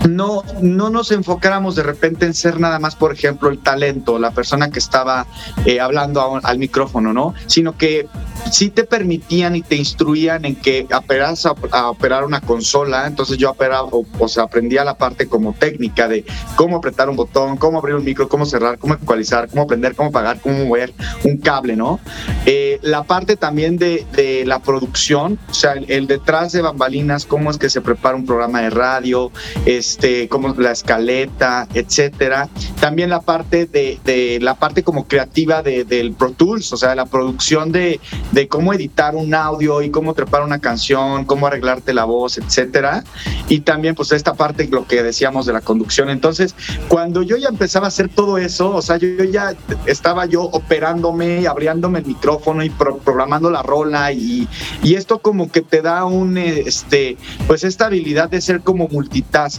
no, 0.08 0.42
no 0.60 0.90
nos 0.90 1.10
enfocáramos 1.12 1.74
de 1.74 1.82
repente 1.82 2.26
en 2.26 2.34
ser 2.34 2.60
nada 2.60 2.78
más, 2.78 2.94
por 2.96 3.12
ejemplo, 3.12 3.48
el 3.48 3.58
talento, 3.58 4.18
la 4.18 4.30
persona 4.32 4.70
que 4.70 4.78
estaba 4.78 5.26
eh, 5.64 5.80
hablando 5.80 6.40
al 6.42 6.58
micrófono, 6.58 7.12
¿no? 7.12 7.34
Sino 7.46 7.76
que 7.76 8.06
sí 8.50 8.70
te 8.70 8.84
permitían 8.84 9.56
y 9.56 9.62
te 9.62 9.76
instruían 9.76 10.44
en 10.44 10.56
que 10.56 10.86
aperas 10.90 11.46
a, 11.46 11.88
operar 11.88 12.24
una 12.24 12.40
consola, 12.40 13.06
entonces 13.06 13.38
yo 13.38 13.50
operaba, 13.50 13.88
o, 13.90 14.04
o 14.18 14.28
sea, 14.28 14.44
aprendía 14.44 14.84
la 14.84 14.96
parte 14.96 15.28
como 15.28 15.52
técnica 15.54 16.08
de 16.08 16.24
cómo 16.56 16.76
apretar 16.76 17.08
un 17.08 17.16
botón, 17.16 17.56
cómo 17.56 17.78
abrir 17.78 17.94
un 17.94 18.04
micro, 18.04 18.28
cómo 18.28 18.46
cerrar, 18.46 18.78
cómo 18.78 18.94
ecualizar, 18.94 19.48
cómo 19.48 19.66
prender, 19.66 19.94
cómo 19.94 20.10
apagar, 20.10 20.40
cómo 20.40 20.64
mover 20.66 20.92
un 21.24 21.38
cable, 21.38 21.76
¿no? 21.76 22.00
Eh, 22.46 22.78
la 22.82 23.04
parte 23.04 23.36
también 23.36 23.78
de, 23.78 24.06
de, 24.12 24.44
la 24.44 24.58
producción, 24.58 25.38
o 25.48 25.54
sea, 25.54 25.72
el, 25.72 25.90
el, 25.90 26.06
detrás 26.06 26.52
de 26.52 26.62
bambalinas, 26.62 27.24
cómo 27.24 27.50
es 27.50 27.58
que 27.58 27.70
se 27.70 27.80
prepara 27.80 28.16
un 28.16 28.26
programa 28.26 28.60
de 28.60 28.70
radio, 28.70 29.30
este, 29.66 30.28
cómo 30.28 30.54
la 30.56 30.72
escaleta, 30.72 31.66
etcétera. 31.74 32.48
También 32.80 33.10
la 33.10 33.20
parte 33.20 33.66
de, 33.66 33.98
de 34.04 34.38
la 34.40 34.54
parte 34.54 34.82
como 34.82 35.06
creativa 35.06 35.62
de, 35.62 35.84
del 35.84 36.12
Pro 36.12 36.32
Tools, 36.32 36.72
o 36.72 36.76
sea, 36.76 36.94
la 36.94 37.06
producción 37.06 37.72
de, 37.72 38.00
de 38.32 38.48
cómo 38.48 38.72
editar 38.72 39.14
un 39.14 39.34
audio 39.34 39.82
y 39.82 39.90
cómo 39.90 40.14
trepar 40.14 40.42
una 40.42 40.58
canción, 40.58 41.24
cómo 41.24 41.46
arreglarte 41.46 41.94
la 41.94 42.04
voz, 42.04 42.38
etcétera. 42.38 43.04
Y 43.48 43.60
también, 43.60 43.94
pues, 43.94 44.12
esta 44.12 44.34
parte, 44.34 44.68
lo 44.70 44.86
que 44.86 45.02
decíamos 45.02 45.46
de 45.46 45.52
la 45.52 45.60
conducción. 45.60 46.10
Entonces, 46.10 46.54
cuando 46.88 47.22
yo 47.22 47.36
ya 47.36 47.48
empezaba 47.48 47.86
a 47.86 47.88
hacer 47.88 48.08
todo 48.08 48.38
eso, 48.38 48.74
o 48.74 48.82
sea, 48.82 48.96
yo, 48.96 49.08
yo 49.08 49.24
ya 49.24 49.54
estaba 49.86 50.26
yo 50.26 50.42
operándome, 50.42 51.46
abriéndome 51.46 52.00
el 52.00 52.06
micrófono 52.06 52.62
y 52.62 52.70
pro 52.70 52.98
programando 52.98 53.50
la 53.50 53.62
rola 53.62 54.12
y, 54.12 54.48
y, 54.82 54.94
esto 54.94 55.18
como 55.18 55.50
que 55.50 55.60
te 55.60 55.82
da 55.82 56.04
un, 56.04 56.38
este, 56.38 57.16
pues, 57.46 57.64
esta 57.64 57.86
habilidad 57.86 58.30
de 58.30 58.40
ser 58.40 58.60
como 58.60 58.88
multitask. 58.88 59.53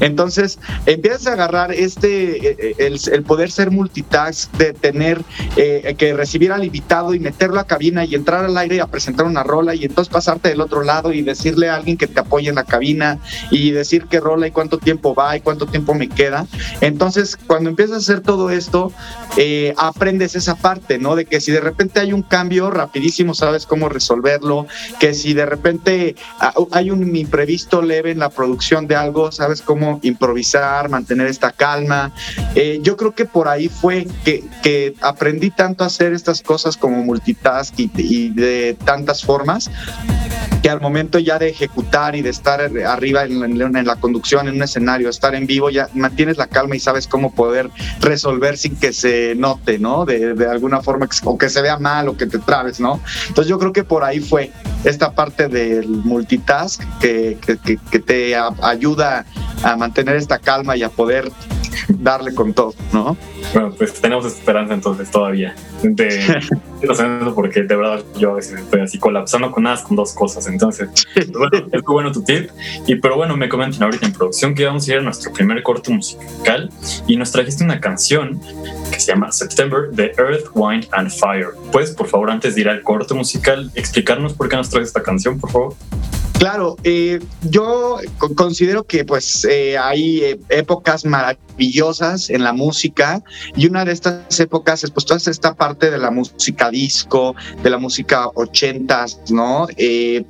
Entonces, 0.00 0.58
empiezas 0.86 1.26
a 1.26 1.32
agarrar 1.32 1.72
este, 1.72 2.86
el, 2.86 2.98
el 3.12 3.22
poder 3.22 3.50
ser 3.50 3.70
multitask, 3.70 4.52
de 4.56 4.72
tener 4.72 5.22
eh, 5.56 5.94
que 5.96 6.12
recibir 6.12 6.52
al 6.52 6.64
invitado 6.64 7.14
y 7.14 7.20
meterlo 7.20 7.60
a 7.60 7.64
cabina 7.64 8.04
y 8.04 8.10
y 8.10 8.16
entrar 8.16 8.44
al 8.44 8.58
aire 8.58 8.76
y 8.76 8.78
a 8.80 8.86
presentar 8.88 9.24
una 9.24 9.44
rola 9.44 9.74
y 9.74 9.84
entonces 9.84 10.12
pasarte 10.12 10.48
del 10.48 10.60
otro 10.60 10.82
lado 10.82 11.12
y 11.12 11.22
decirle 11.22 11.68
a 11.68 11.76
alguien 11.76 11.96
que 11.96 12.08
te 12.08 12.18
apoye 12.18 12.48
en 12.48 12.56
la 12.56 12.64
cabina 12.64 13.20
y 13.52 13.70
decir 13.70 14.06
qué 14.10 14.18
rola 14.18 14.48
y 14.48 14.50
cuánto 14.50 14.78
tiempo 14.78 15.14
va 15.14 15.36
y 15.36 15.40
cuánto 15.40 15.66
tiempo 15.66 15.94
me 15.94 16.08
queda. 16.08 16.46
Entonces, 16.80 17.36
cuando 17.36 17.70
empiezas 17.70 17.94
a 17.94 17.98
hacer 17.98 18.20
todo 18.20 18.50
esto, 18.50 18.92
eh, 19.36 19.74
aprendes 19.76 20.34
esa 20.34 20.56
parte, 20.56 20.98
¿no? 20.98 21.14
De 21.14 21.24
que 21.24 21.40
si 21.40 21.52
de 21.52 21.60
repente 21.60 22.00
hay 22.00 22.12
un 22.12 22.22
cambio 22.22 22.70
rapidísimo, 22.70 23.34
sabes 23.34 23.64
cómo 23.64 23.88
resolverlo, 23.88 24.66
que 24.98 25.14
si 25.14 25.32
de 25.32 25.46
repente 25.46 26.16
ah, 26.40 26.52
hay 26.72 26.90
un 26.90 27.14
imprevisto 27.14 27.80
leve 27.80 28.10
en 28.10 28.18
la 28.18 28.30
producción 28.30 28.88
de 28.88 28.96
algo, 28.96 29.29
sabes 29.30 29.62
cómo 29.62 30.00
improvisar, 30.02 30.88
mantener 30.88 31.26
esta 31.26 31.52
calma. 31.52 32.12
Eh, 32.54 32.80
yo 32.82 32.96
creo 32.96 33.14
que 33.14 33.24
por 33.24 33.48
ahí 33.48 33.68
fue 33.68 34.06
que, 34.24 34.44
que 34.62 34.94
aprendí 35.00 35.50
tanto 35.50 35.84
a 35.84 35.88
hacer 35.88 36.12
estas 36.12 36.42
cosas 36.42 36.76
como 36.76 37.02
multitask 37.04 37.74
y, 37.78 38.30
de 38.30 38.76
tantas 38.84 39.24
formas 39.24 39.70
que 40.62 40.70
al 40.70 40.80
momento 40.80 41.18
ya 41.18 41.38
de 41.38 41.48
ejecutar 41.48 42.16
y 42.16 42.22
de 42.22 42.30
estar 42.30 42.60
arriba 42.60 43.24
en, 43.24 43.86
la 43.86 43.96
conducción, 43.96 44.48
en 44.48 44.56
un 44.56 44.62
escenario, 44.62 45.08
estar 45.08 45.34
en 45.34 45.46
vivo, 45.46 45.70
ya 45.70 45.88
mantienes 45.94 46.36
la 46.36 46.46
calma 46.46 46.76
y 46.76 46.80
sabes 46.80 47.06
cómo 47.06 47.34
poder 47.34 47.70
resolver 48.00 48.58
sin 48.58 48.76
que 48.76 48.92
se 48.92 49.34
note, 49.36 49.78
¿no? 49.78 50.04
De, 50.04 50.46
alguna 50.50 50.80
forma, 50.80 51.08
o 51.24 51.38
que 51.38 51.48
se 51.48 51.62
vea 51.62 51.78
mal 51.78 52.08
o 52.08 52.16
que 52.16 52.26
te 52.26 52.38
trabes, 52.38 52.80
¿no? 52.80 53.00
Entonces 53.28 53.48
yo 53.48 53.58
creo 53.58 53.72
que 53.72 53.84
por 53.84 54.04
ahí 54.04 54.20
fue 54.20 54.50
esta 54.84 55.12
parte 55.12 55.48
del 55.48 55.88
multitask 55.88 56.82
que, 57.00 57.38
que 57.90 57.98
te 57.98 58.36
ayuda 58.62 59.24
a 59.62 59.76
mantener 59.76 60.16
esta 60.16 60.38
calma 60.38 60.76
y 60.76 60.82
a 60.82 60.88
poder 60.88 61.30
darle 61.88 62.34
con 62.34 62.52
todo, 62.54 62.74
¿no? 62.92 63.16
Bueno, 63.52 63.74
pues 63.76 63.94
tenemos 63.94 64.24
esperanza 64.26 64.74
entonces 64.74 65.10
todavía. 65.10 65.54
De, 65.82 66.40
porque 67.34 67.62
de 67.62 67.76
verdad 67.76 68.02
yo 68.16 68.32
a 68.32 68.34
veces 68.34 68.60
estoy 68.60 68.80
así 68.80 68.98
colapsando 68.98 69.50
con 69.50 69.64
nada, 69.64 69.82
con 69.82 69.96
dos 69.96 70.12
cosas. 70.12 70.46
Entonces, 70.46 70.88
pues 71.14 71.30
bueno, 71.30 71.66
es 71.72 71.82
muy 71.82 71.92
bueno 71.92 72.12
tu 72.12 72.22
tip. 72.22 72.50
Y 72.86 72.96
pero 72.96 73.16
bueno, 73.16 73.36
me 73.36 73.48
comentan 73.48 73.82
ahorita 73.82 74.06
en 74.06 74.12
producción 74.12 74.54
que 74.54 74.64
vamos 74.64 74.86
a 74.86 74.92
ir 74.92 74.98
a 74.98 75.02
nuestro 75.02 75.32
primer 75.32 75.62
corte 75.62 75.92
musical 75.92 76.70
y 77.06 77.16
nos 77.16 77.32
trajiste 77.32 77.64
una 77.64 77.80
canción 77.80 78.40
que 78.92 79.00
se 79.00 79.12
llama 79.12 79.32
September 79.32 79.90
de 79.90 80.12
Earth, 80.18 80.50
Wind 80.54 80.86
and 80.92 81.10
Fire. 81.10 81.48
¿Puedes, 81.72 81.90
por 81.90 82.06
favor, 82.06 82.30
antes 82.30 82.54
de 82.54 82.60
ir 82.60 82.68
al 82.68 82.82
corte 82.82 83.14
musical, 83.14 83.70
explicarnos 83.74 84.34
por 84.34 84.48
qué 84.48 84.56
nos 84.56 84.70
traes 84.70 84.88
esta 84.88 85.02
canción, 85.02 85.38
por 85.38 85.50
favor? 85.50 85.74
Claro, 86.40 86.78
eh, 86.84 87.20
yo 87.50 87.98
considero 88.34 88.84
que 88.84 89.04
pues 89.04 89.44
eh, 89.44 89.76
hay 89.76 90.20
eh, 90.22 90.40
épocas 90.48 91.04
maravillosas 91.04 92.30
en 92.30 92.42
la 92.42 92.54
música 92.54 93.22
y 93.54 93.66
una 93.66 93.84
de 93.84 93.92
estas 93.92 94.40
épocas 94.40 94.82
es 94.82 94.90
pues 94.90 95.04
toda 95.04 95.18
esta 95.18 95.54
parte 95.54 95.90
de 95.90 95.98
la 95.98 96.10
música 96.10 96.70
disco, 96.70 97.36
de 97.62 97.68
la 97.68 97.76
música 97.76 98.30
ochentas, 98.34 99.20
¿no? 99.28 99.66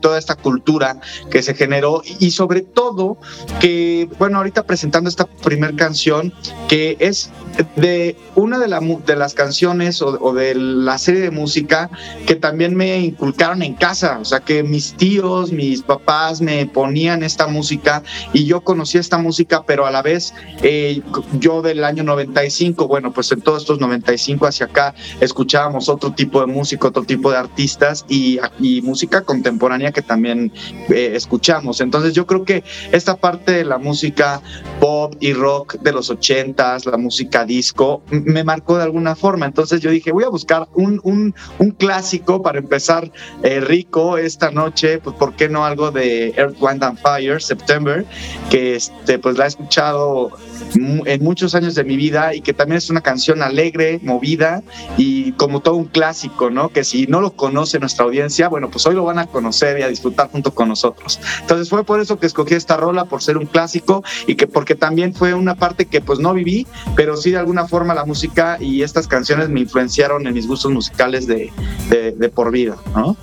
toda 0.01 0.19
esta 0.19 0.35
cultura 0.35 1.01
que 1.31 1.45
se 1.45 1.55
generó 1.55 2.03
y 2.19 2.33
sobre 2.33 2.63
todo 2.63 3.17
que, 3.61 4.09
bueno, 4.19 4.39
ahorita 4.39 4.65
presentando 4.65 5.09
esta 5.09 5.27
primer 5.27 5.77
canción 5.77 6.35
que 6.69 6.97
es 6.99 7.31
de 7.77 8.17
una 8.35 8.59
de, 8.59 8.99
de 9.07 9.17
las 9.17 9.35
canciones 9.35 10.03
o, 10.03 10.19
o 10.21 10.35
de 10.35 10.57
la 10.57 10.99
serie 10.99 11.21
de 11.21 11.31
música 11.31 11.89
que 12.27 12.35
también 12.35 12.75
me 12.75 12.99
inculcaron 12.99 13.63
en 13.63 13.75
casa, 13.75 14.19
o 14.21 14.25
sea 14.25 14.41
que 14.41 14.65
mis 14.65 14.95
tíos, 14.95 15.53
mis 15.53 15.83
papás, 15.83 16.00
papás 16.01 16.41
me 16.41 16.67
ponían 16.67 17.23
esta 17.23 17.47
música 17.47 18.03
y 18.33 18.45
yo 18.47 18.63
conocía 18.63 19.01
esta 19.01 19.19
música, 19.19 19.63
pero 19.67 19.87
a 19.87 19.91
la 19.91 20.03
vez 20.03 20.35
eh, 20.63 21.03
yo 21.39 21.63
del 21.63 21.85
año 21.85 22.03
95, 22.03 22.89
bueno, 22.89 23.13
pues 23.13 23.31
en 23.33 23.41
todos 23.41 23.63
estos 23.63 23.81
95 23.81 24.47
hacia 24.47 24.67
acá 24.67 24.95
escuchábamos 25.21 25.89
otro 25.89 26.13
tipo 26.13 26.41
de 26.41 26.47
música, 26.47 26.89
otro 26.89 27.05
tipo 27.05 27.31
de 27.31 27.39
artistas 27.39 28.05
y, 28.09 28.41
música 28.83 29.23
contemporánea 29.23 29.93
que 29.93 30.01
también 30.01 30.53
eh, 30.89 31.13
escuchamos. 31.15 31.81
Entonces 31.81 32.15
yo 32.15 32.27
creo 32.27 32.45
que 32.45 32.65
esta 32.93 33.17
parte 33.17 33.53
de 33.53 33.65
la 33.65 33.79
música 33.79 34.41
pop 34.81 35.15
y 35.21 35.33
rock 35.33 35.75
de 35.81 35.93
los 35.93 36.11
80s, 36.11 36.91
la 36.91 36.97
música 36.97 37.45
disco, 37.45 38.03
me 38.11 38.43
marcó 38.43 38.79
de 38.79 38.85
alguna 38.85 39.17
forma. 39.17 39.47
Entonces 39.47 39.81
yo 39.81 39.91
dije, 39.91 40.13
voy 40.13 40.25
a 40.25 40.29
buscar 40.29 40.69
un, 40.75 41.01
un, 41.03 41.35
un 41.59 41.71
clásico 41.73 42.43
para 42.43 42.59
empezar 42.59 43.11
eh, 43.43 43.61
rico 43.61 44.17
esta 44.17 44.51
noche, 44.51 44.99
pues 44.99 45.17
¿por 45.17 45.35
qué 45.35 45.49
no 45.49 45.65
algo 45.65 45.90
de 45.91 46.29
Earth, 46.37 46.57
Wind 46.61 46.83
and 46.83 46.99
Fire, 46.99 47.41
September, 47.41 48.05
que 48.51 48.77
este, 48.77 49.19
pues 49.19 49.37
la 49.39 49.45
he 49.45 49.49
escuchado 49.49 50.31
en 50.75 51.25
muchos 51.25 51.55
años 51.55 51.75
de 51.75 51.85
mi 51.85 51.97
vida 51.97 52.35
y 52.35 52.41
que 52.41 52.53
también 52.53 52.79
es 52.79 52.91
una 52.91 53.01
canción 53.01 53.43
alegre, 53.43 54.01
movida 54.03 54.63
y 54.97 55.33
como 55.33 55.61
todo 55.61 55.77
un 55.77 55.87
clásico, 55.87 56.51
¿no? 56.51 56.69
Que 56.69 56.85
si 56.85 57.07
no 57.07 57.21
lo 57.21 57.33
conoce 57.33 57.79
nuestra 57.79 58.05
audiencia, 58.05 58.49
bueno, 58.49 58.71
pues 58.71 58.87
hoy 58.87 58.95
lo 58.95 59.05
van 59.05 59.19
a 59.19 59.27
conocer 59.27 59.79
y 59.79 59.83
a 59.83 59.89
disfrutar 59.89 60.31
junto 60.31 60.55
con 60.55 60.69
nosotros. 60.69 61.21
Entonces 61.41 61.69
fue 61.69 61.85
por 61.85 62.01
eso 62.01 62.19
que 62.19 62.27
escogí 62.27 62.55
esta 62.55 62.77
rola, 62.77 63.05
por 63.07 63.23
ser 63.23 63.37
un 63.39 63.47
clásico 63.47 64.05
y 64.27 64.35
que 64.35 64.47
porque 64.47 64.75
también 64.75 65.15
fue 65.15 65.35
una 65.35 65.55
parte 65.55 65.87
que 65.87 66.01
pues 66.01 66.19
no 66.19 66.35
viví, 66.35 66.67
pero 66.97 67.17
sí 67.17 67.31
de 67.31 67.39
alguna 67.39 67.67
forma 67.67 67.95
la 67.95 68.05
música 68.05 68.59
y 68.61 68.83
estas 68.83 69.09
canciones 69.09 69.49
me 69.49 69.61
influenciaron 69.61 70.27
en 70.27 70.35
mis 70.35 70.47
gustos 70.47 70.71
musicales 70.73 71.27
de, 71.27 71.51
de 71.89 72.29
por 72.29 72.51
vida, 72.51 72.77
¿no? 72.95 73.17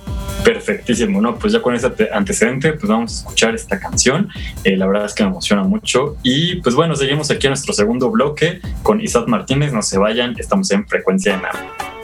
Perfectísimo, 0.44 1.20
¿no? 1.20 1.38
Pues 1.38 1.52
ya 1.52 1.60
con 1.60 1.74
ese 1.74 1.90
antecedente, 2.12 2.57
pues 2.60 2.88
vamos 2.88 3.12
a 3.12 3.20
escuchar 3.20 3.54
esta 3.54 3.78
canción. 3.78 4.28
Eh, 4.64 4.76
la 4.76 4.86
verdad 4.86 5.06
es 5.06 5.14
que 5.14 5.22
me 5.22 5.30
emociona 5.30 5.62
mucho. 5.62 6.16
Y 6.22 6.56
pues 6.56 6.74
bueno, 6.74 6.94
seguimos 6.94 7.30
aquí 7.30 7.46
en 7.46 7.52
nuestro 7.52 7.72
segundo 7.72 8.10
bloque 8.10 8.60
con 8.82 9.00
Isaac 9.00 9.28
Martínez. 9.28 9.72
No 9.72 9.82
se 9.82 9.98
vayan, 9.98 10.34
estamos 10.38 10.70
en 10.70 10.86
frecuencia 10.86 11.36
de 11.36 11.42
nada. 11.42 11.97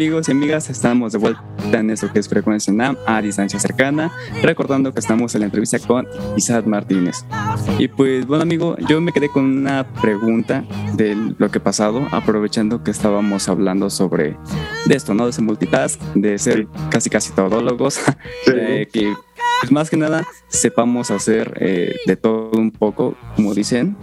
Amigos 0.00 0.30
y 0.30 0.32
amigas, 0.32 0.70
estamos 0.70 1.12
de 1.12 1.18
vuelta 1.18 1.42
en 1.74 1.90
esto 1.90 2.10
que 2.10 2.20
es 2.20 2.26
Frecuencia 2.26 2.72
NAM 2.72 2.96
a 3.04 3.20
distancia 3.20 3.60
cercana, 3.60 4.10
recordando 4.42 4.94
que 4.94 5.00
estamos 5.00 5.34
en 5.34 5.40
la 5.40 5.44
entrevista 5.44 5.78
con 5.78 6.08
Isaac 6.38 6.64
Martínez. 6.64 7.26
Y 7.78 7.86
pues 7.88 8.26
bueno 8.26 8.44
amigo, 8.44 8.78
yo 8.88 9.02
me 9.02 9.12
quedé 9.12 9.28
con 9.28 9.44
una 9.44 9.86
pregunta 10.00 10.64
de 10.94 11.14
lo 11.36 11.50
que 11.50 11.58
ha 11.58 11.62
pasado, 11.62 12.08
aprovechando 12.12 12.82
que 12.82 12.90
estábamos 12.90 13.50
hablando 13.50 13.90
sobre 13.90 14.38
de 14.86 14.96
esto, 14.96 15.12
¿no? 15.12 15.24
De 15.24 15.32
ese 15.32 15.42
multitask, 15.42 16.00
de 16.14 16.38
ser 16.38 16.66
casi 16.90 17.10
casi 17.10 17.32
todólogos, 17.32 18.00
de 18.46 18.88
que 18.90 19.12
pues 19.60 19.70
más 19.70 19.90
que 19.90 19.98
nada 19.98 20.26
sepamos 20.48 21.10
hacer 21.10 21.58
eh, 21.60 21.94
de 22.06 22.16
todo 22.16 22.52
un 22.58 22.70
poco, 22.70 23.16
como 23.36 23.52
dicen. 23.52 23.98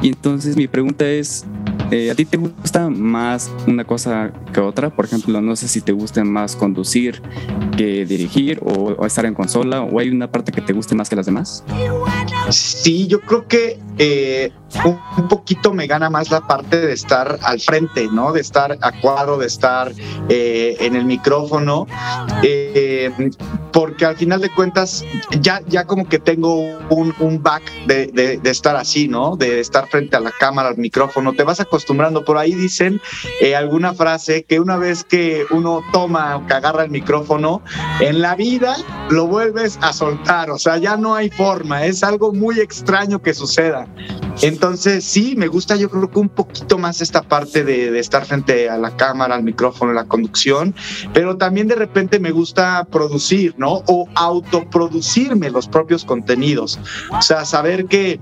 Y 0.00 0.08
entonces 0.08 0.56
mi 0.56 0.66
pregunta 0.66 1.06
es, 1.06 1.44
eh, 1.92 2.10
¿A 2.10 2.14
ti 2.14 2.24
te 2.24 2.38
gusta 2.38 2.88
más 2.88 3.52
una 3.66 3.84
cosa 3.84 4.32
que 4.52 4.60
otra? 4.60 4.88
Por 4.88 5.04
ejemplo, 5.04 5.42
no 5.42 5.54
sé 5.56 5.68
si 5.68 5.82
te 5.82 5.92
gusta 5.92 6.24
más 6.24 6.56
conducir 6.56 7.20
que 7.76 8.06
dirigir 8.06 8.60
o, 8.62 9.04
estar 9.04 9.26
en 9.26 9.34
consola 9.34 9.82
o 9.82 9.98
hay 9.98 10.08
una 10.08 10.30
parte 10.30 10.52
que 10.52 10.62
te 10.62 10.72
guste 10.72 10.94
más 10.94 11.10
que 11.10 11.16
las 11.16 11.26
demás. 11.26 11.62
Sí, 12.48 13.06
yo 13.08 13.20
creo 13.20 13.46
que 13.46 13.78
eh, 13.98 14.52
un, 14.84 15.28
poquito 15.28 15.72
me 15.72 15.86
gana 15.86 16.10
más 16.10 16.30
la 16.30 16.40
parte 16.46 16.80
de 16.80 16.92
estar 16.92 17.38
al 17.42 17.60
frente, 17.60 18.08
¿no? 18.12 18.32
De 18.32 18.40
estar 18.40 18.76
a 18.80 19.00
cuadro, 19.00 19.38
de 19.38 19.46
estar 19.46 19.92
eh, 20.28 20.76
en 20.80 20.96
el 20.96 21.04
micrófono, 21.04 21.86
porque 23.72 24.04
al 24.04 24.16
final 24.16 24.40
de 24.40 24.50
cuentas 24.50 25.04
ya, 25.40 25.62
ya 25.66 25.86
como 25.86 26.08
que 26.08 26.18
tengo 26.18 26.60
un, 26.90 27.14
un 27.18 27.42
back 27.42 27.62
de, 27.86 28.06
de, 28.06 28.50
estar 28.50 28.76
así, 28.76 29.08
¿no? 29.08 29.36
De 29.36 29.60
estar 29.60 29.88
frente 29.88 30.16
a 30.16 30.20
la 30.20 30.30
cámara, 30.30 30.68
al 30.68 30.78
micrófono, 30.78 31.32
te 31.32 31.42
vas 31.42 31.60
acostumbrando. 31.60 32.24
Por 32.24 32.38
ahí 32.38 32.54
dicen 32.54 33.00
eh, 33.40 33.56
alguna 33.56 33.94
frase 33.94 34.44
que 34.44 34.60
una 34.60 34.76
vez 34.76 35.04
que 35.04 35.44
uno 35.50 35.82
toma 35.92 36.36
o 36.36 36.46
que 36.46 36.54
agarra 36.54 36.84
el 36.84 36.90
micrófono, 36.90 37.62
en 38.00 38.20
la 38.20 38.34
vida 38.34 38.76
lo 39.10 39.26
vuelves 39.26 39.78
a 39.80 39.92
soltar, 39.92 40.50
o 40.50 40.58
sea, 40.58 40.76
ya 40.76 40.96
no 40.96 41.14
hay 41.14 41.30
forma, 41.30 41.84
es 41.84 42.02
algo 42.02 42.32
muy 42.32 42.60
extraño 42.60 43.20
que 43.20 43.34
suceda. 43.34 43.86
Entonces, 44.40 45.04
sí, 45.04 45.34
me 45.36 45.46
gusta 45.46 45.76
yo 45.76 45.90
creo 45.90 46.10
que 46.10 46.18
un 46.18 46.28
poquito 46.28 46.78
más 46.78 47.00
esta 47.00 47.22
parte 47.22 47.64
de, 47.64 47.98
estar 47.98 48.24
frente 48.24 48.68
a 48.68 48.78
la 48.78 48.96
cámara, 48.96 49.34
al 49.34 49.42
micrófono, 49.42 49.92
la 49.92 50.04
conducción, 50.04 50.74
pero 51.12 51.36
también 51.36 51.68
de 51.68 51.74
repente 51.74 52.18
me 52.18 52.30
gusta 52.30 52.84
producir, 52.90 53.54
¿no? 53.58 53.82
O 53.86 54.08
autoproducirme 54.14 55.50
los 55.50 55.68
propios 55.68 56.04
contenidos. 56.04 56.78
O 57.10 57.22
sea, 57.22 57.44
saber 57.44 57.86
que 57.86 58.20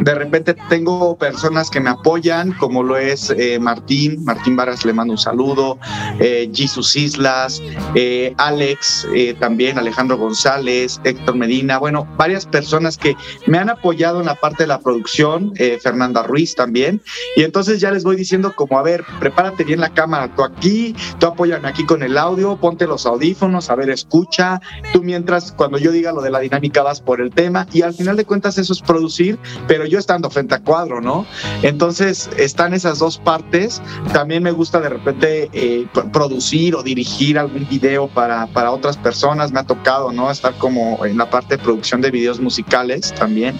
de 0.00 0.14
repente 0.14 0.54
tengo 0.68 1.16
personas 1.16 1.70
que 1.70 1.80
me 1.80 1.90
apoyan, 1.90 2.52
como 2.52 2.82
lo 2.82 2.96
es 2.96 3.30
eh, 3.30 3.58
Martín, 3.58 4.24
Martín 4.24 4.56
Varas 4.56 4.84
le 4.84 4.92
mando 4.92 5.12
un 5.12 5.18
saludo, 5.18 5.78
eh, 6.18 6.50
Jesus 6.52 6.96
Islas, 6.96 7.62
eh, 7.94 8.34
Alex 8.38 9.06
eh, 9.14 9.34
también, 9.38 9.78
Alejandro 9.78 10.16
González, 10.16 11.00
Héctor 11.04 11.36
Medina, 11.36 11.78
bueno, 11.78 12.06
varias 12.16 12.46
personas 12.46 12.96
que 12.96 13.16
me 13.46 13.58
han 13.58 13.70
apoyado 13.70 14.20
en 14.20 14.26
la 14.26 14.34
parte 14.34 14.64
de 14.64 14.68
la 14.68 14.80
producción, 14.80 15.39
Fernanda 15.82 16.22
Ruiz 16.22 16.54
también, 16.54 17.00
y 17.36 17.42
entonces 17.42 17.80
ya 17.80 17.90
les 17.90 18.04
voy 18.04 18.16
diciendo 18.16 18.52
como, 18.54 18.78
a 18.78 18.82
ver, 18.82 19.04
prepárate 19.18 19.64
bien 19.64 19.80
la 19.80 19.90
cámara, 19.90 20.34
tú 20.34 20.42
aquí, 20.42 20.94
tú 21.18 21.26
apóyame 21.26 21.68
aquí 21.68 21.84
con 21.84 22.02
el 22.02 22.16
audio, 22.16 22.56
ponte 22.56 22.86
los 22.86 23.06
audífonos, 23.06 23.70
a 23.70 23.74
ver, 23.74 23.90
escucha, 23.90 24.60
tú 24.92 25.02
mientras 25.02 25.52
cuando 25.52 25.78
yo 25.78 25.92
diga 25.92 26.12
lo 26.12 26.22
de 26.22 26.30
la 26.30 26.40
dinámica 26.40 26.82
vas 26.82 27.00
por 27.00 27.20
el 27.20 27.30
tema, 27.30 27.66
y 27.72 27.82
al 27.82 27.94
final 27.94 28.16
de 28.16 28.24
cuentas 28.24 28.58
eso 28.58 28.72
es 28.72 28.80
producir, 28.80 29.38
pero 29.66 29.86
yo 29.86 29.98
estando 29.98 30.30
frente 30.30 30.54
a 30.54 30.60
cuadro, 30.60 31.00
¿no? 31.00 31.26
Entonces 31.62 32.30
están 32.36 32.74
esas 32.74 32.98
dos 32.98 33.18
partes. 33.18 33.80
También 34.12 34.42
me 34.42 34.52
gusta 34.52 34.80
de 34.80 34.88
repente 34.88 35.50
eh, 35.52 35.86
producir 36.12 36.74
o 36.74 36.82
dirigir 36.82 37.38
algún 37.38 37.68
video 37.68 38.08
para, 38.08 38.46
para 38.48 38.70
otras 38.70 38.96
personas. 38.96 39.52
Me 39.52 39.60
ha 39.60 39.64
tocado, 39.64 40.12
¿no? 40.12 40.30
Estar 40.30 40.54
como 40.58 41.04
en 41.04 41.18
la 41.18 41.28
parte 41.28 41.56
de 41.56 41.62
producción 41.62 42.00
de 42.00 42.10
videos 42.10 42.40
musicales 42.40 43.14
también. 43.14 43.58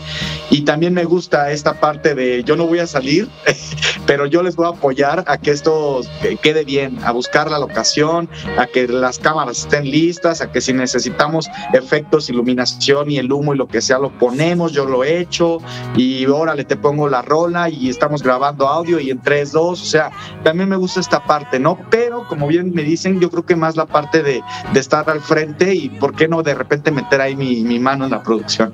Y 0.51 0.63
también 0.63 0.95
me 0.95 1.05
gusta 1.05 1.51
esta 1.51 1.70
parte 1.75 2.15
de 2.15 2.43
yo 2.45 2.57
no 2.57 2.67
voy 2.67 2.79
a 2.79 2.87
salir, 2.87 3.29
pero 4.07 4.27
yo 4.27 4.43
les 4.43 4.57
voy 4.57 4.67
a 4.67 4.71
apoyar 4.71 5.25
a 5.27 5.39
que 5.39 5.51
esto 5.51 6.01
quede 6.43 6.65
bien, 6.65 6.99
a 7.05 7.13
buscar 7.13 7.51
la 7.51 7.59
locación, 7.59 8.29
a 8.59 8.67
que 8.67 8.89
las 8.89 9.19
cámaras 9.19 9.61
estén 9.61 9.91
listas, 9.91 10.41
a 10.41 10.51
que 10.51 10.61
si 10.61 10.73
necesitamos 10.73 11.49
efectos, 11.73 12.29
iluminación 12.29 13.11
y 13.11 13.19
el 13.19 13.33
humo 13.33 13.55
y 13.55 13.59
lo 13.59 13.69
que 13.69 13.81
sea, 13.81 13.99
lo 13.99 14.11
ponemos, 14.11 14.73
yo 14.73 14.87
lo 14.87 15.05
he 15.05 15.19
hecho 15.19 15.59
y 15.97 16.27
órale, 16.27 16.65
te 16.65 16.77
pongo 16.77 17.09
la 17.09 17.23
rola 17.23 17.69
y 17.69 17.89
estamos 17.89 18.23
grabando 18.23 18.67
audio 18.67 18.99
y 18.99 19.11
en 19.11 19.21
3, 19.21 19.53
2, 19.53 19.81
o 19.81 19.85
sea, 19.85 20.11
también 20.43 20.69
me 20.69 20.77
gusta 20.77 21.01
esta 21.01 21.25
parte, 21.25 21.59
¿no? 21.59 21.79
Pero 21.91 22.27
como 22.27 22.47
bien 22.47 22.73
me 22.75 22.83
dicen, 22.83 23.21
yo 23.21 23.31
creo 23.31 23.45
que 23.45 23.57
más 23.57 23.77
la 23.77 23.87
parte 23.87 24.23
de, 24.23 24.43
de 24.73 24.81
estar 24.81 25.09
al 25.11 25.21
frente 25.21 25.75
y 25.75 25.89
por 25.89 26.15
qué 26.15 26.29
no 26.29 26.43
de 26.43 26.55
repente 26.55 26.91
meter 26.91 27.21
ahí 27.21 27.37
mi, 27.37 27.63
mi 27.63 27.79
mano 27.79 28.05
en 28.05 28.11
la 28.11 28.23
producción 28.23 28.73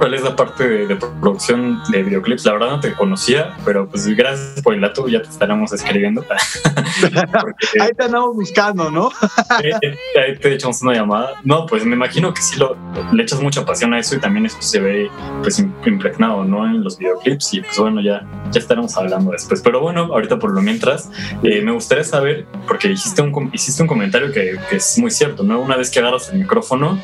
cuál 0.00 0.14
es 0.14 0.22
la 0.22 0.34
parte 0.34 0.66
de, 0.66 0.96
producción 0.96 1.78
de 1.92 2.02
videoclips. 2.02 2.46
La 2.46 2.54
verdad 2.54 2.70
no 2.70 2.80
te 2.80 2.94
conocía, 2.94 3.54
pero 3.66 3.86
pues 3.86 4.06
gracias 4.08 4.62
por 4.62 4.72
el 4.72 4.80
dato, 4.80 5.06
ya 5.08 5.20
te 5.20 5.28
estaremos 5.28 5.70
escribiendo. 5.74 6.24
ahí 7.80 7.90
te 7.94 8.04
andamos 8.04 8.34
buscando, 8.34 8.90
¿no? 8.90 9.10
ahí 9.50 10.38
te 10.40 10.54
echamos 10.54 10.80
una 10.80 10.94
llamada. 10.94 11.34
No, 11.44 11.66
pues 11.66 11.84
me 11.84 11.94
imagino 11.94 12.32
que 12.32 12.40
sí 12.40 12.58
lo, 12.58 12.78
le 13.12 13.22
echas 13.22 13.42
mucha 13.42 13.66
pasión 13.66 13.92
a 13.92 13.98
eso 13.98 14.16
y 14.16 14.20
también 14.20 14.46
eso 14.46 14.56
se 14.60 14.80
ve 14.80 15.10
pues 15.42 15.58
impregnado, 15.58 16.44
¿no? 16.44 16.64
En 16.64 16.82
los 16.82 16.96
videoclips 16.96 17.52
y 17.52 17.60
pues 17.60 17.78
bueno, 17.78 18.00
ya, 18.00 18.26
ya 18.50 18.58
estaremos 18.58 18.96
hablando 18.96 19.32
después. 19.32 19.60
Pero 19.60 19.80
bueno, 19.80 20.04
ahorita 20.04 20.38
por 20.38 20.52
lo 20.52 20.62
mientras, 20.62 21.10
eh, 21.42 21.60
me 21.60 21.72
gustaría 21.72 22.04
saber, 22.04 22.46
porque 22.66 22.88
hiciste 22.88 23.20
un, 23.20 23.50
hiciste 23.52 23.82
un 23.82 23.88
comentario 23.88 24.32
que, 24.32 24.56
que, 24.70 24.76
es 24.76 24.98
muy 24.98 25.10
cierto, 25.10 25.42
¿no? 25.42 25.60
Una 25.60 25.76
vez 25.76 25.90
que 25.90 25.98
agarras 25.98 26.30
el 26.30 26.38
micrófono, 26.38 26.98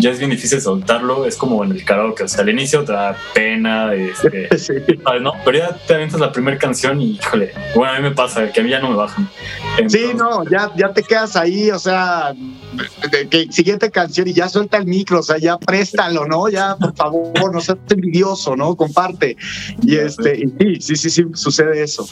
ya 0.00 0.10
es 0.10 0.18
bien 0.18 0.32
difícil 0.32 0.60
soltarlo, 0.60 1.26
es 1.26 1.36
como 1.36 1.62
en 1.62 1.70
el 1.70 1.84
karaoke, 1.84 2.24
o 2.24 2.28
sea, 2.28 2.39
al 2.40 2.48
inicio 2.48 2.84
te 2.84 2.92
da 2.92 3.16
pena, 3.34 3.94
este, 3.94 4.48
sí. 4.58 4.72
¿no? 5.20 5.32
Pero 5.44 5.58
ya 5.58 5.76
te 5.86 5.94
aventas 5.94 6.20
la 6.20 6.32
primera 6.32 6.58
canción 6.58 7.00
y, 7.00 7.12
híjole, 7.12 7.52
bueno, 7.74 7.92
a 7.92 7.96
mí 7.96 8.02
me 8.02 8.14
pasa 8.14 8.50
que 8.50 8.60
a 8.60 8.64
mí 8.64 8.70
ya 8.70 8.80
no 8.80 8.90
me 8.90 8.96
bajan. 8.96 9.28
Entonces, 9.76 10.10
sí, 10.10 10.16
no, 10.16 10.44
ya, 10.44 10.70
ya 10.76 10.92
te 10.92 11.02
quedas 11.02 11.36
ahí, 11.36 11.70
o 11.70 11.78
sea, 11.78 12.34
que 13.30 13.46
siguiente 13.50 13.90
canción 13.90 14.28
y 14.28 14.32
ya 14.32 14.48
suelta 14.48 14.78
el 14.78 14.86
micro, 14.86 15.20
o 15.20 15.22
sea, 15.22 15.38
ya 15.38 15.58
préstalo, 15.58 16.26
¿no? 16.26 16.48
Ya, 16.48 16.76
por 16.76 16.94
favor, 16.94 17.52
no 17.52 17.60
seas 17.60 17.78
envidioso, 17.90 18.56
¿no? 18.56 18.74
Comparte. 18.76 19.36
Y 19.82 19.96
este, 19.96 20.38
y 20.38 20.80
sí, 20.80 20.96
sí, 20.96 21.10
sí, 21.10 21.24
sucede 21.34 21.82
eso. 21.82 22.08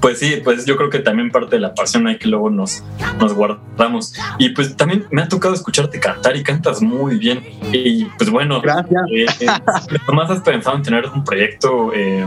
Pues 0.00 0.18
sí, 0.18 0.40
pues 0.42 0.64
yo 0.66 0.76
creo 0.76 0.90
que 0.90 0.98
también 0.98 1.30
parte 1.30 1.56
de 1.56 1.60
la 1.60 1.74
pasión 1.74 2.06
hay 2.06 2.18
que 2.18 2.28
luego 2.28 2.50
nos, 2.50 2.82
nos 3.18 3.34
guardamos. 3.34 4.14
Y 4.38 4.50
pues 4.50 4.76
también 4.76 5.06
me 5.10 5.22
ha 5.22 5.28
tocado 5.28 5.54
escucharte 5.54 6.00
cantar 6.00 6.36
y 6.36 6.42
cantas 6.42 6.82
muy 6.82 7.18
bien. 7.18 7.42
Y 7.72 8.04
pues 8.18 8.30
bueno, 8.30 8.60
gracias. 8.60 9.02
Eh, 9.14 9.26
eh, 9.40 9.46
has 9.46 10.40
pensado 10.40 10.76
en 10.76 10.82
tener 10.82 11.06
un 11.06 11.24
proyecto 11.24 11.92
eh, 11.94 12.26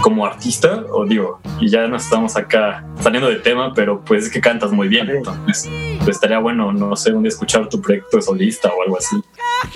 como 0.00 0.26
artista? 0.26 0.84
O 0.92 1.04
digo, 1.06 1.40
y 1.60 1.68
ya 1.68 1.86
nos 1.86 2.04
estamos 2.04 2.36
acá 2.36 2.84
saliendo 3.00 3.28
de 3.28 3.36
tema, 3.36 3.72
pero 3.74 4.02
pues 4.04 4.24
es 4.24 4.30
que 4.30 4.40
cantas 4.40 4.72
muy 4.72 4.88
bien. 4.88 5.08
Entonces, 5.10 5.68
estaría 6.10 6.38
bueno, 6.38 6.72
no 6.72 6.96
sé, 6.96 7.12
un 7.12 7.26
escuchar 7.26 7.68
tu 7.68 7.80
proyecto 7.80 8.16
de 8.16 8.22
solista 8.22 8.68
o 8.68 8.82
algo 8.82 8.98
así. 8.98 9.16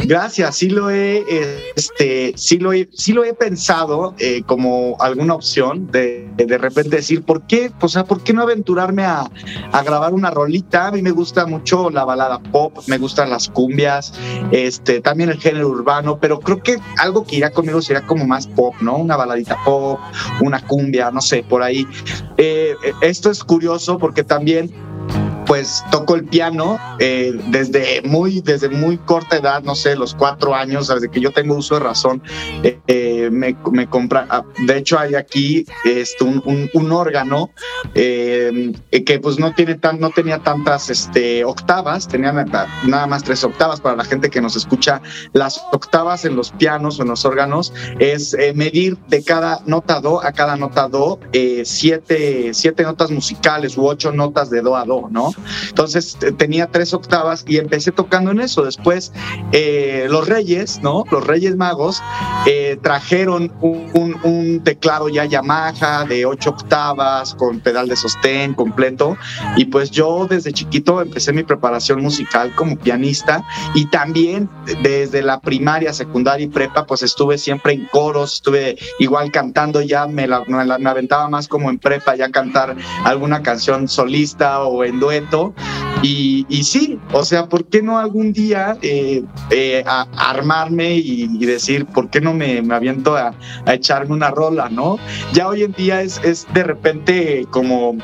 Gracias, 0.00 0.56
sí 0.56 0.70
lo 0.70 0.90
he, 0.90 1.24
este, 1.76 2.32
sí 2.36 2.58
lo 2.58 2.72
he, 2.72 2.88
sí 2.92 3.12
lo 3.12 3.24
he 3.24 3.34
pensado 3.34 4.14
eh, 4.18 4.42
como 4.46 4.96
alguna 5.00 5.34
opción 5.34 5.90
de, 5.90 6.30
de 6.36 6.58
repente 6.58 6.96
decir, 6.96 7.22
¿por 7.22 7.46
qué? 7.46 7.70
O 7.80 7.88
sea, 7.88 8.04
¿por 8.04 8.22
qué 8.22 8.32
no 8.32 8.42
aventurarme 8.42 9.04
a, 9.04 9.30
a, 9.72 9.82
grabar 9.82 10.14
una 10.14 10.30
rolita? 10.30 10.88
A 10.88 10.90
mí 10.90 11.02
me 11.02 11.10
gusta 11.10 11.46
mucho 11.46 11.90
la 11.90 12.04
balada 12.04 12.38
pop, 12.38 12.78
me 12.86 12.98
gustan 12.98 13.30
las 13.30 13.48
cumbias, 13.48 14.14
este, 14.52 15.00
también 15.00 15.30
el 15.30 15.40
género 15.40 15.68
urbano, 15.68 16.18
pero 16.18 16.40
creo 16.40 16.62
que 16.62 16.78
algo 16.98 17.24
que 17.24 17.36
irá 17.36 17.50
conmigo 17.50 17.82
sería 17.82 18.06
como 18.06 18.26
más 18.26 18.46
pop, 18.46 18.74
¿no? 18.80 18.96
Una 18.96 19.16
baladita 19.16 19.58
pop, 19.64 20.00
una 20.40 20.64
cumbia, 20.66 21.10
no 21.10 21.20
sé, 21.20 21.44
por 21.48 21.62
ahí. 21.62 21.86
Eh, 22.36 22.74
esto 23.02 23.30
es 23.30 23.44
curioso 23.44 23.98
porque 23.98 24.24
también 24.24 24.72
pues 25.46 25.84
toco 25.90 26.14
el 26.14 26.24
piano 26.24 26.78
eh, 26.98 27.32
desde 27.48 28.02
muy 28.02 28.40
desde 28.40 28.68
muy 28.68 28.98
corta 28.98 29.36
edad, 29.36 29.62
no 29.62 29.74
sé, 29.74 29.96
los 29.96 30.14
cuatro 30.14 30.54
años, 30.54 30.88
desde 30.88 31.10
que 31.10 31.20
yo 31.20 31.32
tengo 31.32 31.54
uso 31.56 31.74
de 31.74 31.80
razón, 31.80 32.22
eh, 32.62 32.78
eh 32.86 33.28
me, 33.30 33.56
compra, 33.88 34.26
ah, 34.30 34.44
de 34.66 34.78
hecho 34.78 34.98
hay 34.98 35.14
aquí 35.14 35.66
este, 35.84 36.24
un, 36.24 36.70
un, 36.72 36.92
órgano 36.92 37.50
eh, 37.94 38.72
que 39.04 39.18
pues 39.18 39.38
no 39.38 39.54
tiene 39.54 39.74
tan, 39.74 40.00
no 40.00 40.10
tenía 40.10 40.38
tantas 40.38 40.90
este, 40.90 41.44
octavas, 41.44 42.08
tenía 42.08 42.32
nada 42.32 43.06
más 43.06 43.24
tres 43.24 43.42
octavas 43.44 43.80
para 43.80 43.96
la 43.96 44.04
gente 44.04 44.30
que 44.30 44.40
nos 44.40 44.56
escucha, 44.56 45.00
las 45.32 45.62
octavas 45.72 46.24
en 46.24 46.36
los 46.36 46.52
pianos 46.52 46.98
o 46.98 47.02
en 47.02 47.08
los 47.08 47.24
órganos 47.24 47.72
es 47.98 48.34
eh, 48.34 48.52
medir 48.54 48.96
de 49.08 49.22
cada 49.22 49.60
nota 49.66 50.00
do 50.00 50.22
a 50.22 50.32
cada 50.32 50.56
nota 50.56 50.88
do 50.88 51.18
siete, 51.64 52.52
siete 52.54 52.82
notas 52.82 53.10
musicales 53.10 53.76
u 53.76 53.86
ocho 53.86 54.12
notas 54.12 54.50
de 54.50 54.60
do 54.60 54.76
a 54.76 54.84
do, 54.84 55.08
¿no? 55.10 55.33
Entonces 55.68 56.16
tenía 56.38 56.66
tres 56.66 56.94
octavas 56.94 57.44
y 57.46 57.58
empecé 57.58 57.92
tocando 57.92 58.30
en 58.30 58.40
eso. 58.40 58.64
Después 58.64 59.12
eh, 59.52 60.06
los 60.08 60.28
Reyes, 60.28 60.80
¿no? 60.82 61.04
Los 61.10 61.26
Reyes 61.26 61.56
Magos 61.56 62.02
eh, 62.46 62.78
trajeron 62.82 63.52
un, 63.60 64.60
teclado 64.64 65.08
ya 65.08 65.24
Yamaha 65.24 66.04
de 66.04 66.26
ocho 66.26 66.50
octavas 66.50 67.34
con 67.34 67.60
pedal 67.60 67.88
de 67.88 67.96
sostén 67.96 68.54
completo 68.54 69.16
y 69.56 69.66
pues 69.66 69.90
yo 69.90 70.26
desde 70.28 70.52
chiquito 70.52 71.00
empecé 71.00 71.32
mi 71.32 71.42
preparación 71.42 72.02
musical 72.02 72.54
como 72.54 72.76
pianista 72.76 73.44
y 73.74 73.86
también 73.86 74.48
desde 74.82 75.22
la 75.22 75.40
primaria, 75.40 75.92
secundaria 75.92 76.44
y 76.44 76.48
prepa 76.48 76.86
pues 76.86 77.02
estuve 77.02 77.38
siempre 77.38 77.72
en 77.72 77.86
coros, 77.86 78.34
estuve 78.34 78.76
igual 78.98 79.30
cantando 79.30 79.80
ya, 79.80 80.06
me, 80.06 80.26
la, 80.26 80.44
me, 80.44 80.90
aventaba 80.90 81.28
más 81.28 81.48
como 81.48 81.70
en 81.70 81.78
prepa 81.78 82.14
ya 82.16 82.30
cantar 82.30 82.76
alguna 83.04 83.42
canción 83.42 83.88
solista 83.88 84.62
o 84.62 84.84
en 84.84 85.00
dueto 85.00 85.23
y, 86.02 86.46
y 86.48 86.64
sí, 86.64 86.98
o 87.12 87.24
sea, 87.24 87.46
¿por 87.48 87.66
qué 87.66 87.82
no 87.82 87.98
algún 87.98 88.32
día 88.32 88.76
eh, 88.82 89.22
eh, 89.50 89.84
armarme 89.86 90.96
y, 90.96 91.44
decir, 91.44 91.86
¿por 91.86 92.10
qué 92.10 92.20
no 92.20 92.34
me, 92.34 92.62
me 92.62 92.74
aviento 92.74 93.16
a, 93.16 93.34
a, 93.66 93.74
echarme 93.74 94.14
una 94.14 94.30
rola, 94.30 94.68
no? 94.68 94.98
Ya 95.32 95.48
hoy 95.48 95.62
en 95.62 95.72
día 95.72 96.02
es, 96.02 96.20
es 96.24 96.46
de 96.52 96.62
repente 96.62 97.46
como 97.50 97.96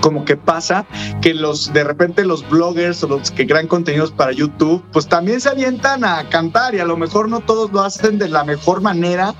como 0.00 0.24
que 0.24 0.36
pasa 0.36 0.86
que 1.20 1.34
los 1.34 1.72
de 1.72 1.82
repente 1.82 2.24
los 2.24 2.48
bloggers 2.48 3.02
o 3.02 3.08
los 3.08 3.30
que 3.30 3.46
crean 3.46 3.66
contenidos 3.66 4.12
para 4.12 4.32
YouTube, 4.32 4.82
pues 4.92 5.08
también 5.08 5.40
se 5.40 5.48
avientan 5.48 6.04
a 6.04 6.28
cantar 6.28 6.74
y 6.74 6.78
a 6.78 6.84
lo 6.84 6.96
mejor 6.96 7.28
no 7.28 7.40
todos 7.40 7.72
lo 7.72 7.82
hacen 7.82 8.18
de 8.18 8.28
la 8.28 8.44
mejor 8.44 8.80
manera 8.80 9.34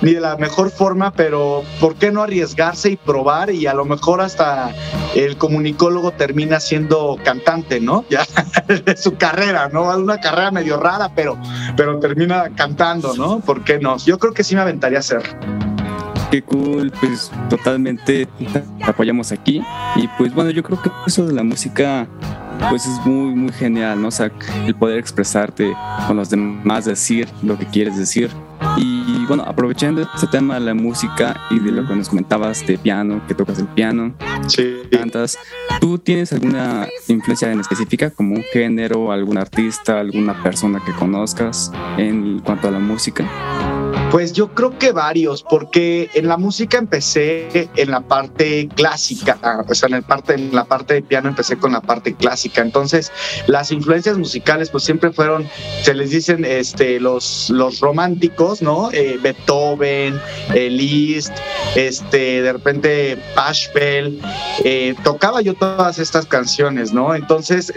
ni 0.00 0.14
de 0.14 0.20
la 0.20 0.36
mejor 0.36 0.70
forma, 0.70 1.12
pero 1.12 1.64
¿por 1.80 1.96
qué 1.96 2.12
no 2.12 2.22
arriesgarse 2.22 2.90
y 2.90 2.96
probar? 2.96 3.50
Y 3.50 3.66
a 3.66 3.74
lo 3.74 3.84
mejor 3.84 4.20
hasta 4.20 4.72
el 5.14 5.36
comunicólogo 5.36 6.12
termina 6.12 6.60
siendo 6.60 6.71
cantante, 7.24 7.80
¿no? 7.80 8.04
Ya 8.08 8.26
de 8.66 8.96
su 8.96 9.16
carrera, 9.16 9.68
¿no? 9.72 9.96
Una 9.96 10.20
carrera 10.20 10.50
medio 10.50 10.78
rara, 10.78 11.12
pero, 11.14 11.38
pero 11.76 11.98
termina 11.98 12.50
cantando, 12.54 13.14
¿no? 13.14 13.40
¿Por 13.40 13.64
qué 13.64 13.78
no? 13.78 13.96
Yo 13.98 14.18
creo 14.18 14.32
que 14.32 14.44
sí 14.44 14.54
me 14.54 14.62
aventaría 14.62 14.98
a 14.98 15.00
hacer. 15.00 15.22
Qué 16.30 16.42
cool, 16.42 16.90
pues 16.98 17.30
totalmente 17.50 18.26
te 18.26 18.64
apoyamos 18.84 19.32
aquí. 19.32 19.62
Y 19.96 20.08
pues 20.16 20.32
bueno, 20.34 20.50
yo 20.50 20.62
creo 20.62 20.80
que 20.80 20.90
eso 21.06 21.26
de 21.26 21.34
la 21.34 21.42
música 21.42 22.08
pues 22.68 22.86
es 22.86 23.04
muy, 23.06 23.34
muy 23.34 23.52
genial, 23.52 24.00
¿no? 24.00 24.08
O 24.08 24.10
sea, 24.10 24.30
el 24.66 24.74
poder 24.74 24.98
expresarte 24.98 25.72
con 26.06 26.16
los 26.16 26.30
demás, 26.30 26.84
decir 26.84 27.28
lo 27.42 27.58
que 27.58 27.66
quieres 27.66 27.96
decir. 27.96 28.30
Y 28.76 29.26
bueno, 29.26 29.44
aprovechando 29.46 30.02
este 30.14 30.26
tema 30.26 30.54
de 30.54 30.60
la 30.60 30.74
música 30.74 31.40
y 31.50 31.58
de 31.58 31.72
lo 31.72 31.86
que 31.86 31.94
nos 31.94 32.08
comentabas 32.08 32.66
de 32.66 32.78
piano, 32.78 33.20
que 33.26 33.34
tocas 33.34 33.58
el 33.58 33.66
piano, 33.66 34.14
sí. 34.46 34.82
cantas, 34.90 35.36
¿tú 35.80 35.98
tienes 35.98 36.32
alguna 36.32 36.86
influencia 37.08 37.50
en 37.52 37.60
específica, 37.60 38.10
como 38.10 38.34
un 38.34 38.44
género, 38.52 39.12
algún 39.12 39.38
artista, 39.38 40.00
alguna 40.00 40.40
persona 40.42 40.80
que 40.84 40.92
conozcas 40.92 41.72
en 41.98 42.40
cuanto 42.40 42.68
a 42.68 42.70
la 42.70 42.78
música? 42.78 43.24
Pues 44.12 44.34
yo 44.34 44.54
creo 44.54 44.78
que 44.78 44.92
varios, 44.92 45.42
porque 45.42 46.10
en 46.12 46.28
la 46.28 46.36
música 46.36 46.76
empecé 46.76 47.70
en 47.76 47.90
la 47.90 48.02
parte 48.02 48.68
clásica, 48.68 49.64
o 49.66 49.74
sea, 49.74 49.88
en, 49.88 49.94
el 49.94 50.02
parte, 50.02 50.34
en 50.34 50.54
la 50.54 50.64
parte 50.64 50.92
de 50.92 51.02
piano 51.02 51.30
empecé 51.30 51.56
con 51.56 51.72
la 51.72 51.80
parte 51.80 52.14
clásica. 52.14 52.60
Entonces, 52.60 53.10
las 53.46 53.72
influencias 53.72 54.18
musicales 54.18 54.68
pues 54.68 54.84
siempre 54.84 55.12
fueron, 55.12 55.48
se 55.82 55.94
les 55.94 56.10
dicen 56.10 56.44
este, 56.44 57.00
los, 57.00 57.48
los 57.48 57.80
románticos, 57.80 58.60
¿no? 58.60 58.92
Eh, 58.92 59.18
Beethoven, 59.22 60.20
eh, 60.52 60.68
Liszt, 60.68 61.32
este, 61.74 62.42
de 62.42 62.52
repente 62.52 63.16
Pashbel, 63.34 64.20
eh, 64.62 64.94
tocaba 65.02 65.40
yo 65.40 65.54
todas 65.54 65.98
estas 65.98 66.26
canciones, 66.26 66.92
¿no? 66.92 67.14
Entonces, 67.14 67.72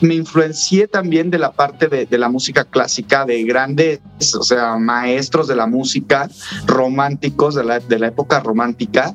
me 0.00 0.14
influencié 0.14 0.88
también 0.88 1.30
de 1.30 1.38
la 1.38 1.52
parte 1.52 1.88
de, 1.88 2.06
de 2.06 2.18
la 2.18 2.28
música 2.28 2.64
clásica, 2.64 3.24
de 3.24 3.42
grandes, 3.44 4.00
o 4.38 4.42
sea, 4.42 4.76
maestros 4.76 5.48
de 5.48 5.56
la 5.56 5.66
música, 5.66 6.28
románticos 6.66 7.54
de 7.54 7.64
la, 7.64 7.78
de 7.80 7.98
la 7.98 8.08
época 8.08 8.40
romántica, 8.40 9.14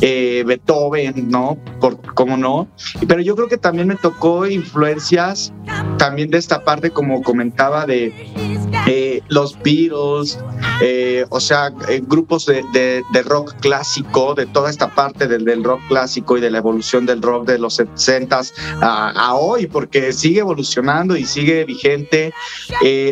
eh, 0.00 0.44
Beethoven, 0.46 1.30
¿no? 1.30 1.58
Por, 1.80 2.00
¿Cómo 2.14 2.36
no? 2.36 2.68
Pero 3.06 3.20
yo 3.20 3.36
creo 3.36 3.48
que 3.48 3.58
también 3.58 3.88
me 3.88 3.96
tocó 3.96 4.46
influencias 4.46 5.52
también 5.98 6.30
de 6.30 6.38
esta 6.38 6.64
parte, 6.64 6.90
como 6.90 7.22
comentaba, 7.22 7.86
de 7.86 8.12
eh, 8.86 9.22
los 9.28 9.58
Beatles, 9.62 10.38
eh, 10.80 11.26
o 11.28 11.40
sea, 11.40 11.70
grupos 12.02 12.46
de, 12.46 12.64
de, 12.72 13.22
rock 13.22 13.54
clásico, 13.60 14.34
de 14.34 14.46
toda 14.46 14.70
esta 14.70 14.94
parte 14.94 15.26
del, 15.26 15.44
del, 15.44 15.62
rock 15.62 15.80
clásico 15.88 16.38
y 16.38 16.40
de 16.40 16.50
la 16.50 16.58
evolución 16.58 17.06
del 17.06 17.20
rock 17.20 17.46
de 17.46 17.58
los 17.58 17.74
60 17.74 18.40
a, 18.80 19.10
a 19.10 19.34
hoy, 19.34 19.66
porque 19.66 20.12
sigue 20.20 20.40
evolucionando 20.40 21.16
y 21.16 21.24
sigue 21.24 21.64
vigente. 21.64 22.32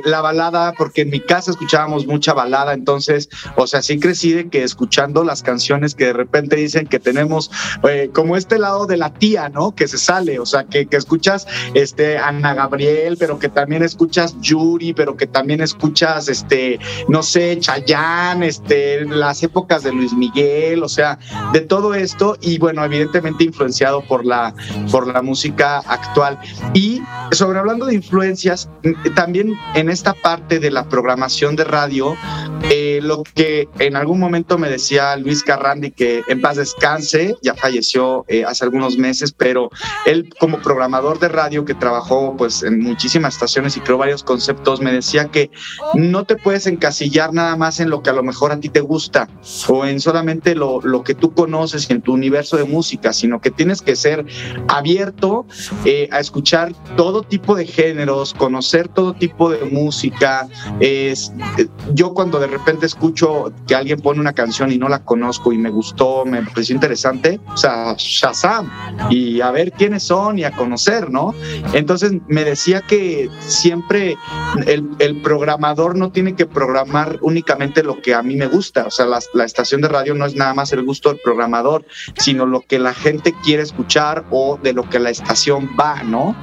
la 0.04 0.20
balada, 0.20 0.72
porque 0.72 1.02
en 1.02 1.10
mi 1.10 1.20
casa 1.20 1.50
escuchábamos 1.50 2.06
mucha 2.06 2.32
balada 2.34 2.58
entonces, 2.72 3.28
o 3.56 3.66
sea, 3.66 3.82
sí 3.82 3.98
crecí 3.98 4.32
de 4.32 4.48
que 4.48 4.62
escuchando 4.62 5.24
las 5.24 5.42
canciones 5.42 5.94
que 5.94 6.06
de 6.06 6.12
repente 6.12 6.56
dicen 6.56 6.86
que 6.86 6.98
tenemos 6.98 7.50
eh, 7.88 8.10
como 8.12 8.36
este 8.36 8.58
lado 8.58 8.86
de 8.86 8.96
la 8.96 9.12
tía, 9.12 9.48
¿no? 9.48 9.74
Que 9.74 9.88
se 9.88 9.98
sale, 9.98 10.38
o 10.38 10.46
sea, 10.46 10.64
que, 10.64 10.86
que 10.86 10.96
escuchas 10.96 11.46
este, 11.74 12.18
Ana 12.18 12.54
Gabriel, 12.54 13.16
pero 13.18 13.38
que 13.38 13.48
también 13.48 13.82
escuchas 13.82 14.36
Yuri, 14.40 14.92
pero 14.92 15.16
que 15.16 15.26
también 15.26 15.60
escuchas, 15.60 16.28
este, 16.28 16.78
no 17.08 17.22
sé, 17.22 17.58
Chayán, 17.60 18.42
este, 18.42 19.04
las 19.04 19.42
épocas 19.42 19.82
de 19.82 19.92
Luis 19.92 20.12
Miguel, 20.12 20.82
o 20.82 20.88
sea, 20.88 21.18
de 21.52 21.60
todo 21.60 21.94
esto 21.94 22.36
y 22.40 22.58
bueno, 22.58 22.84
evidentemente 22.84 23.44
influenciado 23.44 24.02
por 24.02 24.24
la, 24.24 24.54
por 24.90 25.06
la 25.06 25.22
música 25.22 25.78
actual. 25.78 26.38
Y 26.74 26.97
sobre 27.32 27.58
hablando 27.58 27.86
de 27.86 27.94
influencias, 27.94 28.68
también 29.14 29.54
en 29.74 29.88
esta 29.88 30.14
parte 30.14 30.58
de 30.58 30.70
la 30.70 30.88
programación 30.88 31.56
de 31.56 31.64
radio, 31.64 32.16
eh, 32.70 33.00
lo 33.02 33.22
que 33.22 33.68
en 33.78 33.96
algún 33.96 34.18
momento 34.18 34.58
me 34.58 34.68
decía 34.68 35.16
Luis 35.16 35.42
Carrandi, 35.42 35.90
que 35.90 36.22
en 36.28 36.40
paz 36.40 36.56
descanse, 36.56 37.36
ya 37.42 37.54
falleció 37.54 38.24
eh, 38.28 38.44
hace 38.44 38.64
algunos 38.64 38.98
meses, 38.98 39.32
pero 39.32 39.70
él 40.06 40.28
como 40.38 40.58
programador 40.58 41.18
de 41.18 41.28
radio 41.28 41.64
que 41.64 41.74
trabajó 41.74 42.36
pues 42.36 42.62
en 42.62 42.80
muchísimas 42.80 43.34
estaciones 43.34 43.76
y 43.76 43.80
creó 43.80 43.98
varios 43.98 44.22
conceptos, 44.22 44.80
me 44.80 44.92
decía 44.92 45.26
que 45.26 45.50
no 45.94 46.24
te 46.24 46.36
puedes 46.36 46.66
encasillar 46.66 47.32
nada 47.32 47.56
más 47.56 47.80
en 47.80 47.90
lo 47.90 48.02
que 48.02 48.10
a 48.10 48.12
lo 48.12 48.22
mejor 48.22 48.52
a 48.52 48.60
ti 48.60 48.68
te 48.68 48.80
gusta 48.80 49.28
o 49.68 49.84
en 49.84 50.00
solamente 50.00 50.54
lo, 50.54 50.80
lo 50.80 51.02
que 51.02 51.14
tú 51.14 51.32
conoces 51.32 51.88
y 51.88 51.92
en 51.92 52.02
tu 52.02 52.12
universo 52.12 52.56
de 52.56 52.64
música, 52.64 53.12
sino 53.12 53.40
que 53.40 53.50
tienes 53.50 53.82
que 53.82 53.96
ser 53.96 54.24
abierto 54.68 55.46
eh, 55.84 56.08
a 56.10 56.20
escuchar 56.20 56.72
todo 56.96 57.22
tipo 57.22 57.54
de 57.54 57.66
géneros, 57.66 58.34
conocer 58.34 58.88
todo 58.88 59.14
tipo 59.14 59.50
de 59.50 59.64
música. 59.64 60.48
Es, 60.80 61.32
yo 61.94 62.14
cuando 62.14 62.38
de 62.38 62.46
repente 62.46 62.86
escucho 62.86 63.52
que 63.66 63.74
alguien 63.74 64.00
pone 64.00 64.20
una 64.20 64.32
canción 64.32 64.72
y 64.72 64.78
no 64.78 64.88
la 64.88 65.04
conozco 65.04 65.52
y 65.52 65.58
me 65.58 65.70
gustó, 65.70 66.24
me 66.24 66.42
pareció 66.42 66.74
interesante, 66.74 67.40
o 67.52 67.56
sea, 67.56 67.94
Shazam, 67.96 68.70
y 69.10 69.40
a 69.40 69.50
ver 69.50 69.72
quiénes 69.72 70.02
son 70.02 70.38
y 70.38 70.44
a 70.44 70.52
conocer, 70.52 71.10
¿no? 71.10 71.34
Entonces 71.72 72.12
me 72.28 72.44
decía 72.44 72.80
que 72.82 73.30
siempre 73.40 74.16
el, 74.66 74.88
el 74.98 75.20
programador 75.22 75.96
no 75.96 76.10
tiene 76.10 76.34
que 76.34 76.46
programar 76.46 77.18
únicamente 77.22 77.82
lo 77.82 78.00
que 78.00 78.14
a 78.14 78.22
mí 78.22 78.36
me 78.36 78.46
gusta, 78.46 78.86
o 78.86 78.90
sea, 78.90 79.06
la, 79.06 79.20
la 79.34 79.44
estación 79.44 79.80
de 79.80 79.88
radio 79.88 80.14
no 80.14 80.26
es 80.26 80.34
nada 80.34 80.54
más 80.54 80.72
el 80.72 80.84
gusto 80.84 81.10
del 81.10 81.20
programador, 81.22 81.84
sino 82.16 82.46
lo 82.46 82.60
que 82.60 82.78
la 82.78 82.94
gente 82.94 83.34
quiere 83.42 83.62
escuchar 83.62 84.24
o 84.30 84.58
de 84.62 84.72
lo 84.72 84.88
que 84.88 84.98
la 84.98 85.10
estación 85.10 85.70
va, 85.78 86.02
¿no? 86.02 86.36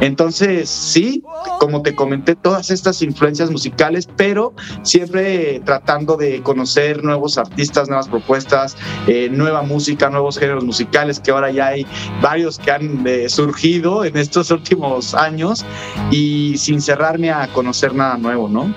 Entonces, 0.00 0.68
sí, 0.68 1.22
como 1.60 1.82
te 1.82 1.94
comenté, 1.94 2.34
todas 2.34 2.70
estas 2.70 3.02
influencias 3.02 3.50
musicales, 3.50 4.08
pero 4.16 4.54
siempre 4.82 5.60
tratando 5.64 6.16
de 6.16 6.42
conocer 6.42 7.04
nuevos 7.04 7.38
artistas, 7.38 7.88
nuevas 7.88 8.08
propuestas, 8.08 8.76
eh, 9.06 9.28
nueva 9.30 9.62
música, 9.62 10.10
nuevos 10.10 10.38
géneros 10.38 10.64
musicales, 10.64 11.20
que 11.20 11.30
ahora 11.30 11.50
ya 11.50 11.68
hay 11.68 11.86
varios 12.20 12.58
que 12.58 12.70
han 12.72 13.06
eh, 13.06 13.28
surgido 13.28 14.04
en 14.04 14.16
estos 14.16 14.50
últimos 14.50 15.14
años 15.14 15.64
y 16.10 16.56
sin 16.58 16.80
cerrarme 16.80 17.30
a 17.30 17.46
conocer 17.48 17.94
nada 17.94 18.16
nuevo, 18.16 18.48
¿no? 18.48 18.74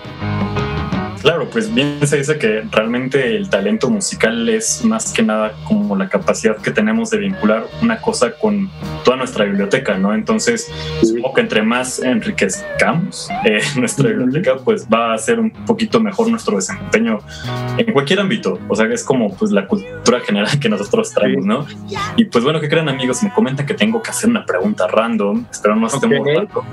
Claro, 1.25 1.49
pues 1.49 1.73
bien 1.73 1.97
se 2.05 2.17
dice 2.17 2.37
que 2.37 2.61
realmente 2.69 3.35
el 3.35 3.49
talento 3.49 3.89
musical 3.89 4.47
es 4.47 4.85
más 4.85 5.11
que 5.11 5.23
nada 5.23 5.53
como 5.67 5.95
la 5.95 6.07
capacidad 6.07 6.55
que 6.57 6.69
tenemos 6.69 7.09
de 7.09 7.17
vincular 7.17 7.65
una 7.81 7.99
cosa 7.99 8.33
con 8.37 8.69
toda 9.03 9.17
nuestra 9.17 9.43
biblioteca, 9.45 9.97
¿no? 9.97 10.13
Entonces, 10.13 10.71
supongo 11.01 11.33
que 11.33 11.41
entre 11.41 11.63
más 11.63 11.97
enriquezcamos 11.97 13.27
eh, 13.43 13.59
nuestra 13.75 14.09
biblioteca, 14.09 14.57
pues 14.63 14.87
va 14.87 15.15
a 15.15 15.17
ser 15.17 15.39
un 15.39 15.49
poquito 15.49 15.99
mejor 15.99 16.27
nuestro 16.27 16.57
desempeño 16.57 17.17
en 17.79 17.91
cualquier 17.91 18.19
ámbito. 18.19 18.59
O 18.67 18.75
sea, 18.75 18.85
es 18.85 19.03
como 19.03 19.35
pues 19.35 19.49
la 19.49 19.65
cultura 19.65 20.19
general 20.19 20.59
que 20.59 20.69
nosotros 20.69 21.11
traemos, 21.11 21.43
¿no? 21.43 21.65
Y 22.17 22.25
pues 22.25 22.43
bueno, 22.43 22.61
¿qué 22.61 22.69
creen 22.69 22.87
amigos? 22.87 23.23
Me 23.23 23.33
comenta 23.33 23.65
que 23.65 23.73
tengo 23.73 23.99
que 23.99 24.11
hacer 24.11 24.29
una 24.29 24.45
pregunta 24.45 24.85
random, 24.85 25.43
espero 25.49 25.75
no 25.75 25.87
muy 25.87 26.35
raro. 26.35 26.63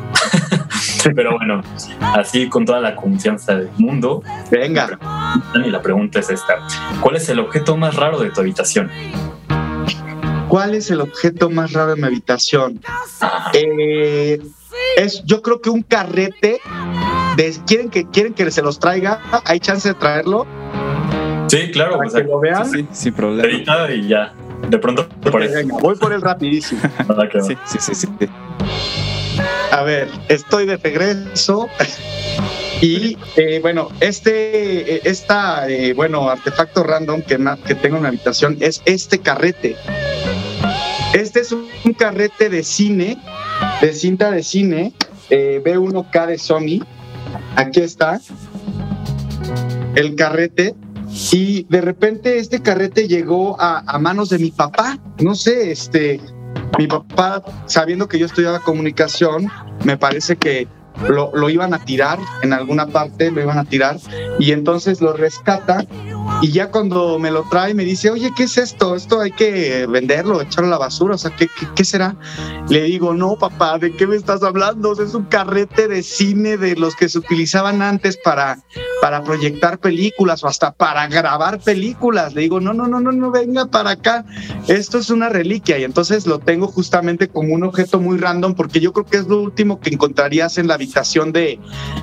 Pero 1.15 1.37
bueno, 1.37 1.63
así 2.01 2.49
con 2.49 2.65
toda 2.65 2.81
la 2.81 2.95
confianza 2.95 3.55
del 3.55 3.71
mundo. 3.79 4.23
Venga. 4.51 4.99
Y 5.55 5.71
la 5.71 5.83
pregunta 5.83 6.21
es 6.21 6.31
esta. 6.31 6.59
¿Cuál 7.01 7.17
es 7.17 7.29
el 7.29 7.39
objeto 7.39 7.77
más 7.77 7.97
raro 7.97 8.21
de 8.21 8.31
tu 8.31 8.41
habitación? 8.41 8.91
¿Cuál 10.49 10.75
es 10.75 10.91
el 10.91 11.01
objeto 11.01 11.51
más 11.51 11.73
raro 11.73 11.95
en 11.95 12.01
mi 12.01 12.07
habitación? 12.07 12.81
Eh, 13.55 14.39
es, 14.97 15.23
yo 15.25 15.43
creo 15.43 15.61
que 15.61 15.71
un 15.71 15.83
carrete. 15.83 16.61
De, 17.37 17.57
¿quieren, 17.67 17.89
que, 17.89 18.07
¿Quieren 18.11 18.35
que 18.35 18.51
se 18.51 18.61
los 18.61 18.79
traiga? 18.79 19.21
¿Hay 19.47 19.59
chance 19.59 19.89
de 19.89 19.95
traerlo? 19.95 20.47
Sí, 21.49 21.71
claro. 21.71 21.97
Para 21.97 22.11
que 22.11 22.25
lo 22.25 22.41
vean. 22.41 22.67
Sí, 22.67 22.81
sí, 22.81 22.89
sin 22.93 23.15
problema. 23.15 23.91
y 23.91 24.09
ya. 24.09 24.35
De 24.69 24.79
pronto 24.79 25.09
por 25.09 25.41
Venga, 25.41 25.77
voy 25.81 25.97
por 25.97 26.13
él 26.13 26.21
rapidísimo. 26.21 26.81
sí, 27.47 27.57
sí, 27.67 27.79
sí, 27.81 27.95
sí. 27.95 28.09
A 29.71 29.83
ver, 29.83 30.09
estoy 30.29 30.67
de 30.67 30.77
regreso. 30.77 31.69
Y 32.83 33.17
eh, 33.37 33.61
bueno, 33.63 33.91
este, 34.01 34.97
eh, 34.97 35.03
esta, 35.05 35.69
eh, 35.69 35.93
bueno, 35.93 36.29
artefacto 36.29 36.83
random 36.83 37.23
que, 37.23 37.39
que 37.65 37.77
tengo 37.77 37.95
en 37.97 38.03
mi 38.03 38.09
habitación 38.09 38.57
es 38.59 38.83
este 38.87 39.21
carrete. 39.21 39.77
Este 41.15 41.41
es 41.41 41.53
un, 41.53 41.69
carrete 41.97 42.51
de 42.51 42.65
cine, 42.65 43.19
de 43.81 43.93
cinta 43.93 44.33
de 44.33 44.43
cine, 44.43 44.93
B1K 45.31 46.27
de 46.27 46.39
Sony. 46.39 46.85
Aquí 47.55 47.79
está 47.81 48.21
el 49.95 50.17
carrete. 50.17 50.75
Y 51.31 51.67
de 51.69 51.83
repente 51.83 52.39
este 52.39 52.63
carrete 52.63 53.07
llegó 53.07 53.61
a, 53.61 53.85
a 53.87 53.99
manos 54.01 54.29
de 54.29 54.41
mi 54.41 54.51
papá. 54.51 54.99
No 55.21 55.37
sé, 55.37 55.71
este, 55.71 56.21
mi 56.79 56.87
papá, 56.87 57.43
sabiendo 57.67 58.09
que 58.09 58.19
yo 58.19 58.27
estudiaba 58.27 58.61
comunicación, 58.61 59.51
me 59.85 59.97
parece 59.97 60.37
que 60.37 60.69
lo, 61.09 61.31
lo, 61.35 61.51
iban 61.51 61.75
a 61.75 61.79
tirar 61.85 62.19
en 62.43 62.53
alguna 62.53 62.87
parte, 62.87 63.31
lo 63.31 63.41
iban 63.41 63.59
a 63.59 63.65
tirar, 63.65 63.97
y 64.39 64.53
entonces 64.53 65.01
lo 65.01 65.13
rescata 65.13 65.85
y 66.41 66.51
ya 66.51 66.71
cuando 66.71 67.19
me 67.19 67.31
lo 67.31 67.45
trae 67.45 67.75
me 67.75 67.85
dice, 67.85 68.11
oye, 68.11 68.33
¿qué 68.37 68.45
es 68.45 68.59
esto? 68.59 68.97
Esto 68.97 69.21
hay 69.21 69.33
que 69.33 69.87
venderlo, 69.87 70.41
echarlo 70.41 70.69
a 70.69 70.71
la 70.71 70.79
basura, 70.79 71.15
o 71.15 71.19
sea, 71.19 71.35
¿qué, 71.37 71.49
qué, 71.75 71.85
será? 71.85 72.17
Le 72.69 72.83
digo, 72.83 73.15
no, 73.15 73.37
papá, 73.37 73.79
¿de 73.79 73.93
qué 73.95 74.07
me 74.07 74.17
estás 74.17 74.43
hablando? 74.43 74.93
es 74.93 75.15
un 75.15 75.25
carrete 75.25 75.89
de 75.89 76.03
cine 76.03 76.57
de 76.57 76.77
los 76.77 76.97
que 76.97 77.09
se 77.09 77.19
utilizaban 77.19 77.83
antes 77.83 78.17
para, 78.17 78.59
para 79.01 79.23
proyectar 79.23 79.79
películas 79.79 80.43
o 80.45 80.49
hasta 80.49 80.73
para 80.73 81.07
grabar 81.07 81.61
películas. 81.61 82.35
Le 82.35 82.43
digo, 82.43 82.61
no, 82.61 82.73
no, 82.73 82.87
no, 82.87 83.01
no, 83.01 83.13
no, 83.13 83.31
venga 83.31 83.67
para 83.67 83.91
acá. 83.91 84.25
Esto 84.69 84.99
es 84.99 85.11
una 85.11 85.29
reliquia 85.29 85.79
y 85.79 85.85
entonces 85.85 86.27
lo 86.27 86.39
tengo 86.39 86.67
justamente 86.67 87.29
como 87.29 87.55
un 87.55 87.65
objeto 87.65 88.01
muy 88.01 88.19
random 88.19 88.55
porque 88.55 88.81
yo 88.81 88.93
creo 88.93 89.07
que 89.07 89.19
es 89.19 89.27
lo 89.27 89.41
último 89.41 89.81
que 89.81 89.91
encontrarías 89.91 90.59
en 90.59 90.69
la 90.69 90.75
habitación 90.75 91.33
de, 91.33 91.59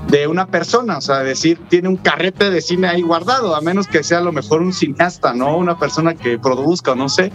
de 0.10 0.28
una 0.28 0.48
persona, 0.48 0.98
o 0.98 1.02
sea, 1.02 1.20
decir, 1.20 1.60
tiene 1.70 1.90
un 1.90 1.98
carrete 1.98 2.50
de 2.50 2.62
cine 2.62 2.88
ahí 2.88 3.02
guardado, 3.02 3.56
a 3.56 3.62
menos 3.62 3.88
que 3.88 4.04
sea 4.10 4.18
a 4.18 4.22
lo 4.22 4.32
mejor 4.32 4.62
un 4.62 4.74
cineasta, 4.74 5.34
¿no? 5.34 5.56
Una 5.56 5.78
persona 5.78 6.16
que 6.16 6.40
produzca, 6.40 6.96
no 6.96 7.10
sé. 7.10 7.32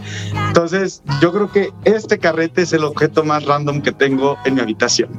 Entonces, 0.49 1.03
yo 1.20 1.33
creo 1.33 1.51
que 1.51 1.70
este 1.85 2.18
carrete 2.18 2.62
es 2.62 2.72
el 2.72 2.85
objeto 2.85 3.25
más 3.25 3.45
random 3.45 3.81
que 3.81 3.93
tengo 3.93 4.37
en 4.45 4.55
mi 4.55 4.61
habitación. 4.61 5.11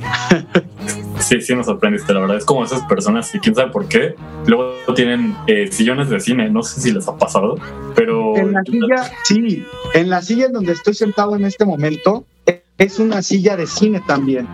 Sí, 1.17 1.41
sí, 1.41 1.55
nos 1.55 1.65
sorprendiste, 1.65 2.13
la 2.13 2.19
verdad. 2.19 2.37
Es 2.37 2.45
como 2.45 2.63
esas 2.65 2.83
personas 2.83 3.31
que 3.31 3.39
quién 3.39 3.55
sabe 3.55 3.71
por 3.71 3.87
qué, 3.87 4.15
luego 4.45 4.75
tienen 4.95 5.35
eh, 5.47 5.71
sillones 5.71 6.09
de 6.09 6.19
cine, 6.19 6.49
no 6.49 6.61
sé 6.61 6.81
si 6.81 6.91
les 6.91 7.07
ha 7.07 7.17
pasado, 7.17 7.55
pero... 7.95 8.35
En 8.35 8.51
la 8.51 8.61
silla, 8.63 9.11
sí, 9.23 9.65
en 9.93 10.09
la 10.09 10.21
silla 10.21 10.47
en 10.47 10.53
donde 10.53 10.73
estoy 10.73 10.93
sentado 10.93 11.35
en 11.35 11.45
este 11.45 11.65
momento, 11.65 12.25
es 12.77 12.99
una 12.99 13.21
silla 13.21 13.55
de 13.55 13.65
cine 13.65 14.01
también. 14.05 14.47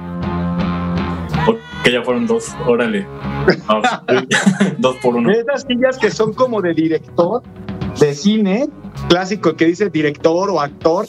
Que 1.84 1.92
ya 1.92 2.04
fueron 2.04 2.28
dos, 2.28 2.56
órale. 2.68 3.08
dos 4.78 4.96
por 4.98 5.16
uno. 5.16 5.32
Esas 5.32 5.64
sillas 5.68 5.98
que 5.98 6.12
son 6.12 6.34
como 6.34 6.62
de 6.62 6.74
director 6.74 7.42
de 8.00 8.14
cine, 8.14 8.68
clásico 9.08 9.56
que 9.56 9.66
dice 9.66 9.90
director 9.90 10.50
o 10.50 10.62
actor, 10.62 11.08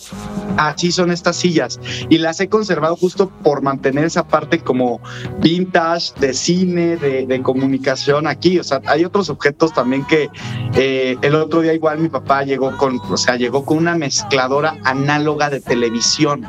así 0.57 0.93
son 0.93 1.11
estas 1.11 1.37
sillas. 1.37 1.81
Y 2.09 2.19
las 2.19 2.41
he 2.41 2.49
conservado 2.49 2.97
justo 2.97 3.31
por 3.43 3.63
mantener 3.63 4.05
esa 4.05 4.27
parte 4.27 4.61
como 4.61 5.01
vintage 5.41 6.13
de 6.21 6.35
cine, 6.35 6.97
de, 6.97 7.43
comunicación 7.43 8.27
aquí. 8.27 8.59
O 8.59 8.65
sea, 8.65 8.81
hay 8.87 9.05
otros 9.05 9.29
objetos 9.29 9.73
también 9.73 10.05
que 10.07 10.31
eh, 10.75 11.17
el 11.23 11.35
otro 11.35 11.61
día 11.61 11.75
igual 11.75 11.99
mi 11.99 12.09
papá 12.09 12.45
llegó 12.45 12.77
con, 12.77 13.01
o 13.01 13.17
sea, 13.17 13.37
llegó 13.37 13.65
con 13.65 13.79
una 13.79 13.97
mezcladora 13.97 14.77
análoga 14.85 15.51
de 15.51 15.61
televisión 15.61 16.47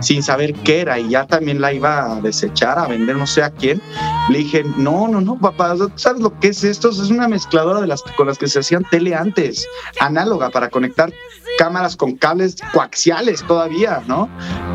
sin 0.00 0.22
saber 0.22 0.54
qué 0.54 0.80
era 0.80 0.98
y 0.98 1.10
ya 1.10 1.26
también 1.26 1.60
la 1.60 1.72
iba 1.72 2.12
a 2.12 2.20
desechar, 2.20 2.78
a 2.78 2.86
vender 2.86 3.16
no 3.16 3.26
sé 3.26 3.42
a 3.42 3.50
quién. 3.50 3.82
Le 4.30 4.38
dije, 4.38 4.64
no, 4.76 5.08
no, 5.08 5.20
no, 5.20 5.38
papá, 5.38 5.74
¿sabes 5.96 6.22
lo 6.22 6.38
que 6.38 6.48
es 6.48 6.64
esto? 6.64 6.90
Es 6.90 7.10
una 7.10 7.28
mezcladora 7.28 7.80
de 7.80 7.86
las 7.86 8.02
con 8.16 8.26
las 8.26 8.38
que 8.38 8.48
se 8.48 8.60
hacían 8.60 8.84
tele 8.90 9.14
antes, 9.14 9.66
análoga 10.00 10.50
conectar 10.70 11.12
cámaras 11.58 11.96
con 11.96 12.16
cables 12.16 12.56
coaxiales 12.72 13.44
todavía, 13.46 14.02
¿no? 14.06 14.28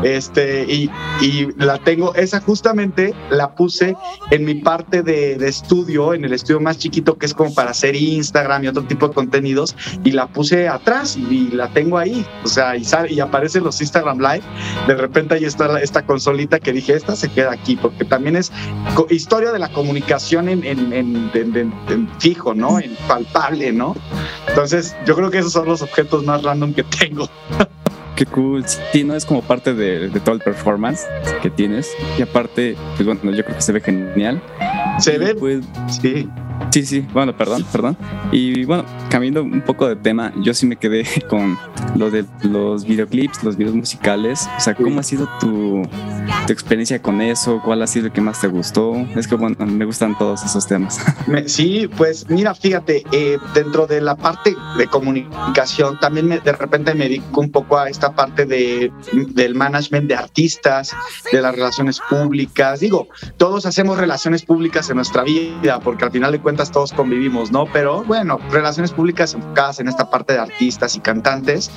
Este, 0.04 0.64
y, 0.64 0.90
y 1.20 1.48
la 1.56 1.78
tengo, 1.78 2.14
esa 2.14 2.40
justamente 2.40 3.14
la 3.30 3.54
puse 3.54 3.96
en 4.30 4.44
mi 4.44 4.54
parte 4.54 5.02
de, 5.02 5.36
de, 5.36 5.48
estudio, 5.48 6.14
en 6.14 6.24
el 6.24 6.32
estudio 6.32 6.60
más 6.60 6.78
chiquito 6.78 7.16
que 7.18 7.26
es 7.26 7.34
como 7.34 7.54
para 7.54 7.70
hacer 7.70 7.96
Instagram 7.96 8.64
y 8.64 8.68
otro 8.68 8.84
tipo 8.84 9.08
de 9.08 9.14
contenidos, 9.14 9.74
y 10.04 10.12
la 10.12 10.28
puse 10.28 10.68
atrás 10.68 11.16
y, 11.16 11.48
la 11.48 11.68
tengo 11.68 11.98
ahí, 11.98 12.26
o 12.44 12.48
sea, 12.48 12.76
y, 12.76 12.84
sale, 12.84 13.12
y 13.12 13.20
aparecen 13.20 13.64
los 13.64 13.80
Instagram 13.80 14.18
Live, 14.18 14.42
de 14.86 14.94
repente 14.94 15.34
ahí 15.34 15.44
está 15.44 15.80
esta 15.80 16.04
consolita 16.04 16.60
que 16.60 16.72
dije, 16.72 16.94
esta 16.94 17.16
se 17.16 17.28
queda 17.30 17.52
aquí, 17.52 17.76
porque 17.76 18.04
también 18.04 18.36
es 18.36 18.52
historia 19.10 19.52
de 19.52 19.58
la 19.58 19.72
comunicación 19.72 20.48
en, 20.48 20.64
en 20.64 22.10
fijo, 22.18 22.54
¿no? 22.54 22.78
En 22.78 22.94
palpable, 23.08 23.72
¿no? 23.72 23.94
Entonces, 24.48 24.96
yo 25.04 25.14
creo 25.14 25.30
que 25.30 25.38
esos 25.38 25.52
son 25.52 25.66
los 25.66 25.82
objetos 25.86 26.24
más 26.24 26.42
random 26.42 26.74
que 26.74 26.82
tengo. 26.82 27.28
Qué 28.16 28.24
cool. 28.24 28.64
Sí, 28.92 29.04
no 29.04 29.14
es 29.14 29.26
como 29.26 29.42
parte 29.42 29.74
de, 29.74 30.08
de, 30.08 30.20
todo 30.20 30.34
el 30.34 30.40
performance 30.40 31.06
que 31.42 31.50
tienes. 31.50 31.92
Y 32.18 32.22
aparte, 32.22 32.74
pues 32.96 33.04
bueno, 33.04 33.30
yo 33.32 33.44
creo 33.44 33.56
que 33.56 33.62
se 33.62 33.72
ve 33.72 33.80
genial. 33.80 34.42
Se 34.98 35.18
ve. 35.18 35.34
Pues, 35.34 35.64
sí. 35.88 36.26
Sí, 36.70 36.84
sí, 36.84 37.06
bueno, 37.12 37.36
perdón, 37.36 37.64
perdón. 37.72 37.96
Y 38.32 38.64
bueno, 38.64 38.84
cambiando 39.08 39.42
un 39.42 39.62
poco 39.62 39.88
de 39.88 39.96
tema, 39.96 40.32
yo 40.42 40.52
sí 40.52 40.66
me 40.66 40.76
quedé 40.76 41.04
con 41.30 41.58
lo 41.96 42.10
de 42.10 42.24
los 42.42 42.84
videoclips, 42.84 43.42
los 43.44 43.56
videos 43.56 43.74
musicales. 43.74 44.48
O 44.56 44.60
sea, 44.60 44.74
¿cómo 44.74 45.00
ha 45.00 45.02
sido 45.02 45.28
tu, 45.40 45.82
experiencia 46.48 47.00
con 47.00 47.20
eso? 47.20 47.60
¿Cuál 47.64 47.82
ha 47.82 47.86
sido 47.86 48.06
el 48.06 48.12
que 48.12 48.20
más 48.20 48.40
te 48.40 48.48
gustó? 48.48 48.94
Es 49.16 49.26
que, 49.26 49.36
bueno, 49.36 49.56
me 49.66 49.84
gustan 49.84 50.16
todos 50.18 50.44
esos 50.44 50.66
temas. 50.66 51.00
Sí, 51.46 51.88
pues 51.96 52.28
mira, 52.28 52.54
fíjate, 52.54 53.04
eh, 53.12 53.38
dentro 53.54 53.86
de 53.86 54.00
la 54.00 54.16
parte 54.16 54.54
de 54.76 54.86
comunicación, 54.86 55.98
también 56.00 56.26
me, 56.26 56.40
de 56.40 56.52
repente 56.52 56.94
me 56.94 57.04
dedico 57.04 57.40
un 57.40 57.50
poco 57.50 57.78
a 57.78 57.88
esta 57.88 58.14
parte 58.14 58.46
de, 58.46 58.90
del 59.12 59.54
management 59.54 60.08
de 60.08 60.14
artistas, 60.14 60.94
de 61.30 61.40
las 61.40 61.54
relaciones 61.54 62.00
públicas. 62.08 62.80
Digo, 62.80 63.08
todos 63.36 63.66
hacemos 63.66 63.98
relaciones 63.98 64.44
públicas 64.44 64.88
en 64.90 64.96
nuestra 64.96 65.22
vida, 65.22 65.80
porque 65.80 66.04
al 66.04 66.10
final 66.10 66.32
de 66.32 66.40
cuentas 66.46 66.70
todos 66.70 66.92
convivimos, 66.92 67.50
¿no? 67.50 67.66
Pero 67.72 68.04
bueno, 68.04 68.38
relaciones 68.52 68.92
públicas 68.92 69.34
enfocadas 69.34 69.80
en 69.80 69.88
esta 69.88 70.08
parte 70.08 70.34
de 70.34 70.38
artistas 70.38 70.94
y 70.94 71.00
cantantes. 71.00 71.72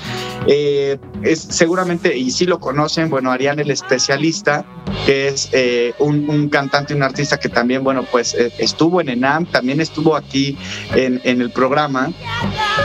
Eh, 0.46 1.00
es 1.24 1.40
seguramente, 1.40 2.16
y 2.16 2.30
si 2.30 2.46
lo 2.46 2.60
conocen, 2.60 3.10
bueno, 3.10 3.32
Arián 3.32 3.60
el 3.60 3.72
especialista, 3.72 4.64
que 5.10 5.28
es 5.28 5.49
eh, 5.53 5.95
un, 5.97 6.30
un, 6.30 6.49
cantante 6.49 6.93
un 6.93 7.01
artista 7.01 7.39
que 7.39 7.49
también, 7.49 7.84
bueno, 7.84 8.05
pues 8.12 8.36
eh, 8.36 8.51
estuvo 8.60 9.01
en 9.01 9.10
ENAM, 9.10 9.47
también 9.47 9.82
estuvo 9.82 10.16
aquí 10.16 10.55
en, 10.93 11.20
en 11.24 11.41
el 11.41 11.49
programa. 11.49 12.12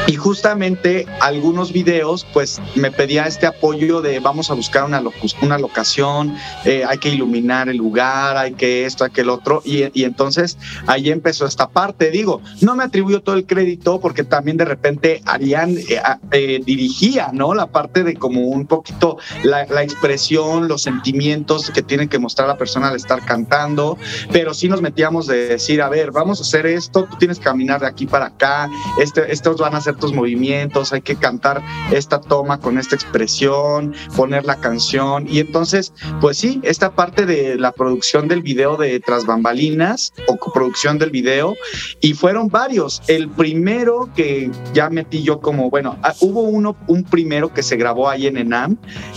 Y 0.07 0.17
justamente 0.17 1.05
algunos 1.21 1.71
videos, 1.71 2.27
pues 2.33 2.63
me 2.77 2.91
pedía 2.91 3.27
este 3.27 3.47
apoyo 3.47 4.01
de 4.01 4.21
vamos 4.21 4.51
a 4.51 4.55
buscar 4.55 4.85
una, 4.85 5.03
una 5.43 5.59
locación, 5.59 6.35
hay 6.65 6.97
que 6.97 7.11
iluminar 7.11 7.69
el 7.69 7.77
lugar, 7.77 8.39
hay 8.39 8.55
que 8.55 8.87
esto, 8.87 9.05
aquel 9.05 9.29
otro. 9.29 9.61
Y, 9.63 9.85
y 9.93 10.05
entonces 10.05 10.57
ahí 10.87 11.11
empezó 11.11 11.45
esta 11.45 11.69
parte. 11.69 12.11
Digo, 12.11 12.41
no 12.63 12.75
me 12.75 12.85
atribuyo 12.85 13.23
todo 13.23 13.37
el 13.37 13.45
crédito 13.45 14.01
porque 14.01 14.25
también 14.25 14.57
de 14.57 14.65
repente 14.65 15.21
Arián 15.27 15.77
eh, 15.77 16.01
eh, 16.33 16.61
dirigía, 16.65 17.31
¿no? 17.33 17.53
La 17.53 17.67
parte 17.67 18.03
de 18.03 18.15
como 18.15 18.49
un 18.49 18.67
poquito 18.67 19.19
la, 19.43 19.67
la, 19.67 19.83
expresión, 19.83 20.69
los 20.69 20.83
sentimientos 20.83 21.71
que 21.71 21.83
tiene 21.83 22.09
que 22.09 22.14
mostrar 22.19 22.49
la 22.49 22.57
persona 22.57 22.89
al 22.89 22.97
estar 22.97 23.25
cantando, 23.25 23.99
pero 24.33 24.55
sí 24.55 24.69
nos 24.69 24.81
metíamos 24.81 25.27
de 25.27 25.49
decir, 25.49 25.83
a 25.83 25.89
ver, 25.89 26.11
vamos 26.11 26.41
a 26.41 26.43
hacer 26.43 26.67
esto, 26.67 27.07
tú 27.11 27.17
tienes 27.17 27.39
que 27.39 27.45
caminar 27.45 27.81
de 27.81 27.87
aquí 27.87 28.07
para 28.07 28.27
acá, 28.27 28.69
este, 29.01 29.33
estos 29.33 29.59
van 29.59 29.75
a 29.75 29.81
ser 29.81 29.97
tus 29.97 30.13
movimientos, 30.13 30.93
hay 30.93 31.03
que 31.03 31.17
cantar 31.17 31.63
esta 31.91 32.21
toma 32.21 32.61
con 32.61 32.79
esta 32.79 32.95
expresión, 32.95 33.95
poner 34.17 34.45
la 34.45 34.57
canción 34.57 35.27
y 35.29 35.41
entonces, 35.41 35.93
pues 36.21 36.39
sí, 36.39 36.61
esta 36.63 36.95
parte 36.95 37.27
de 37.27 37.57
la 37.57 37.73
producción 37.73 38.29
del 38.29 38.43
video 38.43 38.77
de 38.77 39.01
Tras 39.01 39.27
Bambalinas 39.27 40.13
o 40.27 40.37
coproducción 40.37 40.99
del 40.99 41.11
video, 41.11 41.55
Y 42.01 42.15
fueron 42.15 42.49
varios. 42.49 43.03
El 43.09 43.29
primero 43.29 44.09
que 44.15 44.51
ya 44.73 44.91
metí 44.91 45.23
yo 45.23 45.41
como, 45.41 45.71
bueno, 45.71 45.99
ah, 46.03 46.15
hubo 46.21 46.43
uno, 46.43 46.77
un 46.87 47.05
primero 47.05 47.53
que 47.53 47.63
se 47.63 47.77
grabó 47.77 48.09
ahí 48.09 48.27
en 48.27 48.37
Enam, 48.37 48.77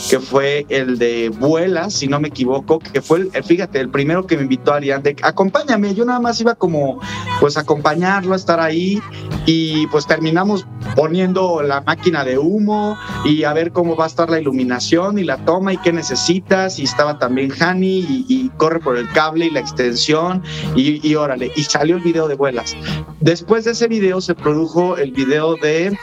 que 0.09 0.19
fue 0.19 0.65
el 0.69 0.97
de 0.97 1.29
Vuela, 1.29 1.89
si 1.89 2.07
no 2.07 2.19
me 2.19 2.29
equivoco, 2.29 2.79
que 2.87 3.01
fue, 3.01 3.29
el, 3.33 3.43
fíjate, 3.43 3.79
el 3.79 3.89
primero 3.89 4.25
que 4.25 4.37
me 4.37 4.43
invitó 4.43 4.73
a 4.73 4.77
Arián 4.77 5.03
de 5.03 5.15
acompáñame. 5.21 5.93
Yo 5.93 6.05
nada 6.05 6.19
más 6.19 6.39
iba 6.41 6.55
como, 6.55 6.99
pues, 7.39 7.57
acompañarlo, 7.57 8.33
a 8.33 8.35
estar 8.35 8.59
ahí 8.59 9.01
y 9.45 9.87
pues 9.87 10.05
terminamos 10.05 10.65
poniendo 10.95 11.61
la 11.61 11.81
máquina 11.81 12.23
de 12.23 12.37
humo 12.37 12.97
y 13.23 13.43
a 13.43 13.53
ver 13.53 13.71
cómo 13.71 13.95
va 13.95 14.05
a 14.05 14.07
estar 14.07 14.29
la 14.29 14.39
iluminación 14.39 15.19
y 15.19 15.23
la 15.23 15.37
toma 15.45 15.73
y 15.73 15.77
qué 15.77 15.93
necesitas. 15.93 16.79
Y 16.79 16.83
estaba 16.83 17.19
también 17.19 17.51
Hani 17.59 18.25
y, 18.27 18.51
corre 18.57 18.79
por 18.79 18.97
el 18.97 19.09
cable 19.11 19.45
y 19.45 19.49
la 19.51 19.59
extensión 19.59 20.43
y, 20.75 21.15
órale. 21.15 21.51
Y 21.55 21.63
salió 21.63 21.97
el 21.97 22.03
video 22.03 22.27
de 22.27 22.35
vuelas. 22.35 22.75
Después 23.19 23.65
de 23.65 23.71
ese 23.71 23.87
video 23.87 24.21
se 24.21 24.35
produjo 24.35 24.97
el 24.97 25.11
video 25.11 25.55
de... 25.55 25.97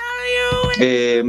Eh, 0.78 1.22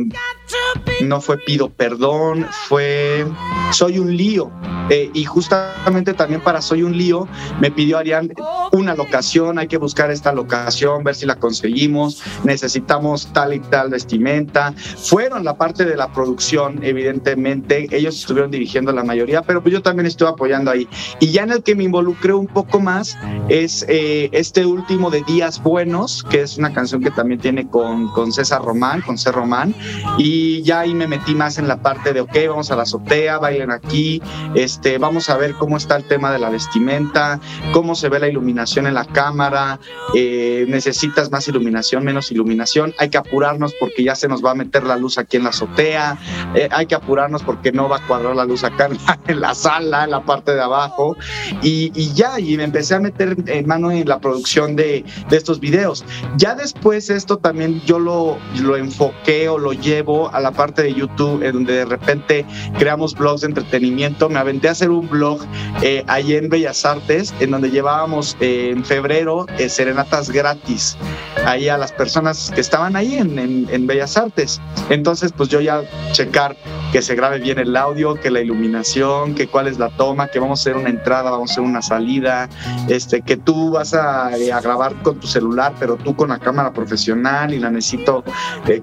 no 1.04 1.22
fue 1.22 1.38
pido 1.38 1.70
perdón, 1.70 2.48
fue 2.68 3.26
soy 3.72 4.00
un 4.00 4.16
lío. 4.16 4.52
Eh, 4.90 5.10
y 5.16 5.26
justamente 5.26 6.14
también 6.14 6.42
para 6.42 6.62
Soy 6.62 6.84
un 6.84 6.96
lío 6.96 7.28
me 7.60 7.72
pidió 7.72 7.98
Arián 7.98 8.32
una 8.72 8.94
locación, 8.94 9.58
hay 9.58 9.68
que 9.68 9.78
buscar 9.78 10.12
esta 10.12 10.32
locación, 10.32 11.04
ver 11.04 11.16
si 11.16 11.26
la 11.26 11.38
conseguimos, 11.38 12.22
necesitamos 12.44 13.34
tal 13.34 13.54
y 13.54 13.60
tal 13.60 13.90
vestimenta. 13.90 14.74
Fueron 14.98 15.44
la 15.44 15.58
parte 15.58 15.86
de 15.86 15.96
la 15.96 16.12
producción, 16.14 16.84
evidentemente, 16.84 17.88
ellos 17.92 18.16
estuvieron 18.16 18.52
dirigiendo 18.52 18.92
la 18.92 19.04
mayoría, 19.04 19.42
pero 19.42 19.64
yo 19.64 19.82
también 19.82 20.06
estuve 20.06 20.30
apoyando 20.30 20.70
ahí. 20.70 20.88
Y 21.20 21.32
ya 21.32 21.44
en 21.44 21.52
el 21.52 21.64
que 21.64 21.74
me 21.74 21.84
involucré 21.84 22.34
un 22.34 22.48
poco 22.48 22.80
más 22.80 23.18
es 23.50 23.86
eh, 23.90 24.30
este 24.34 24.66
último 24.66 25.10
de 25.10 25.24
Días 25.24 25.62
Buenos, 25.64 26.24
que 26.30 26.42
es 26.42 26.58
una 26.58 26.74
canción 26.74 27.02
que 27.02 27.12
también 27.12 27.40
tiene 27.40 27.68
con, 27.68 28.12
con 28.12 28.32
César 28.32 28.62
Román, 28.62 29.02
con 29.02 29.18
C. 29.18 29.32
Román, 29.32 29.74
y 30.18 30.45
ya 30.64 30.82
ahí 30.82 30.94
me 30.94 31.08
metí 31.08 31.36
más 31.36 31.58
en 31.58 31.68
la 31.68 31.78
parte 31.78 32.14
de, 32.14 32.22
ok, 32.22 32.36
vamos 32.50 32.72
a 32.72 32.76
la 32.76 32.84
azotea, 32.84 33.38
bailen 33.38 33.72
aquí, 33.72 34.22
este, 34.54 34.98
vamos 34.98 35.30
a 35.30 35.38
ver 35.38 35.54
cómo 35.54 35.78
está 35.78 35.96
el 35.96 36.04
tema 36.04 36.32
de 36.32 36.40
la 36.40 36.50
vestimenta, 36.50 37.40
cómo 37.72 37.96
se 37.96 38.10
ve 38.10 38.20
la 38.20 38.28
iluminación 38.28 38.88
en 38.88 38.94
la 38.94 39.06
cámara, 39.06 39.80
eh, 40.14 40.66
necesitas 40.68 41.32
más 41.32 41.48
iluminación, 41.48 42.04
menos 42.04 42.32
iluminación, 42.32 42.94
hay 42.98 43.10
que 43.10 43.18
apurarnos 43.18 43.74
porque 43.80 44.04
ya 44.04 44.16
se 44.16 44.28
nos 44.28 44.44
va 44.44 44.52
a 44.52 44.56
meter 44.56 44.84
la 44.84 44.98
luz 44.98 45.18
aquí 45.18 45.38
en 45.38 45.44
la 45.44 45.50
azotea, 45.50 46.18
eh, 46.56 46.70
hay 46.72 46.86
que 46.86 46.96
apurarnos 46.96 47.44
porque 47.44 47.72
no 47.72 47.90
va 47.90 47.98
a 47.98 48.08
cuadrar 48.08 48.36
la 48.36 48.46
luz 48.46 48.64
acá 48.64 48.90
en 49.28 49.42
la, 49.42 49.56
sala, 49.56 50.04
en 50.04 50.12
la 50.12 50.24
parte 50.24 50.54
de 50.54 50.62
abajo, 50.62 51.16
y, 51.62 51.92
ya, 52.14 52.40
y 52.40 52.58
me 52.58 52.64
empecé 52.64 52.96
a 52.96 53.00
meter 53.00 53.36
en 53.48 53.68
mano 53.68 53.92
en 53.92 54.08
la 54.08 54.20
producción 54.20 54.76
de, 54.76 55.04
de 55.30 55.38
estos 55.38 55.60
videos. 55.60 56.04
Ya 56.38 56.56
después 56.56 57.10
esto 57.10 57.38
también 57.38 57.82
yo 57.86 58.00
lo, 58.00 58.38
lo 58.62 58.76
enfoqué 58.76 59.50
o 59.50 59.58
lo 59.58 59.74
llevo 59.74 60.30
a 60.36 60.40
la 60.40 60.52
parte 60.52 60.84
de 60.84 60.94
YouTube, 60.94 61.44
en 61.44 61.54
donde 61.54 61.74
de 61.74 61.86
repente 61.86 62.46
creamos 62.78 63.16
blogs 63.16 63.42
de 63.42 63.48
entretenimiento. 63.48 64.30
Me 64.30 64.40
aventé 64.40 64.68
a 64.68 64.72
hacer 64.72 64.90
un 64.90 65.08
blog 65.08 65.40
eh, 65.82 66.04
allí 66.08 66.36
en 66.36 66.50
Bellas 66.50 66.86
Artes, 66.86 67.34
en 67.40 67.52
donde 67.52 67.70
llevábamos 67.72 68.36
eh, 68.40 68.72
en 68.72 68.84
febrero 68.84 69.46
eh, 69.58 69.70
serenatas 69.70 70.30
gratis 70.30 70.98
ahí 71.46 71.70
a 71.70 71.78
las 71.78 71.92
personas 71.92 72.52
que 72.54 72.62
estaban 72.62 72.96
ahí 72.96 73.16
en, 73.16 73.38
en, 73.40 73.88
Bellas 73.88 74.18
Artes. 74.18 74.62
Entonces, 74.90 75.32
pues 75.32 75.50
yo 75.50 75.62
ya 75.62 75.84
checar 76.12 76.56
que 76.92 77.02
se 77.02 77.16
grabe 77.16 77.40
bien 77.40 77.60
el 77.60 77.76
audio, 77.76 78.16
que 78.16 78.32
la 78.32 78.42
iluminación, 78.42 79.36
que 79.36 79.48
cuál 79.48 79.68
es 79.68 79.78
la 79.78 79.90
toma, 79.90 80.28
que 80.28 80.40
vamos 80.40 80.60
a 80.60 80.62
hacer 80.62 80.78
una 80.78 80.90
entrada, 80.90 81.32
vamos 81.32 81.52
a 81.52 81.54
hacer 81.54 81.64
una 81.64 81.82
salida, 81.82 82.50
este, 82.88 83.22
que 83.22 83.38
tú 83.38 83.72
vas 83.72 83.94
a, 83.94 84.28
a 84.28 84.62
grabar 84.62 84.94
con 85.02 85.20
tu 85.20 85.28
celular, 85.28 85.74
pero 85.80 85.96
tú 85.96 86.16
con 86.16 86.30
la 86.30 86.40
cámara 86.40 86.72
profesional 86.72 87.54
y 87.54 87.60
la 87.60 87.70
necesito 87.70 88.24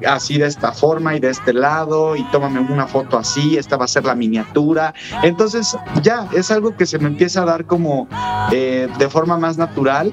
así 0.07 0.39
de 0.39 0.47
esta 0.47 0.73
forma 0.73 1.15
y 1.15 1.21
de 1.21 1.31
este 1.31 1.53
lado 1.53 2.17
y 2.17 2.25
tómame 2.31 2.61
una 2.61 2.87
foto 2.87 3.19
así, 3.19 3.57
esta 3.57 3.77
va 3.77 3.85
a 3.85 3.89
ser 3.89 4.05
la 4.05 4.15
miniatura. 4.15 4.95
Entonces 5.23 5.77
ya 6.03 6.29
es 6.33 6.51
algo 6.51 6.77
que 6.77 6.87
se 6.87 6.99
me 6.99 7.09
empieza 7.09 7.43
a 7.43 7.45
dar 7.47 7.65
como 7.65 8.09
eh, 8.51 8.89
de 8.99 9.09
forma 9.09 9.39
más 9.39 9.59
natural 9.59 10.13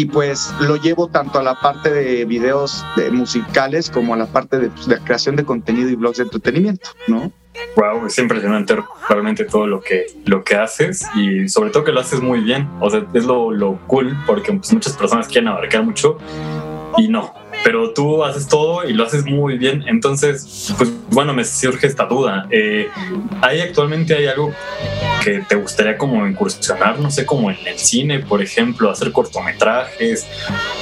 y 0.00 0.06
pues 0.06 0.54
lo 0.60 0.76
llevo 0.76 1.08
tanto 1.08 1.40
a 1.40 1.42
la 1.42 1.60
parte 1.60 1.90
de 1.90 2.24
videos 2.24 2.86
musicales 3.12 3.90
como 3.90 4.14
a 4.14 4.16
la 4.16 4.24
parte 4.24 4.58
de, 4.58 4.70
pues, 4.70 4.86
de, 4.86 4.98
creación 4.98 5.36
de 5.36 5.44
contenido 5.44 5.90
y 5.90 5.94
blogs 5.94 6.16
de 6.16 6.22
entretenimiento, 6.22 6.88
¿no? 7.06 7.30
Wow, 7.76 8.06
es 8.06 8.18
impresionante 8.18 8.78
realmente 9.10 9.44
todo 9.44 9.66
lo 9.66 9.82
que, 9.82 10.06
lo 10.24 10.42
que 10.42 10.54
haces 10.54 11.06
y 11.14 11.50
sobre 11.50 11.68
todo 11.68 11.84
que 11.84 11.92
lo 11.92 12.00
haces 12.00 12.22
muy 12.22 12.40
bien. 12.40 12.66
O 12.80 12.88
sea, 12.88 13.04
es 13.12 13.26
lo, 13.26 13.50
lo 13.50 13.78
cool 13.88 14.16
porque 14.26 14.54
pues, 14.54 14.72
muchas 14.72 14.96
personas 14.96 15.28
quieren 15.28 15.48
abarcar 15.48 15.84
mucho 15.84 16.16
y 16.96 17.08
no, 17.08 17.34
pero 17.64 17.92
tú 17.92 18.24
haces 18.24 18.48
todo 18.48 18.88
y 18.88 18.92
lo 18.92 19.04
haces 19.04 19.24
muy 19.24 19.58
bien. 19.58 19.84
Entonces, 19.86 20.72
pues 20.76 20.90
bueno, 21.10 21.32
me 21.34 21.44
surge 21.44 21.86
esta 21.86 22.06
duda. 22.06 22.46
Eh, 22.50 22.88
¿Hay 23.42 23.60
actualmente 23.60 24.14
hay 24.14 24.26
algo 24.26 24.52
que 25.22 25.42
te 25.46 25.54
gustaría 25.54 25.98
como 25.98 26.26
incursionar, 26.26 26.98
no 26.98 27.10
sé, 27.10 27.26
como 27.26 27.50
en 27.50 27.58
el 27.66 27.78
cine, 27.78 28.20
por 28.20 28.42
ejemplo, 28.42 28.90
hacer 28.90 29.12
cortometrajes 29.12 30.26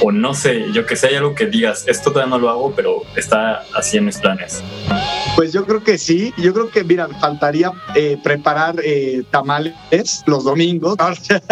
o 0.01 0.11
no 0.11 0.33
sé, 0.33 0.71
yo 0.71 0.85
que 0.85 0.95
sé, 0.95 1.07
hay 1.07 1.15
algo 1.15 1.35
que 1.35 1.45
digas, 1.45 1.85
esto 1.87 2.11
todavía 2.11 2.29
no 2.29 2.39
lo 2.39 2.49
hago, 2.49 2.73
pero 2.73 3.01
está 3.15 3.63
así 3.73 3.97
en 3.97 4.05
mis 4.05 4.17
planes? 4.17 4.63
Pues 5.35 5.53
yo 5.53 5.65
creo 5.65 5.83
que 5.83 5.97
sí, 5.97 6.33
yo 6.37 6.53
creo 6.53 6.69
que, 6.69 6.83
mira, 6.83 7.07
faltaría 7.19 7.71
eh, 7.95 8.17
preparar 8.21 8.75
eh, 8.83 9.23
tamales 9.31 9.73
los 10.25 10.43
domingos. 10.43 10.97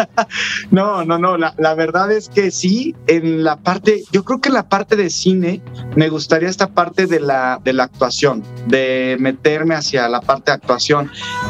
no, 0.71 1.05
no, 1.05 1.17
no, 1.17 1.38
la, 1.38 1.53
la, 1.57 1.73
verdad 1.73 2.11
es 2.11 2.30
que 2.30 2.51
sí, 2.51 2.95
en 3.07 3.43
la 3.43 3.57
parte, 3.57 4.03
yo 4.11 4.23
creo 4.25 4.41
que 4.41 4.49
en 4.49 4.55
la 4.55 4.67
parte 4.67 4.95
de 4.95 5.09
cine 5.09 5.61
me 5.95 6.09
gustaría 6.09 6.49
esta 6.49 6.67
parte 6.67 7.07
de 7.07 7.19
la, 7.19 7.61
de 7.63 7.73
la 7.73 7.84
actuación, 7.84 8.43
de 8.67 9.15
meterme 9.19 9.75
hacia 9.75 10.09
la 10.09 10.21
parte 10.21 10.51
de 10.51 10.55
actuación. 10.55 11.09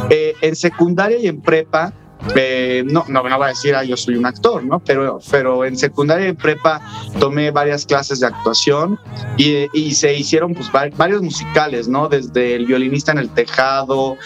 Eh, 0.09 0.35
en 0.41 0.55
secundaria 0.55 1.17
y 1.17 1.27
en 1.27 1.41
prepa, 1.41 1.93
eh, 2.35 2.83
no, 2.85 3.05
no 3.07 3.23
me 3.23 3.35
voy 3.35 3.45
a 3.45 3.49
decir, 3.49 3.75
ah, 3.75 3.83
yo 3.83 3.95
soy 3.97 4.15
un 4.15 4.25
actor, 4.25 4.63
¿no? 4.63 4.79
Pero, 4.79 5.19
pero 5.29 5.65
en 5.65 5.77
secundaria 5.77 6.29
y 6.29 6.33
prepa 6.33 6.81
tomé 7.19 7.51
varias 7.51 7.85
clases 7.85 8.19
de 8.19 8.27
actuación 8.27 8.99
y, 9.37 9.67
y, 9.73 9.93
se 9.93 10.13
hicieron 10.13 10.53
pues 10.53 10.71
varios 10.71 11.21
musicales, 11.21 11.87
¿no? 11.87 12.07
Desde 12.07 12.55
El 12.55 12.65
violinista 12.65 13.11
en 13.11 13.19
el 13.19 13.29
tejado, 13.29 14.17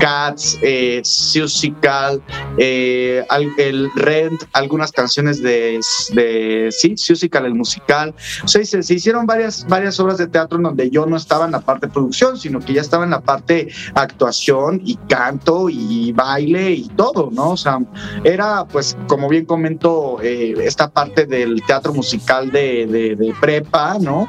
Cats, 0.00 0.58
eh, 0.62 1.02
Musical, 1.40 2.22
eh, 2.58 3.24
el 3.58 3.90
Rent, 3.94 4.42
algunas 4.52 4.92
canciones 4.92 5.42
de, 5.42 5.80
de 6.12 6.68
sí, 6.70 6.94
Musical, 7.10 7.46
el 7.46 7.54
musical. 7.54 8.14
O 8.44 8.48
sea, 8.48 8.64
se, 8.64 8.82
se, 8.82 8.94
hicieron 8.94 9.26
varias, 9.26 9.66
varias 9.68 9.98
obras 10.00 10.18
de 10.18 10.26
teatro 10.26 10.58
en 10.58 10.64
donde 10.64 10.90
yo 10.90 11.06
no 11.06 11.16
estaba 11.16 11.44
en 11.46 11.52
la 11.52 11.60
parte 11.60 11.86
de 11.86 11.92
producción, 11.92 12.38
sino 12.38 12.60
que 12.60 12.74
ya 12.74 12.80
estaba 12.80 13.04
en 13.04 13.10
la 13.10 13.20
parte 13.20 13.68
actuación 13.94 14.80
y 14.84 14.96
canto 15.08 15.68
y 15.68 16.12
baile 16.12 16.72
y 16.72 16.88
todo, 16.90 17.30
¿no? 17.32 17.39
O 17.48 17.56
sea, 17.56 17.78
era, 18.24 18.64
pues, 18.66 18.96
como 19.06 19.28
bien 19.28 19.46
comento, 19.46 20.18
eh, 20.22 20.54
esta 20.62 20.90
parte 20.90 21.26
del 21.26 21.62
teatro 21.66 21.92
musical 21.92 22.50
de, 22.50 22.86
de, 22.86 23.34
prepa, 23.40 23.98
¿no? 23.98 24.28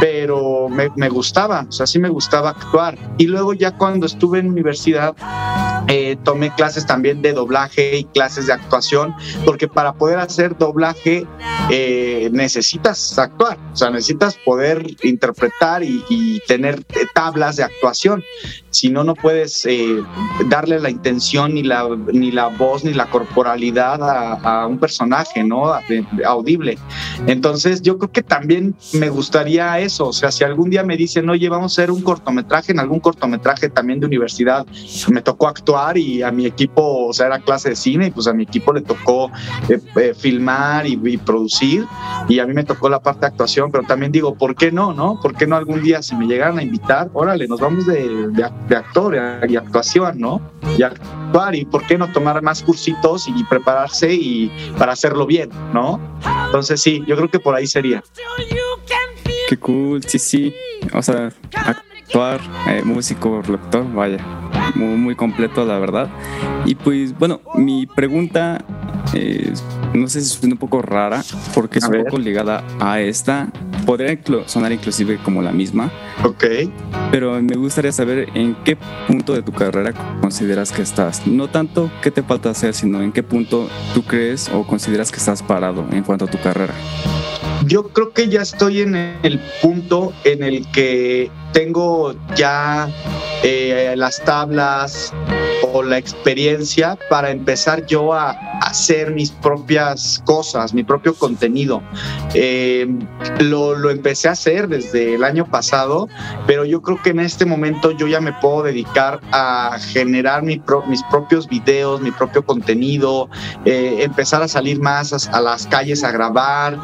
Pero 0.00 0.68
me, 0.68 0.90
me, 0.96 1.08
gustaba, 1.08 1.66
o 1.68 1.72
sea, 1.72 1.86
sí 1.86 1.98
me 1.98 2.08
gustaba 2.08 2.50
actuar. 2.50 2.96
Y 3.18 3.26
luego 3.26 3.52
ya 3.52 3.76
cuando 3.76 4.06
estuve 4.06 4.38
en 4.38 4.48
universidad, 4.48 5.14
eh, 5.88 6.16
tomé 6.24 6.54
clases 6.54 6.86
también 6.86 7.20
de 7.20 7.32
doblaje 7.32 7.98
y 7.98 8.04
clases 8.04 8.46
de 8.46 8.54
actuación, 8.54 9.14
porque 9.44 9.68
para 9.68 9.92
poder 9.94 10.18
hacer 10.18 10.56
doblaje 10.56 11.26
eh, 11.70 12.30
necesitas 12.32 13.18
actuar, 13.18 13.58
o 13.72 13.76
sea, 13.76 13.90
necesitas 13.90 14.36
poder 14.44 14.86
interpretar 15.02 15.82
y, 15.82 16.02
y 16.08 16.40
tener 16.46 16.84
tablas 17.14 17.56
de 17.56 17.64
actuación 17.64 18.22
si 18.74 18.90
no, 18.90 19.04
no 19.04 19.14
puedes 19.14 19.64
eh, 19.66 20.02
darle 20.48 20.80
la 20.80 20.90
intención 20.90 21.54
ni 21.54 21.62
la, 21.62 21.88
ni 22.12 22.32
la 22.32 22.43
voz 22.48 22.84
ni 22.84 22.92
la 22.92 23.06
corporalidad 23.06 23.98
a, 24.02 24.66
un 24.66 24.78
personaje, 24.78 25.44
¿no? 25.44 25.72
audible. 26.26 26.78
Entonces, 27.26 27.82
yo 27.82 27.98
creo 27.98 28.10
que 28.10 28.22
también 28.22 28.74
me 28.94 29.08
gustaría 29.08 29.78
eso, 29.78 30.08
o 30.08 30.12
sea, 30.12 30.30
si 30.30 30.44
algún 30.44 30.70
día 30.70 30.82
me 30.82 30.96
dicen, 30.96 31.28
oye, 31.28 31.48
vamos 31.48 31.72
a 31.72 31.82
hacer 31.82 31.90
un 31.90 32.02
cortometraje, 32.02 32.72
en 32.72 32.80
algún 32.80 33.00
cortometraje 33.00 33.68
también 33.68 34.00
de 34.00 34.06
universidad, 34.06 34.66
me 35.10 35.22
tocó 35.22 35.48
actuar 35.48 35.98
y 35.98 36.22
a 36.22 36.30
mi 36.30 36.46
equipo, 36.46 37.06
o 37.06 37.12
sea, 37.12 37.26
era 37.26 37.40
clase 37.40 37.70
de 37.70 37.76
cine 37.76 38.06
y 38.06 38.10
pues 38.10 38.26
a 38.26 38.32
mi 38.32 38.44
equipo 38.44 38.72
le 38.72 38.82
tocó 38.82 39.30
eh, 39.68 39.80
eh, 39.96 40.14
filmar 40.16 40.86
y, 40.86 40.96
producir 41.24 41.86
y 42.28 42.38
a 42.38 42.46
mí 42.46 42.54
me 42.54 42.64
tocó 42.64 42.88
la 42.88 43.00
parte 43.00 43.20
de 43.20 43.26
actuación, 43.28 43.70
pero 43.70 43.84
también 43.84 44.12
digo, 44.12 44.34
¿por 44.34 44.56
qué 44.56 44.72
no, 44.72 44.92
no? 44.92 45.20
¿Por 45.20 45.34
qué 45.36 45.46
no 45.46 45.56
algún 45.56 45.82
día 45.82 46.02
si 46.02 46.14
me 46.16 46.26
llegaran 46.26 46.58
a 46.58 46.62
invitar, 46.62 47.08
órale, 47.12 47.46
nos 47.46 47.60
vamos 47.60 47.86
de, 47.86 48.28
de 48.28 48.44
de 48.68 48.76
actor 48.76 49.16
y 49.48 49.56
actuación, 49.56 50.18
¿no? 50.18 50.40
Y 50.78 50.82
actuar 51.34 51.54
y 51.56 51.64
por 51.64 51.84
qué 51.86 51.98
no 51.98 52.10
tomar 52.12 52.40
más 52.42 52.62
cursitos 52.62 53.26
y 53.26 53.42
prepararse 53.44 54.12
y 54.14 54.52
para 54.78 54.92
hacerlo 54.92 55.26
bien, 55.26 55.50
¿no? 55.72 56.00
Entonces 56.46 56.80
sí, 56.80 57.02
yo 57.06 57.16
creo 57.16 57.28
que 57.28 57.40
por 57.40 57.54
ahí 57.54 57.66
sería. 57.66 58.02
Qué 59.48 59.56
cool, 59.56 60.02
sí, 60.04 60.18
sí. 60.18 60.54
O 60.92 61.02
sea, 61.02 61.32
actuar, 61.52 62.40
eh, 62.68 62.82
músico, 62.84 63.42
lector, 63.48 63.92
vaya, 63.92 64.18
muy, 64.76 64.96
muy 64.96 65.16
completo, 65.16 65.64
la 65.64 65.78
verdad. 65.78 66.08
Y 66.66 66.76
pues, 66.76 67.16
bueno, 67.18 67.40
mi 67.56 67.86
pregunta 67.86 68.64
no 69.94 70.08
sé 70.08 70.20
si 70.20 70.38
es 70.38 70.42
un 70.42 70.56
poco 70.56 70.82
rara, 70.82 71.22
porque 71.54 71.78
es 71.78 71.84
un 71.86 72.04
poco 72.04 72.18
ligada 72.18 72.64
a 72.80 73.00
esta. 73.00 73.48
Podría 73.86 74.18
sonar 74.46 74.72
inclusive 74.72 75.18
como 75.22 75.42
la 75.42 75.52
misma. 75.52 75.90
Ok. 76.22 76.44
Pero 77.10 77.40
me 77.42 77.56
gustaría 77.56 77.92
saber 77.92 78.28
en 78.34 78.54
qué 78.64 78.76
punto 79.06 79.34
de 79.34 79.42
tu 79.42 79.52
carrera 79.52 79.92
consideras 80.20 80.72
que 80.72 80.82
estás. 80.82 81.26
No 81.26 81.48
tanto 81.48 81.90
qué 82.02 82.10
te 82.10 82.22
falta 82.22 82.50
hacer, 82.50 82.74
sino 82.74 83.02
en 83.02 83.12
qué 83.12 83.22
punto 83.22 83.68
tú 83.94 84.02
crees 84.02 84.48
o 84.48 84.66
consideras 84.66 85.10
que 85.10 85.18
estás 85.18 85.42
parado 85.42 85.84
en 85.92 86.02
cuanto 86.02 86.24
a 86.24 86.28
tu 86.28 86.38
carrera. 86.40 86.74
Yo 87.66 87.88
creo 87.88 88.12
que 88.12 88.28
ya 88.28 88.42
estoy 88.42 88.80
en 88.80 88.94
el 88.94 89.40
punto 89.62 90.12
en 90.24 90.42
el 90.42 90.70
que 90.70 91.30
tengo 91.52 92.14
ya 92.34 92.88
eh, 93.42 93.94
las 93.96 94.22
tablas 94.22 95.14
o 95.74 95.82
la 95.82 95.98
experiencia 95.98 96.96
para 97.10 97.30
empezar 97.30 97.84
yo 97.86 98.14
a, 98.14 98.30
hacer 98.60 99.12
mis 99.12 99.30
propias 99.30 100.22
cosas, 100.24 100.72
mi 100.72 100.84
propio 100.84 101.14
contenido. 101.14 101.82
Eh, 102.32 102.86
lo, 103.40 103.74
lo, 103.74 103.90
empecé 103.90 104.28
a 104.28 104.32
hacer 104.32 104.68
desde 104.68 105.14
el 105.14 105.24
año 105.24 105.44
pasado, 105.46 106.08
pero 106.46 106.64
yo 106.64 106.80
creo 106.80 107.00
que 107.02 107.10
en 107.10 107.20
este 107.20 107.44
momento 107.44 107.90
yo 107.90 108.06
ya 108.06 108.20
me 108.20 108.32
puedo 108.32 108.62
dedicar 108.62 109.20
a 109.32 109.76
generar 109.80 110.42
mi 110.42 110.62
mis 110.88 111.02
propios 111.04 111.48
videos, 111.48 112.00
mi 112.00 112.10
propio 112.10 112.44
contenido, 112.44 113.28
eh, 113.64 113.98
empezar 114.00 114.42
a 114.42 114.48
salir 114.48 114.80
más 114.80 115.28
a, 115.28 115.40
las 115.40 115.66
calles 115.66 116.04
a 116.04 116.10
grabar, 116.10 116.78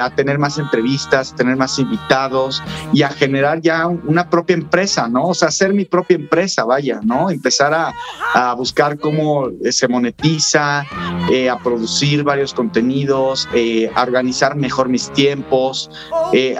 a 0.00 0.10
tener 0.14 0.38
más 0.38 0.58
entrevistas, 0.58 1.34
tener 1.34 1.56
más 1.56 1.78
invitados 1.78 2.62
y 2.92 3.02
a 3.02 3.08
generar 3.08 3.60
ya 3.60 3.86
una 3.86 4.28
propia 4.28 4.54
empresa, 4.54 5.08
¿no? 5.08 5.28
O 5.28 5.34
sea, 5.34 5.48
hacer 5.48 5.72
mi 5.72 5.84
propia 5.84 6.16
empresa, 6.16 6.64
vaya, 6.64 7.00
¿no? 7.02 7.30
Empezar 7.30 7.74
a, 7.74 7.92
a 8.34 8.54
buscar 8.54 8.98
cómo 8.98 9.48
eh, 9.64 9.72
se 9.72 9.88
monetiza, 9.88 10.84
eh, 11.30 11.48
a 11.48 11.58
producir 11.58 12.22
varios 12.22 12.52
contenidos, 12.54 13.48
eh, 13.54 13.90
a 13.94 14.02
organizar 14.02 14.56
mejor 14.56 14.88
mis 14.88 15.10
tiempos, 15.12 15.90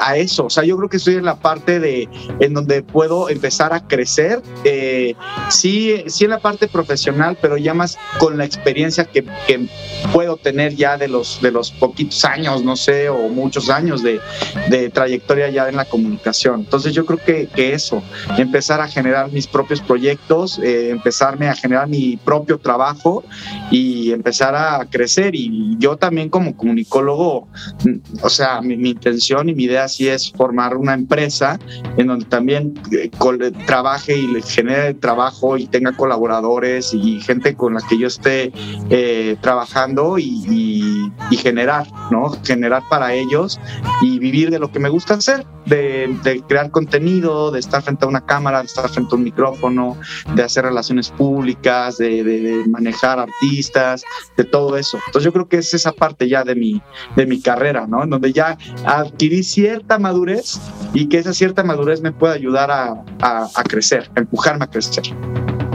a 0.01 0.17
eso. 0.17 0.47
O 0.47 0.51
sea, 0.51 0.65
yo 0.65 0.77
creo 0.77 0.89
que 0.89 0.97
estoy 0.97 1.17
en 1.17 1.25
la 1.25 1.37
parte 1.37 1.79
de 1.79 2.09
en 2.41 2.55
donde 2.55 2.83
puedo 2.83 3.29
empezar 3.29 3.73
a 3.73 3.87
crecer, 3.87 4.43
sí, 5.51 6.05
sí 6.07 6.25
en 6.25 6.31
la 6.31 6.39
parte 6.39 6.69
profesional, 6.69 7.37
pero 7.41 7.57
ya 7.57 7.75
más 7.75 7.99
con 8.19 8.39
la 8.39 8.45
experiencia 8.45 9.05
que, 9.05 9.25
que, 9.47 9.69
puedo 10.13 10.37
tener 10.37 10.75
ya 10.75 10.97
de 10.97 11.09
los, 11.09 11.41
de 11.43 11.51
los 11.51 11.71
poquitos 11.71 12.25
años, 12.25 12.63
no 12.63 12.77
sé, 12.77 13.09
o 13.09 13.29
muchos 13.29 13.69
años 13.69 14.03
de, 14.03 14.21
de 14.71 14.89
trayectoria 14.91 15.51
ya 15.51 15.69
en 15.69 15.77
la 15.77 15.85
comunicación. 15.85 16.61
Entonces 16.61 16.95
yo 16.95 17.05
creo 17.05 17.19
que, 17.19 17.49
que 17.49 17.75
eso, 17.75 18.03
empezar 18.37 18.81
a 18.81 18.89
generar 18.89 19.31
mis 19.33 19.47
propios 19.47 19.81
proyectos, 19.81 20.59
empezarme 20.63 21.48
a 21.49 21.55
generar 21.55 21.89
mi 21.89 22.17
propio 22.17 22.59
trabajo 22.59 23.25
y 23.71 24.13
empezar 24.13 24.55
a 24.55 24.87
crecer. 24.91 25.35
Y 25.35 25.77
yo 25.79 25.97
también 25.97 26.29
como 26.29 26.57
comunicólogo, 26.57 27.49
mm, 27.85 28.23
o 28.23 28.29
sea, 28.29 28.61
mi, 28.61 28.75
intención 28.89 29.49
y 29.49 29.55
mi 29.55 29.65
idea 29.65 29.89
sí 29.89 30.09
es 30.09 30.33
formar 30.33 30.77
una 30.77 30.95
empresa 30.95 31.59
en 31.97 32.07
donde 32.07 32.25
también 32.27 32.75
eh, 32.93 33.11
trabaje 33.67 34.17
y 34.17 34.29
genere 34.43 34.95
trabajo 34.95 35.57
y 35.57 35.67
tenga 35.67 35.93
colaboradores 35.93 36.95
y 36.95 37.21
gente 37.21 37.55
con 37.55 37.75
la 37.75 37.81
que 37.89 37.99
yo 37.99 38.07
esté 38.07 38.53
eh, 38.91 39.37
trabajando 39.41 40.19
y, 40.19 40.88
generar, 41.37 41.87
¿no? 42.11 42.31
Generar 42.45 42.83
para 42.89 43.13
ellos 43.15 43.61
y 44.03 44.19
vivir 44.19 44.51
de 44.51 44.59
lo 44.59 44.71
que 44.71 44.79
me 44.79 44.89
gusta 44.89 45.15
hacer, 45.15 45.47
de, 45.67 46.43
crear 46.49 46.71
contenido, 46.71 47.51
de 47.51 47.61
estar 47.61 47.83
frente 47.83 48.05
a 48.05 48.09
una 48.09 48.25
cámara, 48.25 48.61
de 48.61 48.67
estar 48.67 48.89
frente 48.89 49.15
a 49.15 49.17
un 49.17 49.25
micrófono, 49.25 49.97
de 50.35 50.43
hacer 50.43 50.65
relaciones 50.65 51.11
públicas 51.11 51.99
de, 51.99 52.65
manejar 52.69 53.19
artistas, 53.19 54.03
de 54.37 54.45
todo 54.45 54.77
eso. 54.77 54.99
Entonces 55.07 55.25
yo 55.25 55.33
creo 55.33 55.49
que 55.49 55.59
es 55.59 55.75
esa 55.75 55.93
parte 55.93 56.29
ya 56.29 56.45
de 56.45 56.55
mi, 56.55 56.83
de 57.17 57.27
mi 57.27 57.41
carrera, 57.41 57.87
¿no? 57.87 58.05
En 58.05 58.11
donde 58.11 58.33
ya 58.33 58.57
adquirí 58.85 59.43
cierta 59.43 59.99
madurez 59.99 60.61
y 60.95 61.09
que 61.09 61.19
esa 61.19 61.33
cierta 61.33 61.63
madurez 61.63 62.01
me 62.01 62.13
puede 62.13 62.35
ayudar 62.35 62.71
a, 62.71 63.05
a 63.21 63.63
crecer, 63.65 64.11
a 64.17 64.21
empujarme 64.21 64.65
a 64.65 64.69
crecer. 64.69 65.05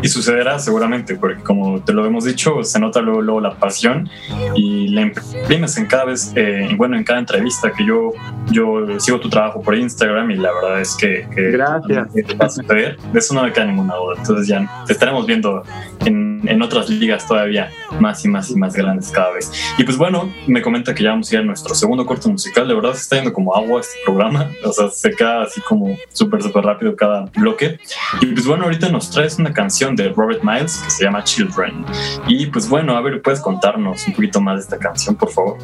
Y 0.04 0.10
sucederá 0.10 0.60
seguramente, 0.60 1.16
porque 1.16 1.42
como 1.42 1.82
te 1.82 1.94
lo 1.94 2.06
hemos 2.06 2.26
dicho, 2.26 2.64
se 2.64 2.80
nota 2.80 3.02
luego, 3.02 3.40
la 3.40 3.56
pasión 3.56 4.10
y 4.54 4.90
la 4.90 5.02
imprimes 5.02 5.78
en 5.78 5.86
cada 5.86 6.06
vez, 6.06 6.34
eh, 6.36 6.70
bueno, 6.76 6.98
en 6.98 7.04
cada 7.04 7.20
entrevista 7.20 7.72
que 7.72 7.86
yo, 7.86 8.12
yo 8.52 9.00
sigo 9.00 9.20
tu 9.20 9.30
trabajo 9.30 9.62
por 9.62 9.76
Instagram 9.76 10.32
y 10.32 10.36
la 10.36 10.52
verdad 10.54 10.82
es 10.82 10.96
que, 10.96 11.26
Gracias. 11.36 12.08
va 12.40 12.46
a 12.46 12.50
suceder. 12.50 12.98
De 13.14 13.20
eso 13.20 13.34
no 13.34 13.44
me 13.44 13.54
queda 13.54 13.66
ninguna 13.66 13.96
duda. 13.96 14.16
Entonces 14.18 14.48
ya 14.48 14.84
te 14.86 14.94
estaremos 14.94 15.26
viendo 15.26 15.64
en, 16.06 16.33
en, 16.44 16.62
otras 16.62 16.90
ligas 16.90 17.28
todavía 17.28 17.72
más 18.00 18.24
y 18.26 18.28
más 18.28 18.50
y 18.50 18.56
más 18.56 18.74
grandes 18.74 19.12
cada 19.12 19.32
vez. 19.32 19.52
Y 19.78 19.84
pues 19.84 19.98
bueno, 19.98 20.34
me 20.48 20.62
comenta 20.62 20.94
que 20.94 21.04
ya 21.04 21.12
vamos 21.12 21.32
a 21.32 21.36
ir 21.36 21.42
a 21.42 21.44
nuestro 21.44 21.76
segundo 21.76 22.06
corte 22.06 22.30
musical. 22.30 22.68
De 22.68 22.74
verdad 22.74 22.94
se 22.94 23.02
está 23.02 23.16
yendo 23.18 23.34
como 23.34 23.56
agua 23.56 23.82
este 23.82 23.98
programa. 24.06 24.50
O 24.64 24.72
sea, 24.72 24.90
se 24.90 25.12
queda 25.12 25.44
así 25.44 25.62
como 25.62 25.98
súper, 26.12 26.42
súper 26.42 26.64
rápido 26.64 26.96
cada 26.96 27.26
bloque. 27.36 27.80
Y 28.22 28.28
pues 28.28 28.46
bueno, 28.46 28.66
ahorita 28.66 28.90
nos 28.90 29.10
traes 29.10 29.38
una 29.40 29.54
canción 29.54 29.96
de 29.96 30.10
Robert 30.10 30.44
Miles 30.44 30.78
que 30.78 30.90
se 30.90 31.04
llama 31.04 31.24
Children. 31.24 31.86
Y 32.28 32.48
pues 32.48 32.70
bueno, 32.70 32.96
a 32.96 33.02
ver, 33.02 33.22
¿puedes 33.22 33.42
contarnos 33.42 34.08
un 34.08 34.14
poquito 34.14 34.42
más 34.42 34.56
de 34.56 34.62
esta 34.62 34.78
canción, 34.78 35.16
por 35.16 35.32
favor? 35.32 35.58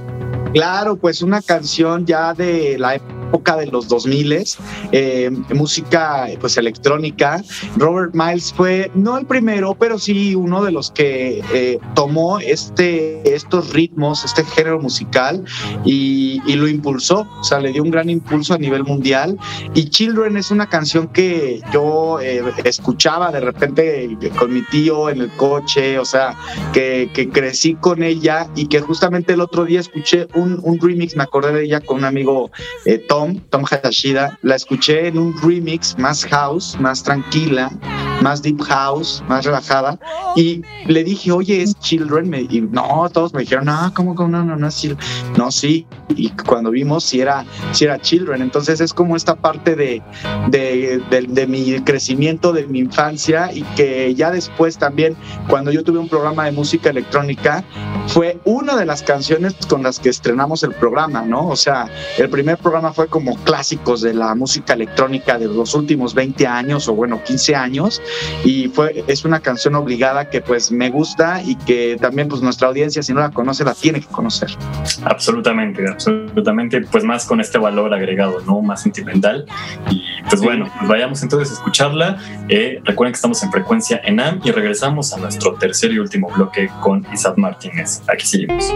Claro, 0.53 0.97
pues 0.97 1.21
una 1.21 1.41
canción 1.41 2.05
ya 2.05 2.33
de 2.33 2.77
la 2.79 2.95
época 2.95 3.55
de 3.55 3.67
los 3.67 3.87
2000, 3.87 4.45
eh, 4.91 5.29
música 5.53 6.27
pues 6.39 6.57
electrónica. 6.57 7.43
Robert 7.77 8.13
Miles 8.13 8.51
fue 8.51 8.91
no 8.95 9.17
el 9.17 9.25
primero, 9.25 9.75
pero 9.75 9.99
sí 9.99 10.33
uno 10.33 10.63
de 10.63 10.71
los 10.71 10.91
que 10.91 11.43
eh, 11.53 11.79
tomó 11.93 12.39
este, 12.39 13.35
estos 13.35 13.73
ritmos, 13.73 14.25
este 14.25 14.43
género 14.43 14.79
musical 14.79 15.43
y, 15.85 16.41
lo 16.59 16.67
impulsó, 16.67 17.25
o 17.39 17.43
sea, 17.43 17.59
le 17.59 17.71
dio 17.71 17.81
un 17.83 17.91
gran 17.91 18.09
impulso 18.09 18.53
a 18.53 18.57
nivel 18.57 18.83
mundial. 18.83 19.37
Y 19.75 19.89
Children 19.89 20.35
es 20.35 20.51
una 20.51 20.67
canción 20.67 21.07
que 21.07 21.61
yo 21.71 22.19
eh, 22.19 22.43
escuchaba 22.65 23.31
de 23.31 23.39
repente 23.39 24.17
con 24.37 24.53
mi 24.53 24.61
tío 24.63 25.09
en 25.09 25.21
el 25.21 25.29
coche, 25.37 25.97
o 25.99 26.03
sea, 26.03 26.35
que, 26.73 27.09
que, 27.13 27.29
crecí 27.29 27.75
con 27.75 28.03
ella 28.03 28.49
y 28.55 28.67
que 28.67 28.81
justamente 28.81 29.33
el 29.33 29.41
otro 29.41 29.63
día 29.63 29.79
escuché 29.79 30.27
un, 30.39 30.79
remix, 30.79 31.15
me 31.15 31.23
acordé 31.23 31.53
de 31.53 31.63
ella 31.65 31.79
con 31.81 31.97
un 31.97 32.05
amigo 32.05 32.51
Tom 33.07 33.39
Tom, 33.49 33.65
Hayashida, 33.69 34.37
la 34.41 34.55
escuché 34.55 35.07
en 35.07 35.17
un 35.17 35.35
remix 35.41 35.97
más 35.97 36.25
house, 36.25 36.77
más 36.79 37.03
tranquila, 37.03 37.69
más 38.21 38.41
deep 38.41 38.61
house, 38.61 39.23
más 39.27 39.45
relajada, 39.45 39.97
y 40.35 40.61
le 40.87 41.03
dije, 41.03 41.31
oye, 41.31 41.61
es 41.61 41.77
Children, 41.79 42.47
y 42.49 42.61
no, 42.61 43.09
todos 43.11 43.33
me 43.33 43.41
dijeron, 43.41 43.65
no, 43.65 43.93
¿cómo, 43.93 44.15
cómo 44.15 44.29
no, 44.29 44.43
no, 44.43 44.55
no 44.55 44.67
es 44.67 44.87
No, 45.37 45.51
sí, 45.51 45.85
y 46.09 46.29
cuando 46.29 46.71
vimos 46.71 47.03
si 47.03 47.21
era, 47.21 47.45
si 47.71 47.85
era 47.85 47.99
Children, 47.99 48.41
entonces 48.41 48.81
es 48.81 48.93
como 48.93 49.15
esta 49.15 49.35
parte 49.35 49.75
de, 49.75 50.01
de, 50.49 51.01
de, 51.09 51.47
mi 51.47 51.79
crecimiento, 51.81 52.51
de 52.53 52.67
mi 52.67 52.79
infancia, 52.79 53.51
y 53.53 53.63
que 53.75 54.13
ya 54.15 54.31
después 54.31 54.77
también, 54.77 55.15
cuando 55.47 55.71
yo 55.71 55.83
tuve 55.83 55.99
un 55.99 56.09
programa 56.09 56.45
de 56.45 56.51
música 56.51 56.89
electrónica, 56.89 57.63
fue 58.07 58.39
una 58.45 58.75
de 58.75 58.85
las 58.85 59.03
canciones 59.03 59.55
con 59.67 59.83
las 59.83 59.99
que 59.99 60.09
estrenamos 60.09 60.63
el 60.63 60.73
programa, 60.73 61.21
¿no? 61.21 61.47
O 61.47 61.55
sea, 61.55 61.87
el 62.17 62.29
primer 62.29 62.57
programa 62.57 62.91
fue 62.91 63.07
como 63.07 63.35
clásicos 63.43 64.01
de 64.01 64.13
la 64.13 64.33
música 64.35 64.73
electrónica 64.73 65.37
de 65.37 65.47
los 65.47 65.73
últimos 65.75 66.13
20 66.13 66.47
años 66.47 66.87
o 66.87 66.93
bueno, 66.93 67.21
15 67.23 67.55
años 67.55 68.01
y 68.43 68.67
fue 68.69 69.03
es 69.07 69.25
una 69.25 69.39
canción 69.39 69.75
obligada 69.75 70.29
que 70.29 70.41
pues 70.41 70.71
me 70.71 70.89
gusta 70.89 71.41
y 71.43 71.55
que 71.55 71.97
también 71.99 72.27
pues 72.27 72.41
nuestra 72.41 72.67
audiencia 72.67 73.03
si 73.03 73.13
no 73.13 73.19
la 73.19 73.31
conoce 73.31 73.63
la 73.63 73.73
tiene 73.73 74.01
que 74.01 74.07
conocer. 74.07 74.49
Absolutamente, 75.03 75.87
absolutamente, 75.87 76.81
pues 76.81 77.03
más 77.03 77.25
con 77.25 77.39
este 77.41 77.57
valor 77.57 77.93
agregado, 77.93 78.41
¿no? 78.45 78.61
Más 78.61 78.81
sentimental 78.81 79.45
y 79.89 80.03
pues 80.29 80.41
bueno, 80.41 80.71
pues 80.77 80.89
vayamos 80.89 81.21
entonces 81.23 81.51
a 81.51 81.53
escucharla. 81.53 82.17
Eh, 82.47 82.81
recuerden 82.83 83.13
que 83.13 83.17
estamos 83.17 83.41
en 83.43 83.51
frecuencia 83.51 84.01
ENAM 84.03 84.41
y 84.43 84.51
regresamos 84.51 85.13
a 85.13 85.17
nuestro 85.17 85.53
tercer 85.55 85.91
y 85.91 85.99
último 85.99 86.29
bloque 86.29 86.69
con 86.81 87.05
Isaac 87.13 87.37
Martínez. 87.37 88.01
Aquí 88.07 88.25
seguimos. 88.25 88.73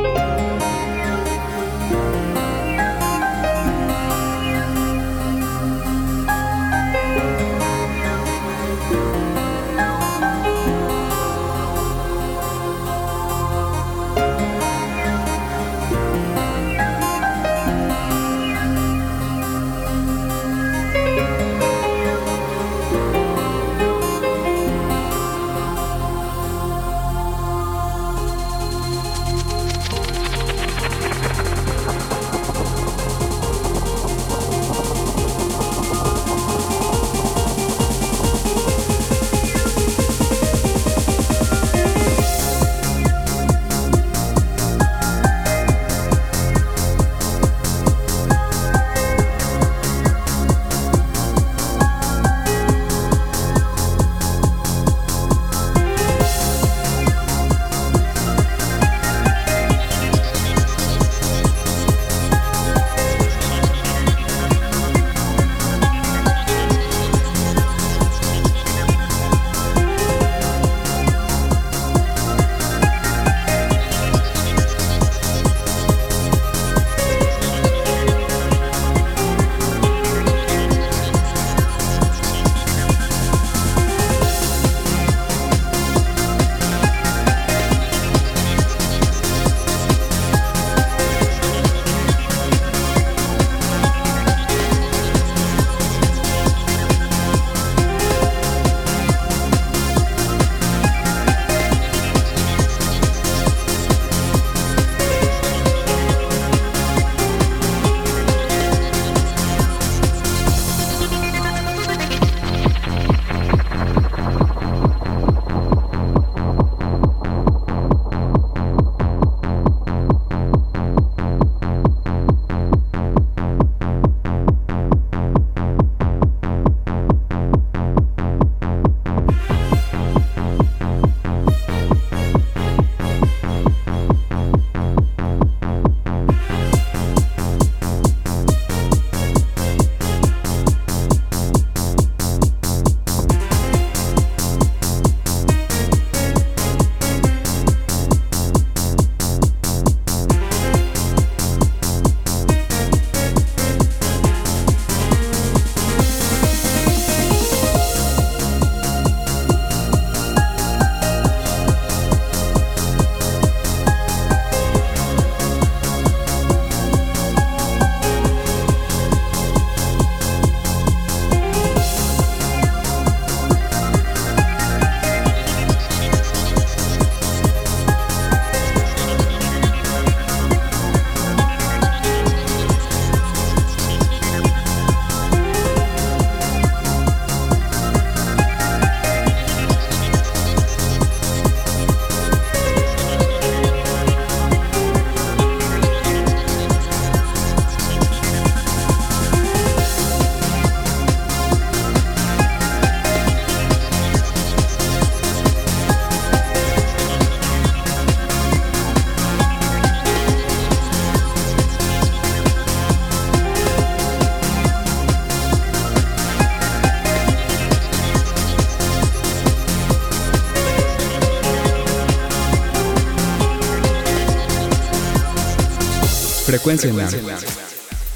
Frecuencia 226.64 226.94
NAM. 226.94 227.12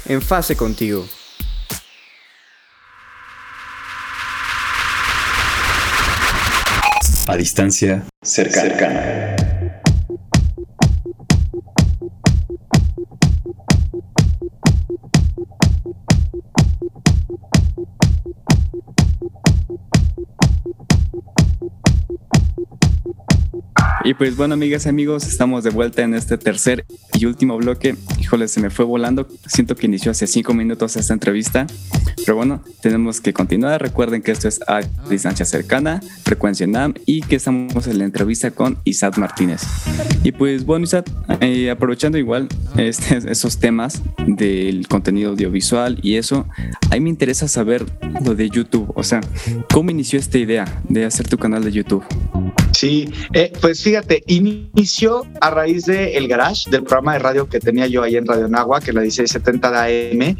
En 0.06 0.22
fase 0.22 0.56
contigo. 0.56 1.06
A 7.26 7.36
distancia 7.36 8.06
cercana. 8.22 9.36
Y 24.08 24.14
pues 24.14 24.36
bueno, 24.36 24.54
amigas 24.54 24.86
y 24.86 24.88
amigos, 24.88 25.26
estamos 25.26 25.64
de 25.64 25.68
vuelta 25.68 26.00
en 26.00 26.14
este 26.14 26.38
tercer 26.38 26.86
y 27.12 27.26
último 27.26 27.58
bloque. 27.58 27.94
Híjole, 28.28 28.46
se 28.46 28.60
me 28.60 28.68
fue 28.68 28.84
volando. 28.84 29.26
Siento 29.46 29.74
que 29.74 29.86
inició 29.86 30.10
hace 30.10 30.26
cinco 30.26 30.52
minutos 30.52 30.96
esta 30.96 31.14
entrevista. 31.14 31.66
Pero 32.26 32.36
bueno, 32.36 32.62
tenemos 32.82 33.22
que 33.22 33.32
continuar. 33.32 33.80
Recuerden 33.80 34.20
que 34.20 34.32
esto 34.32 34.48
es 34.48 34.60
a 34.68 34.82
distancia 35.08 35.46
cercana, 35.46 36.02
frecuencia 36.24 36.66
NAM, 36.66 36.92
y 37.06 37.22
que 37.22 37.36
estamos 37.36 37.86
en 37.86 37.96
la 37.96 38.04
entrevista 38.04 38.50
con 38.50 38.76
Isaac 38.84 39.16
Martínez. 39.16 39.62
Y 40.24 40.32
pues 40.32 40.66
bueno, 40.66 40.84
Isaac, 40.84 41.10
eh, 41.40 41.70
aprovechando 41.70 42.18
igual 42.18 42.48
este, 42.76 43.16
esos 43.30 43.56
temas 43.60 44.02
del 44.26 44.86
contenido 44.88 45.30
audiovisual 45.30 45.98
y 46.02 46.16
eso, 46.16 46.46
a 46.90 46.94
mí 46.96 47.00
me 47.00 47.08
interesa 47.08 47.48
saber 47.48 47.86
lo 48.22 48.34
de 48.34 48.50
YouTube. 48.50 48.92
O 48.94 49.04
sea, 49.04 49.22
¿cómo 49.72 49.90
inició 49.90 50.18
esta 50.18 50.36
idea 50.36 50.82
de 50.86 51.06
hacer 51.06 51.28
tu 51.28 51.38
canal 51.38 51.64
de 51.64 51.72
YouTube? 51.72 52.04
Sí, 52.72 53.10
eh, 53.32 53.52
pues 53.60 53.82
fíjate, 53.82 54.22
inició 54.26 55.26
a 55.40 55.50
raíz 55.50 55.86
del 55.86 56.10
el 56.14 56.28
Garage, 56.28 56.70
del 56.70 56.84
programa 56.84 57.14
de 57.14 57.18
radio 57.20 57.48
que 57.48 57.58
tenía 57.58 57.86
yo 57.86 58.02
ahí 58.02 58.17
en 58.18 58.26
Radio 58.26 58.48
Nagua, 58.48 58.80
que 58.80 58.92
la 58.92 59.00
1670 59.00 59.70
de 59.70 60.12
AM. 60.12 60.36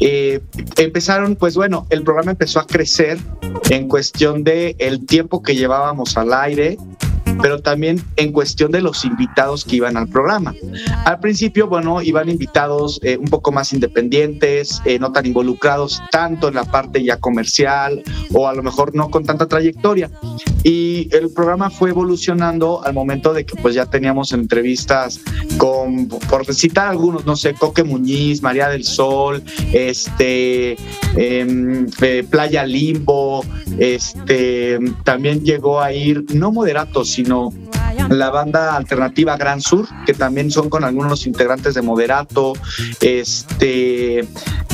Eh, 0.00 0.40
empezaron, 0.76 1.36
pues 1.36 1.56
bueno, 1.56 1.86
el 1.90 2.02
programa 2.02 2.32
empezó 2.32 2.60
a 2.60 2.66
crecer 2.66 3.18
en 3.70 3.88
cuestión 3.88 4.44
de 4.44 4.76
el 4.78 5.04
tiempo 5.06 5.42
que 5.42 5.54
llevábamos 5.54 6.16
al 6.16 6.32
aire, 6.32 6.78
pero 7.40 7.60
también 7.60 8.02
en 8.16 8.32
cuestión 8.32 8.72
de 8.72 8.80
los 8.80 9.04
invitados 9.04 9.64
que 9.64 9.76
iban 9.76 9.96
al 9.96 10.08
programa. 10.08 10.54
Al 11.04 11.20
principio, 11.20 11.68
bueno, 11.68 12.02
iban 12.02 12.28
invitados 12.28 13.00
eh, 13.02 13.16
un 13.16 13.26
poco 13.26 13.52
más 13.52 13.72
independientes, 13.72 14.80
eh, 14.84 14.98
no 14.98 15.12
tan 15.12 15.26
involucrados 15.26 16.02
tanto 16.10 16.48
en 16.48 16.54
la 16.54 16.64
parte 16.64 17.02
ya 17.02 17.18
comercial 17.18 18.02
o 18.32 18.48
a 18.48 18.54
lo 18.54 18.62
mejor 18.62 18.94
no 18.94 19.10
con 19.10 19.24
tanta 19.24 19.46
trayectoria. 19.46 20.10
Y 20.62 21.08
el 21.14 21.30
programa 21.30 21.70
fue 21.70 21.90
evolucionando 21.90 22.84
al 22.84 22.92
momento 22.92 23.32
de 23.32 23.46
que 23.46 23.54
pues 23.54 23.74
ya 23.74 23.86
teníamos 23.86 24.32
entrevistas 24.32 25.20
con, 25.58 26.08
por 26.08 26.44
citar 26.54 26.88
algunos, 26.88 27.24
no 27.24 27.36
sé, 27.36 27.54
Coque 27.54 27.84
Muñiz, 27.84 28.42
María 28.42 28.68
del 28.68 28.82
Sol, 28.82 29.42
este, 29.72 30.76
em, 31.16 31.86
eh, 32.00 32.26
Playa 32.28 32.64
Limbo, 32.64 33.44
este, 33.78 34.78
también 35.04 35.44
llegó 35.44 35.80
a 35.80 35.92
ir, 35.92 36.24
no 36.34 36.50
moderatos, 36.50 37.10
sino 37.10 37.25
no 37.26 37.52
la 38.08 38.30
banda 38.30 38.76
alternativa 38.76 39.36
Gran 39.36 39.60
Sur, 39.60 39.86
que 40.04 40.14
también 40.14 40.50
son 40.50 40.70
con 40.70 40.84
algunos 40.84 41.26
integrantes 41.26 41.74
de 41.74 41.82
Moderato, 41.82 42.52
este, 43.00 44.26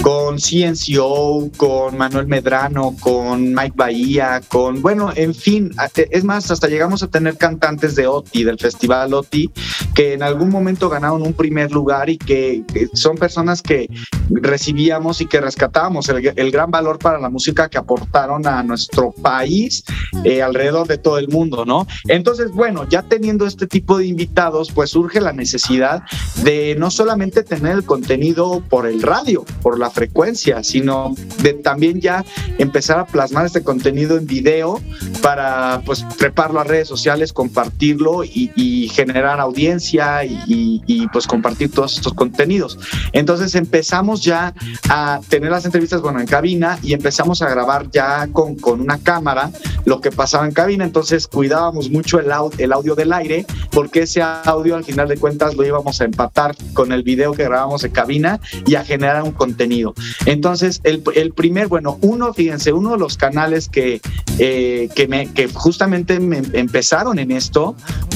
con 0.03 0.39
CNCO, 0.39 1.51
con 1.57 1.97
Manuel 1.97 2.27
Medrano, 2.27 2.95
con 2.99 3.55
Mike 3.55 3.75
Bahía, 3.77 4.41
con, 4.49 4.83
bueno, 4.83 5.13
en 5.15 5.35
fin, 5.35 5.71
es 6.11 6.25
más, 6.25 6.51
hasta 6.51 6.69
llegamos 6.69 7.03
a 7.03 7.09
tener 7.09 7.37
cantantes 7.37 7.95
de 7.95 8.07
OTI, 8.07 8.45
del 8.45 8.59
Festival 8.59 9.15
OTI, 9.15 9.51
que 9.95 10.15
en 10.15 10.23
algún 10.23 10.51
momento 10.51 10.89
ganaron 10.89 11.23
un 11.23 11.35
primer 11.35 11.71
lugar 11.71 12.11
y 12.11 12.19
que, 12.19 12.65
son 12.95 13.17
personas 13.17 13.63
que 13.63 13.89
recibíamos 14.31 15.21
y 15.21 15.27
que 15.27 15.41
rescatábamos 15.41 16.09
el, 16.09 16.51
gran 16.51 16.71
valor 16.71 16.99
para 16.99 17.19
la 17.19 17.31
música 17.31 17.69
que 17.69 17.79
aportaron 17.79 18.47
a 18.47 18.63
nuestro 18.63 19.13
país 19.13 19.85
eh, 20.25 20.43
alrededor 20.43 20.87
de 20.89 20.99
todo 20.99 21.19
el 21.19 21.29
mundo, 21.29 21.65
¿no? 21.65 21.87
Entonces, 22.09 22.51
bueno, 22.51 22.89
ya 22.89 23.03
teniendo 23.23 23.47
este 23.47 23.69
tipo 23.69 23.99
de 23.99 24.07
invitados, 24.07 24.73
pues 24.73 24.91
surge 24.91 25.21
la 25.21 25.33
necesidad 25.33 26.03
de 26.43 26.75
no 26.77 26.91
solamente 26.91 27.45
tener 27.45 27.77
el 27.77 27.85
contenido 27.85 28.65
por 28.69 28.85
el 28.85 29.01
radio, 29.01 29.45
por 29.63 29.79
la 29.79 29.91
frecuencia, 29.91 30.65
sino 30.65 31.15
de 31.41 31.53
también 31.53 32.01
ya 32.01 32.25
empezar 32.59 32.99
a 32.99 33.07
plasmar 33.07 33.47
este 33.47 33.63
contenido 33.63 34.19
en 34.19 34.27
video 34.27 34.81
para 35.23 35.83
pues 35.87 36.05
treparlo 36.19 36.59
a 36.59 36.65
redes 36.65 36.89
sociales, 36.89 37.33
compartirlo 37.33 38.25
y, 38.25 38.89
generar 38.93 39.39
audiencia 39.39 40.25
y, 40.25 41.07
pues 41.13 41.29
compartir 41.29 41.71
todos 41.71 41.95
estos 41.95 42.15
contenidos. 42.15 42.77
Entonces 43.13 43.55
empezamos 43.55 44.25
ya 44.25 44.53
a 44.89 45.21
tener 45.29 45.53
las 45.53 45.65
entrevistas, 45.65 46.01
bueno, 46.01 46.19
en 46.19 46.27
cabina 46.27 46.77
y 46.83 46.93
empezamos 46.93 47.41
a 47.41 47.49
grabar 47.49 47.89
ya 47.93 48.27
con, 48.33 48.57
con 48.57 48.81
una 48.81 48.99
cámara 48.99 49.53
lo 49.85 50.01
que 50.01 50.11
pasaba 50.11 50.45
en 50.45 50.53
cabina. 50.53 50.85
Entonces 50.85 51.29
cuidábamos 51.29 51.89
mucho 51.89 52.19
el, 52.19 52.27
el 52.59 52.73
audio 52.73 52.97
del 52.97 53.12
aire 53.13 53.47
porque 53.71 54.03
ese 54.03 54.23
audio 54.23 54.77
al 54.77 54.85
final 54.85 55.09
de 55.09 55.17
cuentas 55.17 55.55
lo 55.57 55.65
íbamos 55.65 56.01
a 56.01 56.05
empatar 56.05 56.55
con 56.75 56.93
el 56.93 57.03
video 57.03 57.33
que 57.33 57.45
grabamos 57.45 57.85
en 57.85 57.93
cabina 57.93 58.41
y 58.67 58.75
a 58.75 58.85
generar 58.85 59.23
un 59.23 59.33
contenido. 59.33 59.95
Entonces, 60.27 60.81
el, 60.85 61.03
el 61.15 61.33
primer, 61.33 61.69
bueno, 61.69 61.99
uno, 62.03 62.33
fíjense, 62.33 62.73
uno 62.73 62.93
de 62.93 62.99
los 62.99 63.17
canales 63.17 63.69
que, 63.69 64.01
eh, 64.39 64.89
que, 64.95 65.09
me, 65.09 65.33
que 65.33 65.49
justamente 65.49 66.21
me 66.21 66.43
empezaron 66.53 67.19
en 67.19 67.31
esto 67.31 67.75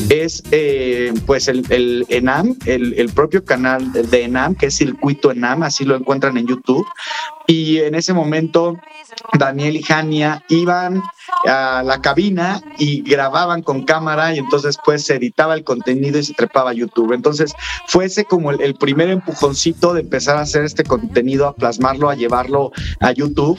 es 0.09 0.43
eh, 0.51 1.13
pues 1.27 1.49
el, 1.49 1.65
el 1.71 2.07
ENAM, 2.09 2.57
el, 2.67 2.95
el 2.95 3.09
propio 3.11 3.45
canal 3.45 3.93
de 3.93 4.23
ENAM, 4.25 4.55
que 4.55 4.67
es 4.67 4.77
Circuito 4.77 5.31
ENAM, 5.31 5.63
así 5.63 5.85
lo 5.85 5.97
encuentran 5.97 6.37
en 6.37 6.47
YouTube. 6.47 6.87
Y 7.47 7.79
en 7.79 7.95
ese 7.95 8.13
momento 8.13 8.77
Daniel 9.39 9.77
y 9.77 9.83
Jania 9.83 10.45
iban 10.49 11.03
a 11.47 11.83
la 11.85 12.01
cabina 12.01 12.61
y 12.79 13.03
grababan 13.03 13.63
con 13.63 13.85
cámara 13.85 14.35
y 14.35 14.39
entonces 14.39 14.79
pues 14.85 15.05
se 15.05 15.17
editaba 15.17 15.55
el 15.55 15.65
contenido 15.65 16.19
y 16.19 16.25
se 16.25 16.35
trepaba 16.35 16.71
a 16.71 16.75
YouTube. 16.75 17.13
Entonces 17.13 17.53
fue 17.87 18.07
ese 18.07 18.25
como 18.25 18.51
el, 18.51 18.75
primer 18.75 19.11
empujoncito 19.11 19.95
de 19.95 20.03
empezar 20.03 20.37
a 20.37 20.43
hacer 20.43 20.65
este 20.65 20.85
contenido, 20.85 21.47
a 21.47 21.55
plasmarlo, 21.55 22.11
a 22.11 22.15
llevarlo 22.15 22.73
a 23.01 23.13
YouTube. 23.13 23.59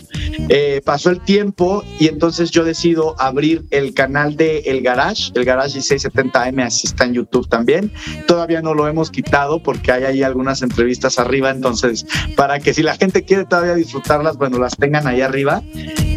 Eh, 0.49 0.81
pasó 0.85 1.09
el 1.09 1.21
tiempo 1.21 1.83
y 1.99 2.07
entonces 2.07 2.51
yo 2.51 2.63
decido 2.63 3.15
abrir 3.19 3.65
el 3.71 3.93
canal 3.93 4.35
de 4.35 4.59
El 4.59 4.81
Garage, 4.81 5.31
el 5.33 5.43
Garage 5.43 5.79
1670M, 5.79 6.65
así 6.65 6.87
está 6.87 7.05
en 7.05 7.13
YouTube 7.13 7.49
también. 7.49 7.91
Todavía 8.27 8.61
no 8.61 8.73
lo 8.73 8.87
hemos 8.87 9.11
quitado 9.11 9.61
porque 9.63 9.91
hay 9.91 10.03
ahí 10.03 10.23
algunas 10.23 10.61
entrevistas 10.61 11.19
arriba, 11.19 11.49
entonces 11.49 12.05
para 12.35 12.59
que 12.59 12.73
si 12.73 12.83
la 12.83 12.95
gente 12.95 13.23
quiere 13.23 13.45
todavía 13.45 13.76
disfrutarlas, 13.77 14.37
bueno, 14.37 14.59
las 14.59 14.75
tengan 14.75 15.07
ahí 15.07 15.21
arriba. 15.21 15.61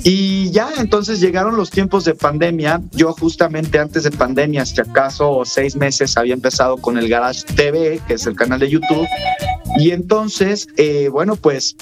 Y 0.03 0.51
ya, 0.51 0.71
entonces 0.79 1.21
llegaron 1.21 1.57
los 1.57 1.71
tiempos 1.71 2.05
de 2.05 2.15
pandemia. 2.15 2.81
Yo 2.93 3.13
justamente 3.13 3.79
antes 3.79 4.05
de 4.05 4.11
pandemia, 4.11 4.65
si 4.65 4.81
acaso 4.81 5.43
seis 5.45 5.77
meses, 5.77 6.17
había 6.17 6.35
empezado 6.35 6.79
con 6.79 6.97
el 6.99 7.09
Garage 7.09 7.45
TV, 7.55 8.01
que 8.07 8.15
es 8.15 8.27
el 8.27 8.35
canal 8.35 8.61
de 8.61 8.71
YouTube. 8.71 9.07
Y 9.79 9.91
entonces, 9.91 10.69
eh, 10.77 11.09
bueno, 11.11 11.37
pues 11.37 11.77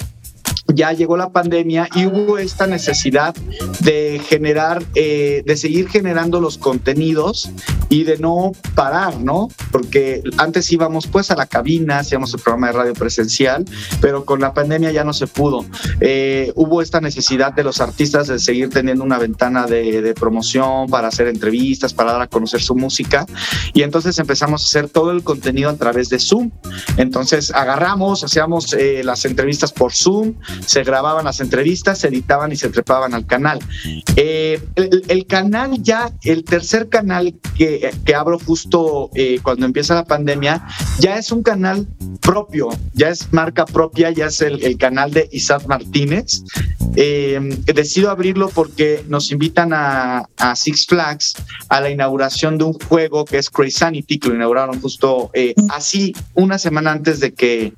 ya 0.73 0.93
llegó 0.93 1.17
la 1.17 1.29
pandemia 1.29 1.87
y 1.95 2.05
hubo 2.05 2.37
esta 2.37 2.67
necesidad 2.67 3.35
de 3.79 4.21
generar, 4.27 4.83
eh, 4.95 5.43
de 5.45 5.57
seguir 5.57 5.89
generando 5.89 6.39
los 6.41 6.57
contenidos 6.57 7.51
y 7.89 8.03
de 8.03 8.17
no 8.17 8.51
parar, 8.75 9.19
¿no? 9.19 9.49
Porque 9.71 10.21
antes 10.37 10.71
íbamos 10.71 11.07
pues 11.07 11.31
a 11.31 11.35
la 11.35 11.47
cabina, 11.47 11.99
hacíamos 11.99 12.33
el 12.33 12.39
programa 12.39 12.67
de 12.67 12.73
radio 12.73 12.93
presencial, 12.93 13.65
pero 14.01 14.25
con 14.25 14.39
la 14.39 14.53
pandemia 14.53 14.91
ya 14.91 15.03
no 15.03 15.13
se 15.13 15.27
pudo. 15.27 15.65
Eh, 15.99 16.51
hubo 16.55 16.81
esta 16.81 17.01
necesidad 17.01 17.53
de 17.53 17.63
los 17.63 17.81
artistas 17.81 18.27
de 18.27 18.39
seguir 18.39 18.69
teniendo 18.69 19.03
una 19.03 19.17
ventana 19.17 19.65
de, 19.65 19.99
promoción 20.19 20.87
para 20.89 21.07
hacer 21.09 21.27
entrevistas, 21.27 21.93
para 21.93 22.13
dar 22.13 22.21
a 22.23 22.27
conocer 22.27 22.61
su 22.61 22.75
música 22.75 23.25
y 23.73 23.83
entonces 23.83 24.17
empezamos 24.17 24.63
a 24.63 24.65
hacer 24.65 24.89
todo 24.89 25.11
el 25.11 25.23
contenido 25.23 25.69
a 25.69 25.75
través 25.75 26.09
de 26.09 26.19
Zoom. 26.19 26.51
Entonces 26.97 27.51
agarramos, 27.51 28.23
hacíamos 28.23 28.73
eh, 28.73 29.01
las 29.03 29.25
entrevistas 29.25 29.71
por 29.71 29.93
Zoom, 29.93 30.35
se 30.65 30.83
grababan 30.83 31.25
las 31.25 31.39
entrevistas, 31.39 31.99
se 31.99 32.07
editaban 32.07 32.51
y 32.51 32.55
se 32.55 32.69
trepaban 32.69 33.13
al 33.13 33.25
canal. 33.25 33.59
Eh, 34.15 34.61
el, 34.75 35.25
canal 35.25 35.81
ya, 35.81 36.11
el 36.23 36.43
tercer 36.43 36.89
canal 36.89 37.33
que, 37.57 37.91
que 38.05 38.15
abro 38.15 38.39
justo 38.39 39.09
eh, 39.15 39.39
cuando 39.41 39.65
empieza 39.65 39.95
la 39.95 40.05
pandemia, 40.05 40.65
ya 40.99 41.17
es 41.17 41.31
un 41.31 41.43
canal 41.43 41.87
propio, 42.21 42.69
ya 42.93 43.09
es 43.09 43.31
marca 43.31 43.65
propia, 43.65 44.11
ya 44.11 44.27
es 44.27 44.41
el, 44.41 44.77
canal 44.77 45.11
de 45.11 45.27
Isaac 45.31 45.65
Martínez. 45.67 46.43
Eh, 46.95 47.39
decido 47.73 48.09
abrirlo 48.09 48.49
porque 48.49 49.03
nos 49.07 49.31
invitan 49.31 49.71
a, 49.73 50.27
Six 50.55 50.87
Flags 50.87 51.35
a 51.69 51.79
la 51.81 51.89
inauguración 51.89 52.57
de 52.57 52.65
un 52.65 52.73
juego 52.73 53.25
que 53.25 53.37
es 53.37 53.49
Crazy 53.49 53.71
Sanity, 53.71 54.19
que 54.19 54.29
lo 54.29 54.35
inauguraron 54.35 54.81
justo 54.81 55.31
así 55.69 56.13
una 56.33 56.57
semana 56.57 56.91
antes 56.91 57.19
de 57.19 57.33
que, 57.33 57.73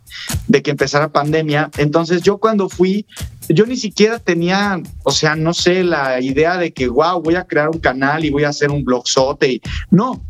de 0.48 0.62
que 0.62 0.72
empezara 0.72 1.12
pandemia. 1.12 1.70
Entonces 1.78 2.22
yo 2.22 2.38
cuando 2.38 2.70
fui, 2.72 3.06
yo 3.50 3.66
ni 3.66 3.76
siquiera 3.76 4.20
tenía, 4.20 4.82
o 5.04 5.12
sea, 5.12 5.36
no 5.36 5.54
sé, 5.54 5.84
la 5.84 6.22
idea 6.22 6.58
de 6.58 6.72
que, 6.72 6.88
wow, 6.88 7.22
voy 7.22 7.36
a 7.36 7.46
crear 7.46 7.70
un 7.70 7.80
canal 7.80 8.26
y 8.26 8.30
voy 8.30 8.44
a 8.44 8.50
hacer 8.50 8.72
un 8.72 8.84
blogzote. 8.84 9.54
Y, 9.54 9.62
no, 9.90 10.22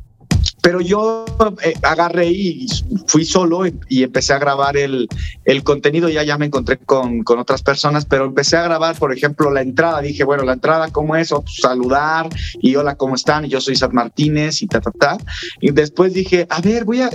pero 0.62 0.80
yo 0.82 1.26
eh, 1.64 1.74
agarré 1.82 2.28
y 2.28 2.68
fui 3.07 3.26
solo 3.26 3.66
y, 3.66 4.03
empecé 4.03 4.34
a 4.34 4.39
grabar 4.39 4.78
el, 4.78 5.07
el 5.45 5.64
contenido, 5.64 6.09
ya 6.09 6.24
ya 6.24 6.38
me 6.38 6.45
encontré 6.45 6.78
con, 6.78 7.24
con, 7.24 7.39
otras 7.39 7.64
personas, 7.64 8.05
pero 8.05 8.26
empecé 8.26 8.57
a 8.57 8.64
grabar, 8.64 8.95
por 8.97 9.14
ejemplo, 9.14 9.49
la 9.51 9.62
entrada, 9.62 10.01
dije, 10.01 10.24
bueno, 10.24 10.43
la 10.43 10.53
entrada, 10.53 10.89
¿cómo 10.91 11.16
es? 11.16 11.32
Oh, 11.32 11.41
pues, 11.41 11.57
saludar 11.57 12.30
y 12.62 12.76
hola, 12.76 12.95
¿cómo 12.95 13.16
están? 13.16 13.45
Y 13.45 13.49
yo 13.49 13.59
soy 13.59 13.76
Sad 13.76 13.91
Martínez 13.91 14.62
y 14.62 14.68
ta, 14.68 14.82
ta, 14.82 14.91
ta. 14.91 15.18
Y 15.59 15.72
después 15.72 16.14
dije, 16.14 16.45
a 16.49 16.62
ver, 16.62 16.86
voy 16.86 17.01
a, 17.01 17.09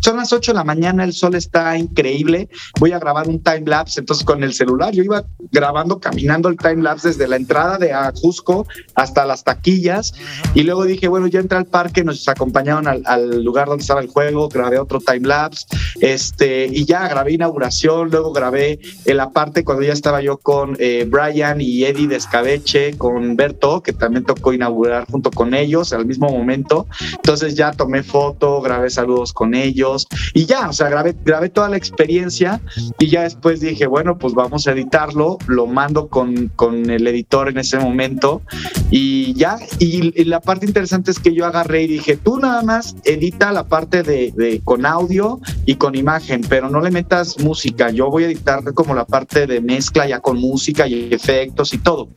son 0.00 0.16
las 0.16 0.32
8 0.32 0.52
de 0.52 0.56
la 0.56 0.64
mañana, 0.64 1.04
el 1.04 1.12
sol 1.12 1.34
está 1.34 1.76
increíble, 1.78 2.48
voy 2.78 2.92
a 2.92 2.98
grabar 2.98 3.28
un 3.28 3.42
time 3.42 3.62
lapse, 3.66 4.00
entonces 4.00 4.24
con 4.24 4.42
el 4.42 4.52
celular 4.52 4.92
yo 4.92 5.04
iba 5.04 5.24
grabando, 5.52 6.00
caminando 6.00 6.48
el 6.48 6.56
time 6.56 6.82
lapse 6.82 7.08
desde 7.08 7.28
la 7.28 7.36
entrada 7.36 7.78
de 7.78 7.92
Ajusco 7.92 8.66
hasta 8.94 9.24
las 9.24 9.44
taquillas 9.44 10.12
y 10.54 10.62
luego 10.62 10.84
dije, 10.84 11.08
bueno, 11.08 11.26
ya 11.26 11.40
entré 11.40 11.58
al 11.58 11.66
parque, 11.66 12.04
nos 12.04 12.26
acompañaron 12.28 12.79
al, 12.88 13.42
lugar 13.42 13.68
donde 13.68 13.82
estaba 13.82 14.00
el 14.00 14.08
juego, 14.08 14.48
grabé 14.48 14.78
otro 14.78 15.00
time 15.00 15.26
lapse, 15.26 15.66
este, 16.00 16.66
y 16.66 16.84
ya 16.84 17.08
grabé 17.08 17.32
inauguración, 17.32 18.10
luego 18.10 18.32
grabé 18.32 18.78
en 19.04 19.16
la 19.16 19.30
parte 19.30 19.64
cuando 19.64 19.82
ya 19.82 19.92
estaba 19.92 20.20
yo 20.20 20.38
con 20.38 20.76
eh, 20.78 21.06
Brian 21.08 21.60
y 21.60 21.84
Eddie 21.84 22.08
de 22.08 22.16
Escabeche, 22.16 22.96
con 22.96 23.36
Berto, 23.36 23.82
que 23.82 23.92
también 23.92 24.24
tocó 24.24 24.52
inaugurar 24.52 25.06
junto 25.10 25.30
con 25.30 25.54
ellos 25.54 25.92
al 25.92 26.06
mismo 26.06 26.28
momento. 26.28 26.86
Entonces 27.12 27.54
ya 27.54 27.72
tomé 27.72 28.02
foto, 28.02 28.60
grabé 28.60 28.90
saludos 28.90 29.32
con 29.32 29.54
ellos 29.54 30.06
y 30.34 30.46
ya, 30.46 30.68
o 30.68 30.72
sea, 30.72 30.88
grabé, 30.88 31.14
grabé 31.24 31.48
toda 31.48 31.68
la 31.68 31.76
experiencia 31.76 32.60
y 32.98 33.08
ya 33.08 33.22
después 33.22 33.60
dije, 33.60 33.86
bueno, 33.86 34.18
pues 34.18 34.34
vamos 34.34 34.66
a 34.66 34.72
editarlo, 34.72 35.38
lo 35.46 35.66
mando 35.66 36.08
con, 36.08 36.48
con 36.56 36.90
el 36.90 37.06
editor 37.06 37.48
en 37.48 37.58
ese 37.58 37.78
momento 37.78 38.42
y 38.90 39.34
ya, 39.34 39.58
y, 39.78 40.24
la 40.24 40.40
parte 40.40 40.66
interesante 40.66 41.10
es 41.10 41.18
que 41.18 41.34
yo 41.34 41.46
agarré 41.46 41.82
y 41.82 41.86
dije, 41.86 42.16
tú 42.16 42.38
nada 42.38 42.62
más 42.62 42.69
edita 43.04 43.52
la 43.52 43.66
parte 43.66 44.02
de, 44.02 44.60
con 44.64 44.86
audio 44.86 45.40
y 45.66 45.76
con 45.76 45.94
imagen, 45.94 46.42
pero 46.48 46.70
no 46.70 46.80
le 46.80 46.90
metas 46.90 47.38
música, 47.38 47.90
yo 47.90 48.10
voy 48.10 48.24
a 48.24 48.26
editar 48.26 48.62
como 48.74 48.94
la 48.94 49.04
parte 49.04 49.46
de 49.46 49.60
mezcla 49.60 50.06
ya 50.06 50.20
con 50.20 50.38
música 50.38 50.86
y 50.86 51.12
efectos 51.12 51.74
y 51.74 51.78
todo. 51.78 52.08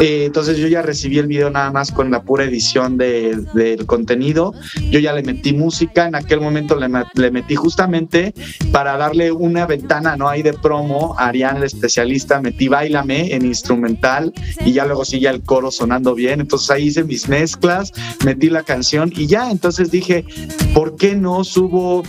Eh, 0.00 0.24
entonces 0.26 0.56
yo 0.58 0.68
ya 0.68 0.82
recibí 0.82 1.18
el 1.18 1.26
video 1.26 1.50
nada 1.50 1.70
más 1.70 1.92
con 1.92 2.10
la 2.10 2.22
pura 2.22 2.44
edición 2.44 2.96
de, 2.96 3.36
del 3.54 3.86
contenido, 3.86 4.54
yo 4.90 5.00
ya 5.00 5.12
le 5.12 5.22
metí 5.22 5.52
música, 5.52 6.06
en 6.06 6.14
aquel 6.14 6.40
momento 6.40 6.76
le, 6.76 6.88
le 7.14 7.30
metí 7.30 7.54
justamente 7.54 8.34
para 8.72 8.96
darle 8.96 9.32
una 9.32 9.66
ventana, 9.66 10.16
¿no? 10.16 10.28
Ahí 10.28 10.42
de 10.42 10.52
promo, 10.52 11.14
Arián, 11.18 11.58
el 11.58 11.64
especialista, 11.64 12.40
metí 12.40 12.68
Bailame 12.68 13.34
en 13.34 13.44
instrumental 13.44 14.32
y 14.64 14.72
ya 14.72 14.86
luego 14.86 15.04
sigue 15.04 15.28
el 15.28 15.42
coro 15.42 15.70
sonando 15.70 16.14
bien, 16.14 16.40
entonces 16.40 16.70
ahí 16.70 16.84
hice 16.84 17.04
mis 17.04 17.28
mezclas, 17.28 17.92
metí 18.24 18.50
la 18.50 18.62
canción 18.62 19.12
y 19.14 19.26
ya, 19.26 19.50
entonces 19.50 19.87
dije, 19.90 20.24
¿por 20.74 20.96
qué 20.96 21.14
no 21.14 21.44
subo 21.44 22.02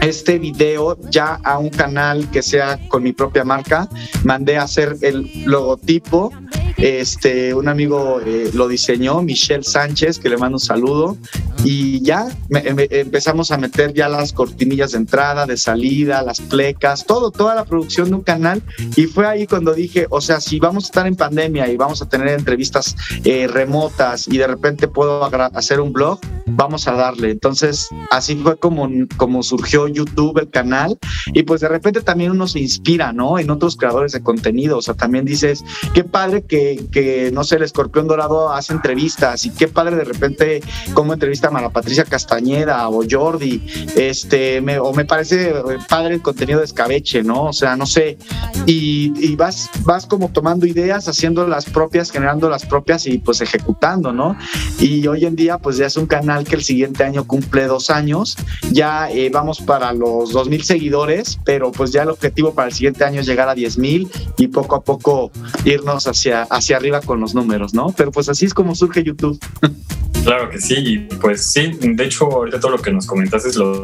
este 0.00 0.38
video 0.38 0.98
ya 1.10 1.40
a 1.42 1.58
un 1.58 1.70
canal 1.70 2.30
que 2.30 2.42
sea 2.42 2.78
con 2.88 3.02
mi 3.02 3.12
propia 3.12 3.44
marca. 3.44 3.88
Mandé 4.24 4.56
a 4.56 4.62
hacer 4.62 4.96
el 5.02 5.44
logotipo. 5.44 6.32
Este, 6.76 7.54
un 7.54 7.66
amigo 7.66 8.20
eh, 8.24 8.50
lo 8.54 8.68
diseñó, 8.68 9.20
Michelle 9.22 9.64
Sánchez, 9.64 10.20
que 10.20 10.28
le 10.28 10.36
mando 10.36 10.56
un 10.56 10.60
saludo. 10.60 11.16
Y 11.64 12.00
ya 12.02 12.28
empezamos 12.50 13.50
a 13.50 13.58
meter 13.58 13.92
ya 13.92 14.08
las 14.08 14.32
cortinillas 14.32 14.92
de 14.92 14.98
entrada, 14.98 15.44
de 15.44 15.56
salida, 15.56 16.22
las 16.22 16.40
plecas, 16.40 17.04
todo, 17.04 17.32
toda 17.32 17.56
la 17.56 17.64
producción 17.64 18.10
de 18.10 18.14
un 18.14 18.22
canal. 18.22 18.62
Y 18.94 19.06
fue 19.06 19.26
ahí 19.26 19.46
cuando 19.46 19.74
dije, 19.74 20.06
o 20.10 20.20
sea, 20.20 20.40
si 20.40 20.60
vamos 20.60 20.84
a 20.84 20.86
estar 20.86 21.06
en 21.08 21.16
pandemia 21.16 21.68
y 21.68 21.76
vamos 21.76 22.00
a 22.00 22.08
tener 22.08 22.28
entrevistas 22.28 22.94
eh, 23.24 23.48
remotas 23.48 24.28
y 24.28 24.38
de 24.38 24.46
repente 24.46 24.86
puedo 24.86 25.24
hacer 25.24 25.80
un 25.80 25.92
blog, 25.92 26.20
vamos 26.46 26.86
a 26.86 26.92
darle. 26.92 27.32
Entonces, 27.32 27.88
así 28.12 28.36
fue 28.36 28.56
como, 28.56 28.88
como 29.16 29.42
surgió 29.42 29.87
YouTube, 29.94 30.38
el 30.38 30.50
canal, 30.50 30.98
y 31.32 31.42
pues 31.42 31.60
de 31.60 31.68
repente 31.68 32.00
también 32.00 32.30
uno 32.30 32.46
se 32.46 32.60
inspira, 32.60 33.12
¿no? 33.12 33.38
En 33.38 33.50
otros 33.50 33.76
creadores 33.76 34.12
de 34.12 34.22
contenido, 34.22 34.78
o 34.78 34.82
sea, 34.82 34.94
también 34.94 35.24
dices, 35.24 35.64
qué 35.94 36.04
padre 36.04 36.42
que, 36.42 36.86
que 36.90 37.30
no 37.32 37.44
sé, 37.44 37.56
el 37.56 37.62
escorpión 37.62 38.06
dorado 38.06 38.52
hace 38.52 38.72
entrevistas, 38.72 39.44
y 39.44 39.50
qué 39.50 39.68
padre 39.68 39.96
de 39.96 40.04
repente 40.04 40.62
como 40.94 41.12
entrevista 41.12 41.48
a 41.48 41.50
Mara 41.50 41.70
Patricia 41.70 42.04
Castañeda 42.04 42.88
o 42.88 43.02
Jordi, 43.08 43.62
este, 43.96 44.58
o 44.78 44.92
me 44.92 45.04
parece 45.04 45.52
padre 45.88 46.14
el 46.14 46.22
contenido 46.22 46.60
de 46.60 46.64
escabeche, 46.64 47.22
¿no? 47.22 47.44
O 47.44 47.52
sea, 47.52 47.76
no 47.76 47.86
sé, 47.86 48.18
y, 48.66 49.12
y 49.16 49.36
vas, 49.36 49.70
vas 49.84 50.06
como 50.06 50.30
tomando 50.30 50.66
ideas, 50.66 51.08
haciendo 51.08 51.46
las 51.46 51.64
propias, 51.64 52.10
generando 52.10 52.48
las 52.48 52.66
propias 52.66 53.06
y 53.06 53.18
pues 53.18 53.40
ejecutando, 53.40 54.12
¿no? 54.12 54.36
Y 54.78 55.06
hoy 55.06 55.24
en 55.24 55.36
día 55.36 55.58
pues 55.58 55.76
ya 55.76 55.86
es 55.86 55.96
un 55.96 56.06
canal 56.06 56.44
que 56.44 56.56
el 56.56 56.62
siguiente 56.62 57.04
año 57.04 57.24
cumple 57.24 57.66
dos 57.66 57.90
años, 57.90 58.36
ya 58.70 59.10
eh, 59.10 59.30
vamos 59.30 59.60
para 59.60 59.77
para 59.78 59.92
los 59.92 60.34
2.000 60.34 60.62
seguidores, 60.62 61.38
pero 61.44 61.70
pues 61.70 61.92
ya 61.92 62.02
el 62.02 62.08
objetivo 62.08 62.52
para 62.52 62.66
el 62.66 62.74
siguiente 62.74 63.04
año 63.04 63.20
es 63.20 63.26
llegar 63.26 63.48
a 63.48 63.54
10.000 63.54 64.10
y 64.36 64.48
poco 64.48 64.74
a 64.74 64.82
poco 64.82 65.30
irnos 65.64 66.08
hacia, 66.08 66.42
hacia 66.42 66.76
arriba 66.76 67.00
con 67.00 67.20
los 67.20 67.32
números, 67.32 67.74
¿no? 67.74 67.94
Pero 67.96 68.10
pues 68.10 68.28
así 68.28 68.44
es 68.46 68.54
como 68.54 68.74
surge 68.74 69.04
YouTube. 69.04 69.38
Claro 70.24 70.50
que 70.50 70.60
sí, 70.60 70.74
y 70.76 70.98
pues 71.16 71.46
sí, 71.50 71.70
de 71.80 72.04
hecho 72.04 72.26
ahorita 72.26 72.60
todo 72.60 72.72
lo 72.72 72.78
que 72.78 72.92
nos 72.92 73.06
comentaste, 73.06 73.56
lo 73.56 73.80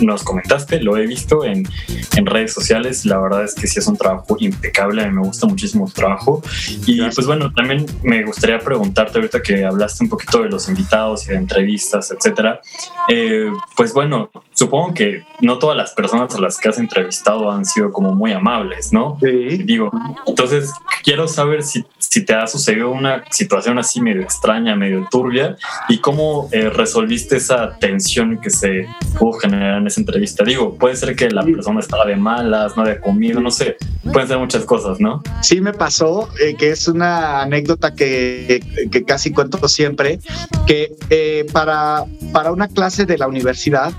nos 0.00 0.24
comentaste, 0.24 0.80
lo 0.80 0.96
he 0.96 1.06
visto 1.06 1.44
en, 1.44 1.68
en, 2.16 2.26
redes 2.26 2.52
sociales, 2.52 3.04
la 3.04 3.18
verdad 3.20 3.44
es 3.44 3.54
que 3.54 3.68
sí 3.68 3.78
es 3.78 3.86
un 3.86 3.96
trabajo 3.96 4.36
impecable, 4.40 5.04
a 5.04 5.06
mí 5.06 5.14
me 5.14 5.22
gusta 5.22 5.46
muchísimo 5.46 5.86
tu 5.86 5.92
trabajo 5.92 6.42
y 6.84 7.00
pues 7.02 7.26
bueno, 7.26 7.52
también 7.52 7.86
me 8.02 8.24
gustaría 8.24 8.58
preguntarte 8.58 9.18
ahorita 9.18 9.40
que 9.40 9.64
hablaste 9.64 10.02
un 10.02 10.10
poquito 10.10 10.42
de 10.42 10.48
los 10.48 10.68
invitados 10.68 11.26
y 11.26 11.32
de 11.32 11.36
entrevistas, 11.36 12.10
etcétera, 12.10 12.60
eh, 13.08 13.48
pues 13.76 13.92
bueno, 13.92 14.30
supongo 14.58 14.92
que 14.92 15.24
no 15.40 15.60
todas 15.60 15.76
las 15.76 15.92
personas 15.92 16.34
a 16.34 16.40
las 16.40 16.58
que 16.58 16.68
has 16.68 16.78
entrevistado 16.78 17.48
han 17.48 17.64
sido 17.64 17.92
como 17.92 18.16
muy 18.16 18.32
amables, 18.32 18.92
¿no? 18.92 19.16
Sí. 19.22 19.58
Digo, 19.58 19.92
entonces 20.26 20.72
quiero 21.04 21.28
saber 21.28 21.62
si, 21.62 21.84
si 22.10 22.24
te 22.24 22.34
ha 22.34 22.46
sucedido 22.46 22.90
una 22.90 23.24
situación 23.30 23.78
así 23.78 24.00
medio 24.00 24.22
extraña, 24.22 24.74
medio 24.74 25.06
turbia 25.10 25.56
y 25.88 25.98
cómo 25.98 26.48
eh, 26.52 26.70
resolviste 26.70 27.36
esa 27.36 27.76
tensión 27.78 28.40
que 28.40 28.50
se 28.50 28.86
pudo 29.18 29.32
generar 29.38 29.78
en 29.78 29.86
esa 29.86 30.00
entrevista. 30.00 30.44
Digo, 30.44 30.74
puede 30.74 30.96
ser 30.96 31.14
que 31.14 31.30
la 31.30 31.42
persona 31.42 31.80
estaba 31.80 32.06
de 32.06 32.16
malas, 32.16 32.76
no 32.76 32.82
había 32.82 33.00
comido, 33.00 33.40
no 33.40 33.50
sé, 33.50 33.76
pueden 34.12 34.28
ser 34.28 34.38
muchas 34.38 34.64
cosas, 34.64 35.00
¿no? 35.00 35.22
Sí, 35.42 35.60
me 35.60 35.72
pasó, 35.72 36.28
eh, 36.40 36.54
que 36.56 36.70
es 36.70 36.88
una 36.88 37.42
anécdota 37.42 37.94
que, 37.94 38.62
que, 38.90 39.04
casi 39.04 39.32
cuento 39.32 39.68
siempre, 39.68 40.20
que 40.66 40.92
eh, 41.10 41.46
para, 41.52 42.04
para 42.32 42.52
una 42.52 42.68
clase 42.68 43.04
de 43.04 43.18
la 43.18 43.28
universidad 43.28 43.92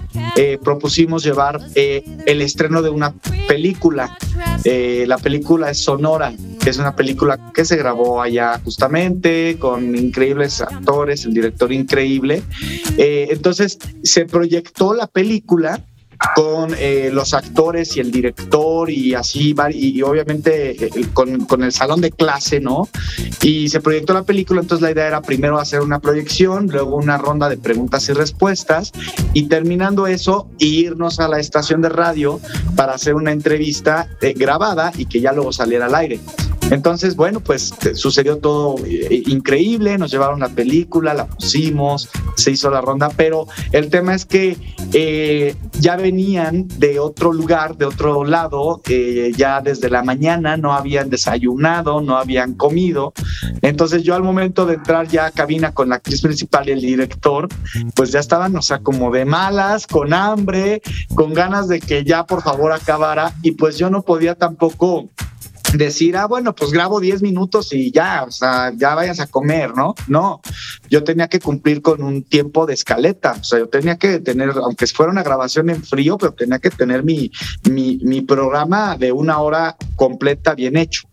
propusimos 0.64 1.24
llevar 1.24 1.60
el 1.76 2.42
estreno 2.42 2.82
de 2.82 2.90
una 2.90 3.14
película. 3.46 4.18
la 4.64 5.18
película 5.18 5.70
es 5.70 5.80
Sonora, 5.80 6.32
es 6.70 6.78
una 6.78 6.96
película 6.96 7.52
que 7.54 7.66
se 7.66 7.76
grabó 7.76 8.22
allá 8.22 8.60
justamente 8.64 9.58
con 9.60 9.96
increíbles 9.96 10.62
actores, 10.62 11.26
el 11.26 11.34
director 11.34 11.72
increíble. 11.72 12.44
Eh, 12.98 13.28
entonces 13.32 13.80
se 14.04 14.26
proyectó 14.26 14.94
la 14.94 15.08
película 15.08 15.84
con 16.36 16.76
eh, 16.78 17.12
los 17.14 17.34
actores 17.34 17.96
y 17.96 18.02
el 18.02 18.12
director 18.12 18.90
y 18.90 19.14
así, 19.14 19.56
y, 19.72 20.02
obviamente 20.02 20.72
eh, 20.86 21.06
con, 21.14 21.46
con, 21.46 21.64
el 21.64 21.72
salón 21.72 22.02
de 22.02 22.12
clase, 22.12 22.60
¿no? 22.60 22.90
Y 23.42 23.70
se 23.70 23.80
proyectó 23.80 24.14
la 24.14 24.24
película, 24.24 24.60
entonces 24.60 24.82
la 24.82 24.92
idea 24.92 25.08
era 25.08 25.22
primero 25.22 25.58
hacer 25.60 25.80
una 25.80 26.00
proyección, 26.00 26.68
luego 26.68 26.98
una 26.98 27.18
ronda 27.18 27.48
de 27.48 27.58
preguntas 27.58 28.10
y 28.10 28.14
respuestas, 28.14 28.92
y 29.34 29.44
terminando 29.44 30.08
eso, 30.08 30.50
irnos 30.58 31.22
a 31.22 31.30
la 31.30 31.40
estación 31.40 31.82
de 31.82 31.88
radio 31.88 32.42
para 32.76 32.96
hacer 32.96 33.16
una 33.16 33.32
entrevista 33.32 34.10
grabada 34.36 34.92
y 34.98 35.06
que 35.06 35.22
ya 35.22 35.32
luego 35.32 35.54
saliera 35.54 35.86
al 35.86 35.96
aire. 35.96 36.20
Entonces, 36.70 37.16
bueno, 37.16 37.40
pues 37.40 37.74
sucedió 37.94 38.38
todo 38.38 38.76
eh, 38.86 39.24
increíble, 39.28 39.98
nos 39.98 40.12
llevaron 40.12 40.40
la 40.40 40.50
película, 40.50 41.14
la 41.14 41.26
pusimos, 41.26 42.10
se 42.36 42.52
hizo 42.52 42.70
la 42.70 42.82
ronda, 42.82 43.10
pero 43.16 43.48
el 43.72 43.90
tema 43.90 44.14
es 44.14 44.26
que 44.26 44.56
eh, 44.94 45.56
ya 45.80 45.96
venían 45.96 46.68
de 46.78 47.00
otro 47.00 47.34
lugar, 47.34 47.78
de 47.78 47.86
otro 47.86 48.24
lado, 48.24 48.82
eh, 48.88 49.32
ya 49.36 49.62
desde 49.62 49.90
la 49.90 50.04
mañana 50.04 50.58
no 50.58 50.74
habían 50.74 51.10
desayunado, 51.10 52.02
no 52.02 52.18
habían 52.18 52.54
comido. 52.54 53.14
Entonces 53.62 54.04
yo 54.04 54.16
al 54.16 54.24
momento 54.24 54.66
de 54.66 54.76
entrar 54.76 55.08
ya 55.08 55.26
a 55.26 55.32
cabina 55.32 55.74
con 55.74 55.90
la 55.90 55.96
actriz 55.96 56.22
principal 56.22 56.70
y 56.70 56.72
el 56.72 56.82
director, 56.82 57.48
pues 57.96 58.12
ya 58.12 58.20
estaban, 58.20 58.56
o 58.56 58.62
sea, 58.62 58.80
como 58.80 59.12
de 59.12 59.26
malas, 59.26 59.88
con 59.88 60.14
hambre, 60.14 60.82
con 61.16 61.34
ganas 61.34 61.68
de 61.68 61.80
que 61.80 62.04
ya 62.04 62.26
por 62.26 62.44
favor 62.44 62.72
acabara 62.72 63.34
y 63.42 63.52
pues 63.52 63.78
yo 63.78 63.90
no 63.90 64.04
podía 64.04 64.36
tampoco 64.36 65.10
decir, 65.74 66.18
ah, 66.18 66.26
bueno, 66.26 66.56
pues 66.56 66.72
grabo 66.72 67.00
10 67.00 67.22
minutos 67.22 67.74
y 67.74 67.92
ya, 67.92 68.24
o 68.24 68.32
sea, 68.32 68.72
ya 68.76 68.96
vayas 68.96 69.20
a 69.20 69.28
comer, 69.28 69.76
¿no? 69.76 69.96
No, 70.08 70.42
yo 70.90 71.04
tenía 71.04 71.28
que 71.28 71.40
cumplir 71.40 71.82
con 71.82 72.02
un 72.02 72.24
tiempo 72.24 72.66
de 72.66 72.74
escaleta, 72.74 73.38
o 73.40 73.44
sea, 73.44 73.60
yo 73.60 73.70
tenía 73.70 73.98
que 73.98 74.20
tener, 74.20 74.52
aunque 74.52 74.88
fuera 74.88 75.12
una 75.12 75.24
grabación 75.24 75.70
en 75.70 75.84
frío, 75.84 76.18
pero 76.18 76.34
tenía 76.34 76.60
que 76.60 76.70
tener 76.70 77.04
mi, 77.04 77.32
mi, 77.70 78.00
mi 78.04 78.22
programa 78.22 78.98
de 78.98 79.12
una 79.12 79.40
hora 79.40 79.76
completa 79.96 80.56
bien 80.56 80.78
hecho. 80.78 81.10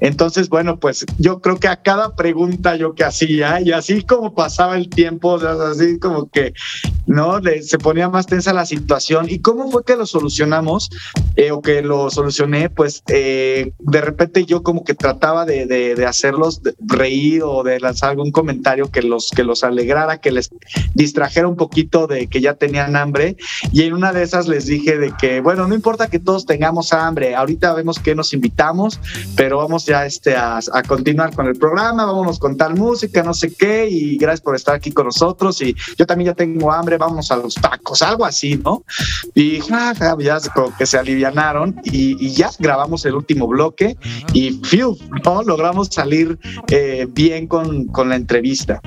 Entonces, 0.00 0.48
bueno, 0.48 0.78
pues 0.78 1.04
yo 1.18 1.40
creo 1.40 1.58
que 1.58 1.68
a 1.68 1.82
cada 1.82 2.14
pregunta 2.14 2.76
yo 2.76 2.94
que 2.94 3.04
hacía 3.04 3.60
y 3.60 3.72
así 3.72 4.02
como 4.02 4.34
pasaba 4.34 4.76
el 4.76 4.88
tiempo, 4.88 5.30
o 5.30 5.40
sea, 5.40 5.52
así 5.70 5.98
como 5.98 6.28
que 6.30 6.54
¿no? 7.06 7.40
se 7.62 7.78
ponía 7.78 8.08
más 8.08 8.26
tensa 8.26 8.52
la 8.52 8.66
situación. 8.66 9.26
¿Y 9.28 9.40
cómo 9.40 9.70
fue 9.70 9.84
que 9.84 9.96
lo 9.96 10.06
solucionamos? 10.06 10.90
Eh, 11.36 11.50
o 11.52 11.62
que 11.62 11.82
lo 11.82 12.10
solucioné, 12.10 12.68
pues 12.68 13.02
eh, 13.08 13.72
de 13.78 14.00
repente 14.00 14.44
yo 14.44 14.62
como 14.62 14.84
que 14.84 14.94
trataba 14.94 15.44
de, 15.44 15.66
de, 15.66 16.04
hacerlos 16.04 16.60
reír 16.80 17.42
o 17.44 17.62
de 17.62 17.78
lanzar 17.78 18.10
algún 18.10 18.32
comentario 18.32 18.90
que 18.90 19.02
los, 19.02 19.30
que 19.30 19.44
los 19.44 19.62
alegrara, 19.62 20.20
que 20.20 20.32
les 20.32 20.50
distrajera 20.94 21.46
un 21.46 21.56
poquito 21.56 22.06
de 22.06 22.26
que 22.26 22.40
ya 22.40 22.54
tenían 22.54 22.96
hambre. 22.96 23.36
Y 23.72 23.82
en 23.82 23.94
una 23.94 24.12
de 24.12 24.24
esas 24.24 24.48
les 24.48 24.66
dije 24.66 24.98
de 24.98 25.12
que, 25.16 25.40
bueno, 25.40 25.68
no 25.68 25.74
importa 25.74 26.08
que 26.08 26.18
todos 26.18 26.44
tengamos 26.44 26.92
hambre, 26.92 27.36
ahorita 27.36 27.72
vemos 27.72 28.00
que 28.00 28.14
nos 28.14 28.32
invitamos, 28.32 29.00
pero 29.36 29.58
vamos 29.58 29.87
ya 29.88 30.04
este, 30.04 30.36
a, 30.36 30.58
a 30.58 30.82
continuar 30.82 31.34
con 31.34 31.46
el 31.46 31.56
programa, 31.56 32.04
vámonos 32.04 32.38
con 32.38 32.56
tal 32.56 32.74
música, 32.74 33.22
no 33.22 33.32
sé 33.32 33.54
qué, 33.54 33.88
y 33.88 34.18
gracias 34.18 34.42
por 34.42 34.54
estar 34.54 34.74
aquí 34.74 34.92
con 34.92 35.06
nosotros. 35.06 35.60
Y 35.62 35.74
yo 35.96 36.06
también 36.06 36.26
ya 36.26 36.34
tengo 36.34 36.70
hambre, 36.70 36.98
vamos 36.98 37.30
a 37.30 37.36
los 37.36 37.54
tacos, 37.54 38.02
algo 38.02 38.24
así, 38.24 38.56
¿no? 38.56 38.84
Y 39.34 39.60
ja, 39.60 39.94
ya 40.18 40.38
como 40.54 40.76
que 40.76 40.86
se 40.86 40.98
alivianaron 40.98 41.80
y, 41.84 42.28
ya 42.38 42.50
grabamos 42.58 43.04
el 43.06 43.14
último 43.14 43.48
bloque 43.48 43.96
y 44.34 44.60
¿no? 45.24 45.42
logramos 45.42 45.88
salir 45.88 46.38
eh, 46.68 47.08
bien 47.10 47.46
con, 47.46 47.86
con 47.86 48.10
la 48.10 48.16
entrevista. 48.16 48.80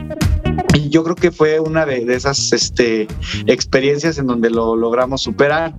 Y 0.74 0.90
yo 0.90 1.04
creo 1.04 1.16
que 1.16 1.32
fue 1.32 1.60
una 1.60 1.86
de, 1.86 2.14
esas 2.14 2.54
este, 2.54 3.08
experiencias 3.46 4.18
en 4.18 4.28
donde 4.28 4.50
lo 4.50 4.76
logramos 4.76 5.22
superar. 5.22 5.76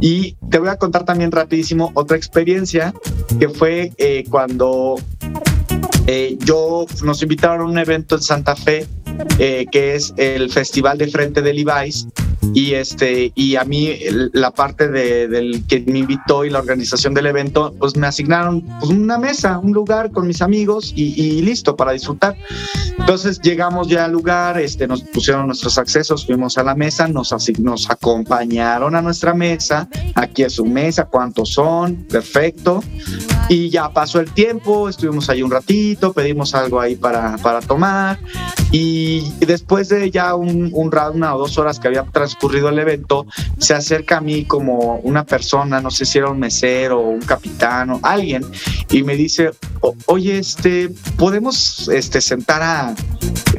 Y 0.00 0.36
te 0.50 0.58
voy 0.58 0.68
a 0.68 0.76
contar 0.76 1.04
también 1.04 1.32
rapidísimo 1.32 1.90
otra 1.94 2.16
experiencia 2.16 2.94
que 3.38 3.48
fue 3.48 3.92
eh, 3.98 4.24
cuando 4.28 4.96
eh, 6.06 6.36
yo 6.44 6.86
nos 7.02 7.22
invitaron 7.22 7.62
a 7.62 7.70
un 7.70 7.78
evento 7.78 8.16
en 8.16 8.22
Santa 8.22 8.54
Fe 8.56 8.86
eh, 9.38 9.66
que 9.70 9.94
es 9.94 10.12
el 10.16 10.50
Festival 10.50 10.98
de 10.98 11.08
Frente 11.08 11.40
del 11.40 11.56
Levi's 11.56 12.06
y 12.52 12.74
este 12.74 13.32
y 13.34 13.56
a 13.56 13.64
mí 13.64 13.96
la 14.32 14.50
parte 14.50 14.88
de, 14.88 15.28
del 15.28 15.64
que 15.66 15.80
me 15.80 16.00
invitó 16.00 16.44
y 16.44 16.50
la 16.50 16.58
organización 16.58 17.14
del 17.14 17.26
evento 17.26 17.74
pues 17.78 17.96
me 17.96 18.06
asignaron 18.06 18.62
pues, 18.80 18.90
una 18.90 19.18
mesa 19.18 19.58
un 19.58 19.72
lugar 19.72 20.10
con 20.10 20.26
mis 20.26 20.42
amigos 20.42 20.92
y, 20.94 21.42
listo 21.42 21.76
para 21.76 21.92
disfrutar. 21.92 22.36
Entonces 22.98 23.40
llegamos 23.40 23.88
ya 23.88 24.04
al 24.04 24.12
lugar 24.12 24.58
este 24.58 24.86
nos 24.86 25.02
pusieron 25.02 25.46
nuestros 25.46 25.78
accesos 25.78 26.26
fuimos 26.26 26.58
a 26.58 26.64
la 26.64 26.74
mesa 26.74 27.08
nos 27.08 27.34
nos 27.58 27.90
acompañaron 27.90 28.94
a 28.94 29.02
nuestra 29.02 29.34
mesa 29.34 29.88
aquí 30.14 30.42
es 30.42 30.54
su 30.54 30.64
mesa 30.64 31.04
cuántos 31.06 31.50
son 31.50 31.96
perfecto 32.08 32.82
y 33.48 33.70
ya 33.70 33.90
pasó 33.90 34.20
el 34.20 34.30
tiempo 34.30 34.88
estuvimos 34.88 35.28
ahí 35.28 35.42
un 35.42 35.50
ratito 35.50 36.12
pedimos 36.12 36.54
algo 36.54 36.80
ahí 36.80 36.96
para 36.96 37.36
para 37.38 37.60
tomar. 37.60 38.18
Y 38.70 39.30
después 39.38 39.88
de 39.88 40.10
ya 40.10 40.34
un, 40.34 40.70
un 40.72 40.90
una 41.12 41.34
o 41.34 41.38
dos 41.38 41.58
horas 41.58 41.78
que 41.78 41.86
había 41.86 42.02
transcurrido 42.02 42.68
el 42.68 42.78
evento, 42.78 43.24
se 43.58 43.72
acerca 43.72 44.16
a 44.16 44.20
mí 44.20 44.44
como 44.44 44.96
una 45.04 45.24
persona, 45.24 45.80
no 45.80 45.92
sé 45.92 46.04
si 46.04 46.18
era 46.18 46.28
un 46.28 46.40
mesero 46.40 46.98
o 47.00 47.10
un 47.10 47.20
capitán 47.20 47.90
o 47.90 48.00
alguien, 48.02 48.44
y 48.90 49.04
me 49.04 49.14
dice, 49.14 49.50
oye, 50.06 50.38
este, 50.38 50.90
podemos 51.16 51.88
este, 51.88 52.20
sentar 52.20 52.62
a, 52.62 52.94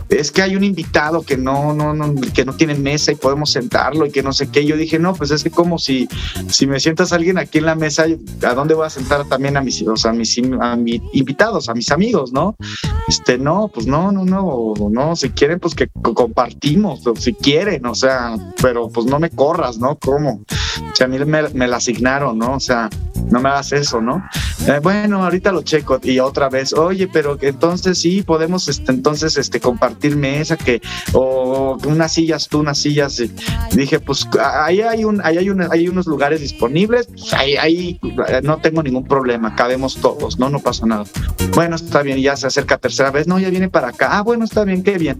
es 0.09 0.31
que 0.31 0.41
hay 0.41 0.55
un 0.55 0.63
invitado 0.63 1.23
que 1.23 1.37
no, 1.37 1.73
no, 1.73 1.93
no, 1.93 2.13
que 2.33 2.45
no 2.45 2.53
tiene 2.53 2.75
mesa 2.75 3.11
y 3.11 3.15
podemos 3.15 3.51
sentarlo 3.51 4.05
y 4.05 4.11
que 4.11 4.23
no 4.23 4.33
sé 4.33 4.49
qué. 4.49 4.65
Yo 4.65 4.77
dije, 4.77 4.99
no, 4.99 5.13
pues 5.13 5.31
es 5.31 5.43
que 5.43 5.49
como 5.49 5.79
si, 5.79 6.07
si 6.47 6.67
me 6.67 6.79
sientas 6.79 7.11
alguien 7.11 7.37
aquí 7.37 7.57
en 7.57 7.65
la 7.65 7.75
mesa, 7.75 8.05
¿a 8.43 8.53
dónde 8.53 8.73
voy 8.73 8.85
a 8.85 8.89
sentar 8.89 9.25
también 9.25 9.57
a 9.57 9.61
mis, 9.61 9.83
a 10.05 10.13
mis, 10.13 10.41
a 10.61 10.75
mis 10.75 11.01
invitados, 11.13 11.69
a 11.69 11.73
mis 11.73 11.91
amigos, 11.91 12.31
no? 12.31 12.55
Este, 13.07 13.37
no, 13.37 13.69
pues 13.73 13.87
no, 13.87 14.11
no, 14.11 14.25
no, 14.25 14.73
no, 14.89 15.15
si 15.15 15.29
quieren, 15.29 15.59
pues 15.59 15.75
que 15.75 15.89
compartimos, 16.01 17.01
si 17.19 17.33
quieren, 17.33 17.85
o 17.85 17.95
sea, 17.95 18.35
pero 18.61 18.89
pues 18.89 19.05
no 19.05 19.19
me 19.19 19.29
corras, 19.29 19.77
¿no? 19.77 19.97
¿Cómo? 19.97 20.41
O 20.91 20.95
sea, 20.95 21.05
a 21.05 21.09
mí 21.09 21.17
me, 21.19 21.49
me 21.49 21.67
la 21.67 21.77
asignaron, 21.77 22.37
¿no? 22.37 22.55
O 22.55 22.59
sea, 22.59 22.89
no 23.29 23.39
me 23.39 23.49
hagas 23.49 23.71
eso, 23.71 24.01
¿no? 24.01 24.23
Eh, 24.67 24.79
bueno, 24.81 25.23
ahorita 25.23 25.51
lo 25.51 25.61
checo 25.61 25.99
y 26.03 26.19
otra 26.19 26.49
vez, 26.49 26.73
oye, 26.73 27.07
pero 27.07 27.37
entonces 27.41 27.99
sí 27.99 28.21
podemos, 28.21 28.67
este, 28.67 28.91
entonces, 28.91 29.37
este, 29.37 29.59
compartir 29.59 30.15
mesa, 30.15 30.57
que, 30.57 30.81
o 31.13 31.77
unas 31.85 32.13
sillas 32.13 32.47
tú, 32.47 32.59
unas 32.59 32.77
sillas. 32.77 33.21
dije, 33.71 33.99
pues 33.99 34.27
ahí 34.39 34.81
hay 34.81 35.03
un, 35.03 35.21
ahí 35.23 35.37
hay, 35.37 35.49
hay 35.71 35.87
unos 35.87 36.05
lugares 36.05 36.41
disponibles, 36.41 37.07
pues, 37.07 37.33
ahí, 37.33 37.55
ahí, 37.57 37.99
eh, 38.27 38.41
no 38.43 38.57
tengo 38.57 38.83
ningún 38.83 39.05
problema, 39.05 39.55
cabemos 39.55 39.95
todos, 39.95 40.39
¿no? 40.39 40.49
No 40.49 40.59
pasa 40.59 40.85
nada. 40.85 41.05
Bueno, 41.53 41.75
está 41.75 42.01
bien, 42.01 42.19
ya 42.19 42.35
se 42.35 42.47
acerca 42.47 42.77
tercera 42.77 43.11
vez, 43.11 43.27
no, 43.27 43.39
ya 43.39 43.49
viene 43.49 43.69
para 43.69 43.89
acá, 43.89 44.17
ah, 44.17 44.21
bueno, 44.21 44.45
está 44.45 44.63
bien, 44.63 44.83
qué 44.83 44.97
bien. 44.97 45.19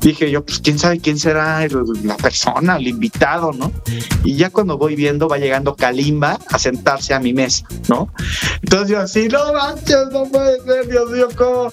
Dije 0.00 0.30
yo, 0.30 0.44
pues 0.44 0.60
quién 0.60 0.78
sabe 0.78 1.00
quién 1.00 1.18
será 1.18 1.66
la 2.04 2.16
persona, 2.16 2.76
el 2.76 2.86
invitado, 2.86 3.52
¿no? 3.52 3.72
Y 4.24 4.36
ya 4.36 4.50
cuando 4.50 4.78
voy 4.78 4.94
viendo, 4.94 5.28
va 5.28 5.38
llegando 5.38 5.74
Kalimba 5.74 6.38
a 6.48 6.58
sentarse 6.58 7.12
a 7.12 7.20
mi 7.20 7.32
mesa 7.32 7.45
¿no? 7.88 8.08
Entonces 8.62 8.88
yo 8.88 9.00
así, 9.00 9.28
no 9.28 9.52
manches, 9.52 10.08
no 10.12 10.24
puede 10.24 10.60
ser, 10.62 10.88
Dios 10.88 11.10
mío, 11.10 11.28
¿cómo? 11.36 11.72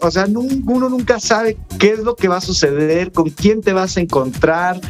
o 0.00 0.10
sea, 0.10 0.26
uno 0.26 0.88
nunca 0.88 1.20
sabe 1.20 1.56
qué 1.78 1.92
es 1.92 2.00
lo 2.00 2.16
que 2.16 2.28
va 2.28 2.38
a 2.38 2.40
suceder, 2.40 3.12
con 3.12 3.30
quién 3.30 3.60
te 3.60 3.72
vas 3.72 3.96
a 3.96 4.00
encontrar. 4.00 4.80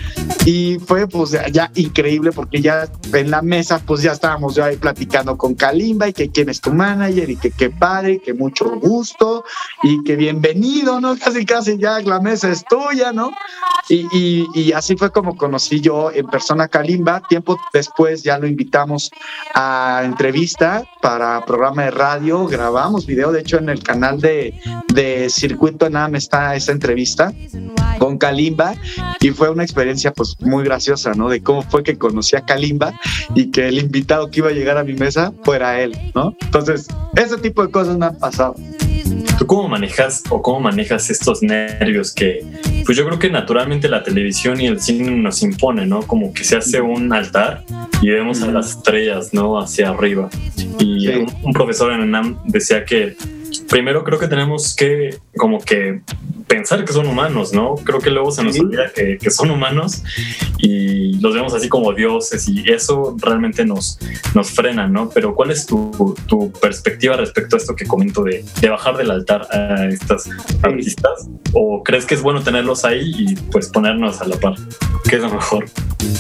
Y 0.45 0.79
fue 0.87 1.07
pues 1.07 1.37
ya, 1.53 1.71
increíble 1.75 2.33
porque 2.33 2.61
ya 2.61 2.89
en 3.13 3.31
la 3.31 3.43
mesa 3.43 3.81
pues 3.85 4.03
ya 4.03 4.13
estábamos 4.13 4.55
ya 4.55 4.67
ahí 4.67 4.77
platicando 4.77 5.37
con 5.37 5.55
Kalimba 5.55 6.09
y 6.09 6.13
que 6.13 6.31
quién 6.31 6.49
es 6.49 6.61
tu 6.61 6.73
manager 6.73 7.31
y 7.31 7.37
que 7.37 7.51
qué 7.51 7.71
padre, 7.71 8.21
que 8.21 8.35
mucho 8.35 8.79
gusto 8.79 9.45
y 9.83 10.03
que 10.05 10.17
bienvenido, 10.17 11.01
¿no? 11.01 11.17
Casi, 11.25 11.47
casi 11.47 11.79
ya 11.79 12.01
la 12.01 12.21
mesa 12.21 12.51
es 12.51 12.65
tuya, 12.65 13.13
¿no? 13.13 13.33
Y, 13.89 14.07
y, 14.13 14.47
y 14.55 14.73
así 14.73 14.97
fue 14.97 15.11
como 15.11 15.37
conocí 15.37 15.81
yo 15.81 16.11
en 16.11 16.27
persona 16.27 16.65
a 16.65 16.69
Kalimba. 16.69 17.23
Tiempo 17.29 17.59
después 17.73 18.23
ya 18.23 18.39
lo 18.39 18.47
invitamos 18.47 19.11
a 19.55 19.74
entrevista 20.05 20.85
para 21.01 21.45
programa 21.45 21.85
de 21.85 21.91
radio, 21.91 22.47
grabamos 22.47 23.07
video, 23.07 23.33
de 23.33 23.41
hecho 23.41 23.59
en 23.59 23.69
el 23.69 23.83
canal 23.83 24.21
de, 24.21 24.55
de 24.93 25.29
Circuito 25.31 25.89
NAM 25.89 26.17
está 26.17 26.55
esa 26.55 26.73
entrevista 26.73 27.33
con 27.99 28.19
Kalimba 28.19 28.75
y 29.21 29.31
fue 29.31 29.51
una 29.51 29.63
experiencia 29.63 30.13
pues 30.13 30.37
muy 30.41 30.65
graciosa, 30.65 31.15
¿no? 31.15 31.29
De 31.29 31.43
cómo 31.43 31.63
fue 31.63 31.83
que 31.83 31.97
conocí 31.97 32.37
a 32.37 32.45
Kalimba 32.45 32.99
y 33.35 33.51
que 33.51 33.69
el 33.69 33.79
invitado 33.79 34.31
que 34.31 34.41
iba 34.41 34.49
a 34.51 34.53
llegar 34.53 34.79
a 34.79 34.85
mi 34.85 34.95
mesa 34.95 35.33
fuera 35.43 35.81
él, 35.81 35.97
¿no? 36.15 36.35
Entonces, 36.41 36.89
ese 37.17 37.39
tipo 37.39 37.65
de 37.65 37.71
cosas 37.71 37.97
me 37.97 38.07
han 38.07 38.19
pasado. 38.19 38.55
¿Tú 39.39 39.47
cómo 39.47 39.69
manejas 39.69 40.23
o 40.31 40.41
cómo 40.43 40.61
manejas 40.61 41.11
estos 41.11 41.43
nervios 41.43 42.13
que, 42.13 42.45
pues 42.87 42.97
yo 42.97 43.05
creo 43.05 43.19
que 43.19 43.31
naturalmente 43.31 43.89
la 43.89 44.03
televisión 44.03 44.61
y 44.61 44.67
el 44.67 44.81
cine 44.81 45.11
nos 45.11 45.43
impone, 45.43 45.87
¿no? 45.87 46.03
Como 46.03 46.33
que 46.33 46.45
se 46.45 46.57
hace 46.57 46.81
un 46.81 47.13
altar 47.13 47.65
y 48.01 48.11
vemos 48.11 48.43
a 48.43 48.47
las 48.47 48.71
estrellas, 48.71 49.35
¿no? 49.35 49.59
Hacia 49.59 49.91
arriba. 49.91 50.29
Y 50.79 51.09
un, 51.09 51.53
profesor 51.53 51.93
en 51.93 52.03
ENAM 52.03 52.39
decía 52.45 52.85
que 52.85 53.17
primero 53.69 54.05
creo 54.05 54.19
que 54.19 54.29
tenemos 54.29 54.75
que 54.75 55.19
como 55.37 55.59
que 55.61 56.01
pensar 56.65 56.83
que 56.87 56.95
son 56.95 57.07
humanos, 57.07 57.53
¿no? 57.53 57.75
Creo 57.75 58.01
que 58.01 58.09
luego 58.09 58.31
se 58.31 58.43
nos 58.43 58.59
olvida 58.59 58.91
que, 58.91 59.19
que, 59.19 59.31
son 59.31 59.51
humanos 59.51 60.03
y 60.57 61.19
los 61.21 61.35
vemos 61.35 61.53
así 61.53 61.69
como 61.69 61.93
dioses 61.93 62.49
y 62.49 62.65
eso 62.73 63.15
realmente 63.21 63.67
nos, 63.67 63.99
nos 64.35 64.51
frena, 64.51 64.89
¿no? 64.89 65.11
Pero 65.11 65.35
¿cuál 65.35 65.51
es 65.51 65.67
tu, 65.67 66.17
tu 66.27 66.51
perspectiva 66.53 67.17
respecto 67.17 67.57
a 67.57 67.59
esto 67.59 67.77
que 67.77 67.85
comento 67.85 68.23
de, 68.23 68.47
de, 68.63 68.69
bajar 68.71 68.97
del 68.97 69.11
altar 69.11 69.47
a 69.53 69.87
estas 69.89 70.27
artistas? 70.63 71.29
¿O 71.53 71.83
crees 71.83 72.07
que 72.07 72.15
es 72.15 72.23
bueno 72.23 72.43
tenerlos 72.43 72.87
ahí 72.87 73.13
y 73.15 73.35
pues 73.53 73.69
ponernos 73.69 74.23
a 74.23 74.27
la 74.27 74.37
par? 74.37 74.55
¿Qué 75.07 75.17
es 75.17 75.23
lo 75.23 75.29
mejor? 75.29 75.67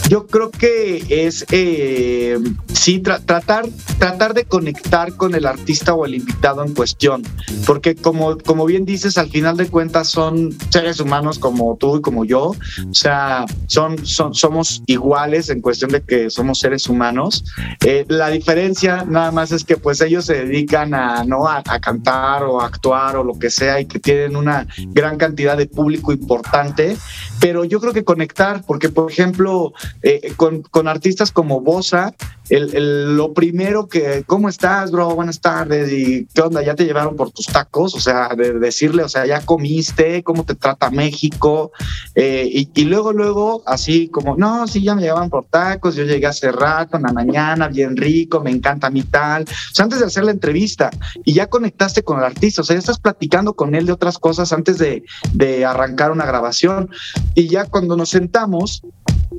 Yo 0.09 0.27
creo 0.27 0.51
que 0.51 1.05
es, 1.09 1.45
eh, 1.51 2.39
sí, 2.73 3.01
tratar, 3.01 3.67
tratar 3.99 4.35
de 4.35 4.45
conectar 4.45 5.15
con 5.15 5.35
el 5.35 5.47
artista 5.47 5.95
o 5.95 6.05
el 6.05 6.15
invitado 6.15 6.65
en 6.65 6.75
cuestión, 6.75 7.23
porque 7.67 7.95
como, 7.95 8.39
como 8.39 8.67
bien 8.67 8.85
dices, 8.85 9.19
al 9.19 9.31
final 9.31 9.57
de 9.57 9.67
cuentas 9.67 10.09
son 10.09 10.34
seres 10.71 11.01
humanos 11.01 11.39
como 11.39 11.77
tú 11.77 11.97
y 11.97 12.01
como 12.01 12.25
yo, 12.25 12.49
o 12.49 12.95
sea, 12.95 13.45
son, 13.67 14.05
son, 14.05 14.35
somos 14.35 14.83
iguales 14.87 15.51
en 15.51 15.61
cuestión 15.61 15.91
de 15.91 16.03
que 16.03 16.31
somos 16.31 16.61
seres 16.61 16.89
humanos. 16.89 17.45
Eh, 17.85 18.05
la 18.09 18.31
diferencia 18.31 19.05
nada 19.05 19.31
más 19.31 19.53
es 19.53 19.65
que 19.65 19.77
pues 19.77 20.01
ellos 20.01 20.27
se 20.27 20.45
dedican 20.45 20.95
a, 20.95 21.25
¿no? 21.25 21.49
A, 21.49 21.63
cantar 21.81 22.45
o 22.45 22.61
a 22.61 22.67
actuar 22.67 23.17
o 23.17 23.25
lo 23.25 23.39
que 23.39 23.51
sea 23.51 23.81
y 23.81 23.87
que 23.87 23.99
tienen 23.99 24.37
una 24.37 24.67
gran 24.93 25.19
cantidad 25.19 25.57
de 25.57 25.67
público 25.67 26.13
importante, 26.13 26.97
pero 27.41 27.65
yo 27.65 27.81
creo 27.81 27.93
que 27.93 28.05
conectar, 28.05 28.63
porque 28.67 28.89
por 28.89 29.11
ejemplo, 29.11 29.73
eh, 30.03 30.33
con, 30.37 30.63
con, 30.63 30.89
artistas 30.89 31.31
como 31.31 31.61
Bosa, 31.61 32.15
el, 32.51 33.17
lo 33.17 33.33
primero 33.33 33.89
que, 33.89 34.25
¿cómo 34.27 34.49
estás, 34.49 34.91
bro? 34.91 35.15
Buenas 35.15 35.41
tardes. 35.41 35.91
¿Y 35.91 36.27
qué 36.27 36.43
onda? 36.43 36.63
¿Ya 36.63 36.75
te 36.75 36.85
llevaron 36.85 37.17
por 37.17 37.31
tus 37.31 37.47
tacos? 37.47 37.95
O 37.95 38.01
sea, 38.01 38.31
de 38.37 38.53
decirle, 38.59 39.03
o 39.03 39.09
sea, 39.09 39.25
¿ya 39.27 39.41
comiste? 39.41 40.23
¿Cómo 40.23 40.45
te 40.45 40.55
trata 40.55 40.91
México? 40.91 41.73
Eh, 42.15 42.69
y, 42.75 42.85
luego, 42.85 43.13
luego, 43.13 43.63
así 43.67 44.09
como, 44.09 44.37
no, 44.37 44.67
sí, 44.67 44.83
ya 44.83 44.95
me 44.95 45.03
llevaban 45.03 45.31
por 45.31 45.47
tacos, 45.47 45.97
yo 45.97 46.05
llegué 46.05 46.27
hace 46.27 46.53
rato, 46.53 46.97
en 46.97 47.05
la 47.05 47.13
mañana, 47.13 47.69
bien 47.69 47.97
rico, 47.97 48.41
me 48.41 48.51
encanta 48.51 48.91
mi 48.91 49.03
tal. 49.03 49.45
O 49.45 49.75
sea, 49.75 49.85
antes 49.85 50.01
de 50.01 50.07
hacer 50.07 50.25
la 50.25 50.31
entrevista 50.31 50.91
y 51.25 51.33
ya 51.33 51.47
conectaste 51.47 52.03
con 52.03 52.19
el 52.19 52.25
artista, 52.25 52.61
o 52.61 52.65
sea, 52.65 52.75
ya 52.75 52.81
estás 52.81 52.99
platicando 52.99 53.55
con 53.55 53.75
él 53.75 53.87
de 53.87 53.93
otras 53.93 54.19
cosas 54.19 54.53
antes 54.53 54.79
de, 54.79 55.03
de 55.33 55.65
arrancar 55.65 56.11
una 56.11 56.27
grabación. 56.27 56.91
Y 57.35 57.49
ya 57.49 57.65
cuando 57.65 57.97
nos 57.97 58.11
sentamos, 58.11 58.83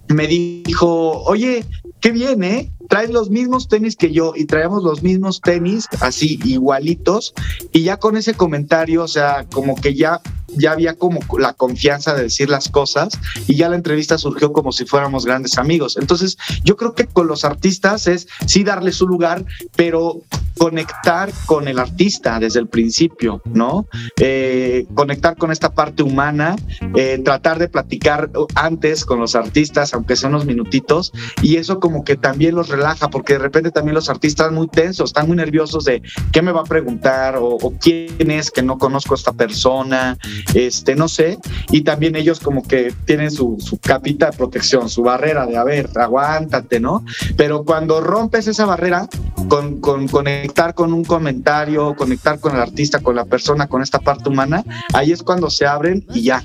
me 0.07 0.27
dijo, 0.27 1.21
oye, 1.23 1.65
qué 1.99 2.11
bien, 2.11 2.43
¿eh? 2.43 2.71
Traes 2.89 3.09
los 3.09 3.29
mismos 3.29 3.67
tenis 3.67 3.95
que 3.95 4.11
yo 4.11 4.33
y 4.35 4.45
traemos 4.45 4.83
los 4.83 5.03
mismos 5.03 5.41
tenis, 5.41 5.87
así 6.01 6.39
igualitos, 6.43 7.33
y 7.71 7.83
ya 7.83 7.97
con 7.97 8.17
ese 8.17 8.33
comentario, 8.33 9.03
o 9.03 9.07
sea, 9.07 9.45
como 9.51 9.75
que 9.75 9.95
ya 9.95 10.21
ya 10.57 10.71
había 10.71 10.95
como 10.95 11.19
la 11.37 11.53
confianza 11.53 12.13
de 12.13 12.23
decir 12.23 12.49
las 12.49 12.69
cosas 12.69 13.19
y 13.47 13.55
ya 13.55 13.69
la 13.69 13.75
entrevista 13.75 14.17
surgió 14.17 14.53
como 14.53 14.71
si 14.71 14.85
fuéramos 14.85 15.25
grandes 15.25 15.57
amigos. 15.57 15.97
Entonces, 15.97 16.37
yo 16.63 16.75
creo 16.77 16.93
que 16.93 17.05
con 17.07 17.27
los 17.27 17.43
artistas 17.45 18.07
es 18.07 18.27
sí 18.45 18.63
darle 18.63 18.91
su 18.91 19.07
lugar, 19.07 19.45
pero 19.75 20.21
conectar 20.57 21.31
con 21.45 21.67
el 21.67 21.79
artista 21.79 22.39
desde 22.39 22.59
el 22.59 22.67
principio, 22.67 23.41
¿no? 23.45 23.87
Eh, 24.19 24.85
conectar 24.95 25.35
con 25.35 25.51
esta 25.51 25.73
parte 25.73 26.01
humana, 26.01 26.55
eh, 26.95 27.21
tratar 27.23 27.59
de 27.59 27.67
platicar 27.67 28.31
antes 28.55 29.03
con 29.03 29.19
los 29.19 29.35
artistas, 29.35 29.93
aunque 29.93 30.15
sea 30.15 30.29
unos 30.29 30.45
minutitos, 30.45 31.11
y 31.41 31.57
eso 31.57 31.79
como 31.79 32.05
que 32.05 32.15
también 32.15 32.55
los 32.55 32.69
relaja, 32.75 33.09
porque 33.09 33.33
de 33.33 33.39
repente 33.39 33.71
también 33.71 33.95
los 33.95 34.09
artistas 34.09 34.51
muy 34.51 34.67
tensos, 34.67 35.09
están 35.09 35.27
muy 35.27 35.37
nerviosos 35.37 35.85
de 35.85 36.01
qué 36.31 36.41
me 36.41 36.51
va 36.51 36.61
a 36.61 36.65
preguntar 36.65 37.37
o, 37.39 37.57
quién 37.79 38.31
es 38.31 38.51
que 38.51 38.61
no 38.61 38.77
conozco 38.77 39.13
a 39.13 39.17
esta 39.17 39.33
persona, 39.33 40.17
este, 40.53 40.95
no 40.95 41.07
sé, 41.07 41.37
y 41.71 41.81
también 41.81 42.15
ellos 42.15 42.39
como 42.39 42.63
que 42.63 42.93
tienen 43.05 43.31
su, 43.31 43.57
su 43.59 43.77
capita 43.77 44.29
de 44.29 44.37
protección, 44.37 44.89
su 44.89 45.03
barrera 45.03 45.45
de, 45.45 45.57
a 45.57 45.63
ver, 45.63 45.89
aguántate, 45.95 46.79
¿no? 46.79 47.03
Pero 47.35 47.63
cuando 47.63 48.01
rompes 48.01 48.47
esa 48.47 48.65
barrera, 48.65 49.07
con, 49.47 49.79
con 49.79 50.07
conectar 50.07 50.73
con 50.73 50.93
un 50.93 51.03
comentario, 51.03 51.95
conectar 51.95 52.39
con 52.39 52.55
el 52.55 52.61
artista, 52.61 52.99
con 52.99 53.15
la 53.15 53.25
persona, 53.25 53.67
con 53.67 53.81
esta 53.81 53.99
parte 53.99 54.29
humana, 54.29 54.63
ahí 54.93 55.11
es 55.11 55.23
cuando 55.23 55.49
se 55.49 55.65
abren 55.65 56.05
y 56.13 56.23
ya, 56.23 56.43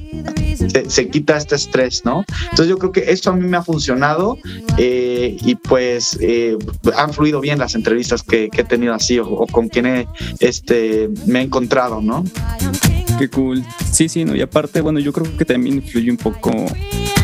se, 0.69 0.91
se 0.91 1.09
quita 1.09 1.37
este 1.37 1.55
estrés, 1.55 2.05
¿no? 2.05 2.25
Entonces 2.45 2.69
yo 2.69 2.79
creo 2.79 2.93
que 2.93 3.11
esto 3.11 3.31
a 3.31 3.35
mí 3.35 3.47
me 3.47 3.57
ha 3.57 3.63
funcionado 3.63 4.39
eh, 4.77 5.37
y 5.41 5.55
pues 5.55 6.19
eh, 6.21 6.57
han 6.97 7.13
fluido 7.13 7.41
bien 7.41 7.59
las 7.59 7.75
entrevistas 7.75 8.23
que, 8.23 8.49
que 8.51 8.63
he 8.63 8.65
tenido 8.65 8.95
así 8.95 9.19
o, 9.19 9.29
o 9.29 9.47
con 9.47 9.69
quien 9.69 9.87
he, 9.87 10.09
este, 10.41 11.11
me 11.27 11.41
he 11.41 11.43
encontrado, 11.43 12.01
¿no? 12.01 12.25
Qué 13.19 13.29
cool. 13.29 13.63
Sí, 13.91 14.09
sí, 14.09 14.25
no. 14.25 14.35
Y 14.35 14.41
aparte, 14.41 14.81
bueno, 14.81 14.99
yo 14.99 15.13
creo 15.13 15.37
que 15.37 15.45
también 15.45 15.77
influye 15.77 16.11
un 16.11 16.17
poco 16.17 16.51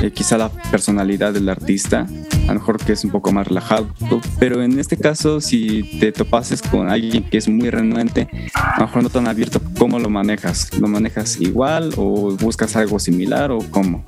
eh, 0.02 0.10
quizá 0.10 0.36
la 0.36 0.50
personalidad 0.70 1.32
del 1.32 1.48
artista. 1.48 2.06
A 2.42 2.48
lo 2.48 2.60
mejor 2.60 2.78
que 2.84 2.92
es 2.92 3.02
un 3.04 3.10
poco 3.10 3.32
más 3.32 3.46
relajado. 3.46 3.88
Pero 4.38 4.62
en 4.62 4.78
este 4.78 4.98
caso, 4.98 5.40
si 5.40 5.98
te 5.98 6.12
topases 6.12 6.60
con 6.60 6.90
alguien 6.90 7.24
que 7.24 7.38
es 7.38 7.48
muy 7.48 7.70
renuente, 7.70 8.28
a 8.52 8.80
lo 8.80 8.86
mejor 8.86 9.02
no 9.04 9.08
tan 9.08 9.26
abierto, 9.26 9.60
¿cómo 9.78 9.98
lo 9.98 10.10
manejas? 10.10 10.68
¿Lo 10.78 10.86
manejas 10.86 11.40
igual 11.40 11.94
o 11.96 12.36
buscas 12.36 12.76
algo 12.76 12.98
similar 12.98 13.50
o 13.50 13.58
cómo? 13.70 14.04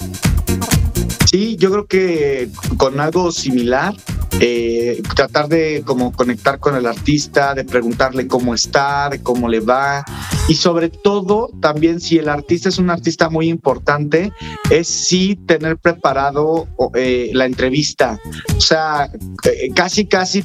Sí, 1.24 1.56
yo 1.56 1.70
creo 1.70 1.86
que 1.86 2.50
con 2.76 3.00
algo 3.00 3.32
similar, 3.32 3.94
eh, 4.40 5.02
tratar 5.16 5.48
de 5.48 5.82
como 5.84 6.12
conectar 6.12 6.58
con 6.58 6.76
el 6.76 6.86
artista, 6.86 7.54
de 7.54 7.64
preguntarle 7.64 8.26
cómo 8.26 8.54
está, 8.54 9.08
de 9.08 9.22
cómo 9.22 9.48
le 9.48 9.60
va 9.60 10.04
y 10.48 10.54
sobre 10.54 10.88
todo 10.88 11.50
también 11.60 12.00
si 12.00 12.16
el 12.16 12.28
artista 12.28 12.70
es 12.70 12.78
un 12.78 12.88
artista 12.88 13.28
muy 13.28 13.48
importante, 13.48 14.32
es 14.70 14.88
sí 14.88 15.36
tener 15.46 15.76
preparado 15.76 16.66
eh, 16.94 17.30
la 17.34 17.44
entrevista, 17.44 18.18
o 18.56 18.60
sea, 18.60 19.10
eh, 19.44 19.70
casi 19.74 20.06
casi, 20.06 20.42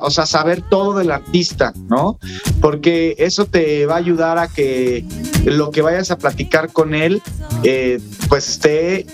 o 0.00 0.10
sea, 0.10 0.24
saber 0.24 0.62
todo 0.62 0.96
del 0.96 1.10
artista, 1.10 1.72
¿no? 1.88 2.18
Porque 2.60 3.16
eso 3.18 3.46
te 3.46 3.86
va 3.86 3.94
a 3.94 3.98
ayudar 3.98 4.38
a 4.38 4.46
que 4.46 5.04
lo 5.44 5.72
que 5.72 5.82
vayas 5.82 6.12
a 6.12 6.18
platicar 6.18 6.72
con 6.72 6.94
él, 6.94 7.20
eh, 7.64 8.00
pues 8.28 8.48
esté 8.48 9.06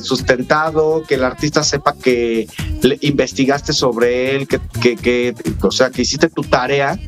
sustentado, 0.00 1.04
que 1.06 1.14
el 1.14 1.24
artista 1.24 1.62
sepa 1.62 1.94
que 1.94 2.48
investigaste 3.02 3.72
sobre 3.72 4.34
él, 4.34 4.48
que, 4.48 4.60
que, 4.80 4.96
que, 4.96 5.34
o 5.60 5.70
sea, 5.70 5.90
que 5.90 6.02
hiciste 6.02 6.28
tu 6.28 6.42
tarea 6.42 6.98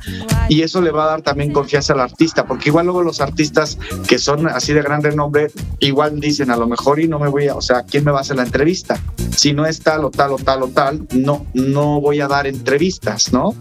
y 0.49 0.63
eso 0.63 0.81
le 0.81 0.91
va 0.91 1.05
a 1.05 1.07
dar 1.07 1.23
también 1.23 1.53
confianza 1.53 1.93
al 1.93 2.01
artista, 2.01 2.47
porque 2.47 2.69
igual 2.69 2.87
luego 2.87 3.03
los 3.03 3.21
artistas 3.21 3.79
que 4.07 4.19
son 4.19 4.49
así 4.49 4.73
de 4.73 4.83
gran 4.83 5.03
renombre, 5.03 5.49
igual 5.79 6.21
dicen 6.21 6.51
a 6.51 6.57
lo 6.57 6.67
mejor 6.67 7.01
y 7.01 7.09
no 7.09 7.19
me 7.19 7.29
voy 7.29 7.49
a, 7.49 7.55
o 7.55 7.63
sea, 7.63 7.85
¿quién 7.85 8.05
me 8.05 8.11
va 8.11 8.19
a 8.19 8.21
hacer 8.23 8.37
la 8.37 8.43
entrevista? 8.43 9.01
Si 9.31 9.53
no 9.53 9.67
es 9.67 9.81
tal 9.81 10.05
o 10.05 10.11
tal 10.11 10.33
o 10.33 10.37
tal 10.37 10.63
o 10.65 10.69
tal, 10.69 11.07
no, 11.13 11.47
no 11.55 12.01
voy 12.01 12.21
a 12.21 12.29
dar 12.29 12.47
entrevistas, 12.47 13.33
¿no? 13.33 13.55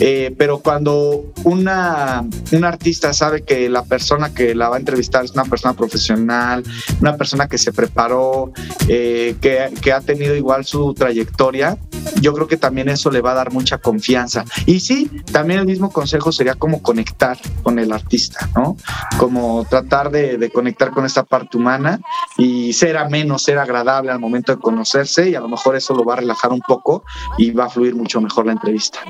Eh, 0.00 0.34
pero 0.36 0.58
cuando 0.58 1.32
una, 1.44 2.24
un 2.52 2.64
artista 2.64 3.12
sabe 3.12 3.42
que 3.42 3.68
la 3.68 3.84
persona 3.84 4.32
que 4.32 4.54
la 4.54 4.68
va 4.68 4.76
a 4.76 4.78
entrevistar 4.78 5.24
es 5.24 5.32
una 5.32 5.44
persona 5.44 5.74
profesional, 5.74 6.62
una 7.00 7.16
persona 7.16 7.48
que 7.48 7.58
se 7.58 7.72
preparó, 7.72 8.52
eh, 8.88 9.36
que, 9.40 9.70
que 9.80 9.92
ha 9.92 10.00
tenido 10.00 10.36
igual 10.36 10.64
su 10.64 10.94
trayectoria, 10.94 11.77
yo 12.20 12.34
creo 12.34 12.46
que 12.46 12.56
también 12.56 12.88
eso 12.88 13.10
le 13.10 13.20
va 13.20 13.32
a 13.32 13.34
dar 13.34 13.52
mucha 13.52 13.78
confianza. 13.78 14.44
Y 14.66 14.80
sí, 14.80 15.10
también 15.32 15.60
el 15.60 15.66
mismo 15.66 15.90
consejo 15.90 16.32
sería 16.32 16.54
como 16.54 16.82
conectar 16.82 17.38
con 17.62 17.78
el 17.78 17.92
artista, 17.92 18.48
¿no? 18.54 18.76
Como 19.18 19.64
tratar 19.68 20.10
de, 20.10 20.50
conectar 20.52 20.90
con 20.90 21.04
esta 21.04 21.24
parte 21.24 21.56
humana 21.56 22.00
y 22.36 22.72
ser 22.72 22.96
ameno, 22.96 23.38
ser 23.38 23.58
agradable 23.58 24.10
al 24.10 24.18
momento 24.18 24.54
de 24.54 24.60
conocerse 24.60 25.28
y 25.28 25.34
a 25.34 25.40
lo 25.40 25.48
mejor 25.48 25.76
eso 25.76 25.94
lo 25.94 26.04
va 26.04 26.14
a 26.14 26.16
relajar 26.16 26.52
un 26.52 26.60
poco 26.60 27.04
y 27.36 27.50
va 27.50 27.66
a 27.66 27.70
fluir 27.70 27.94
mucho 27.94 28.20
mejor 28.20 28.46
la 28.46 28.52
entrevista. 28.52 29.00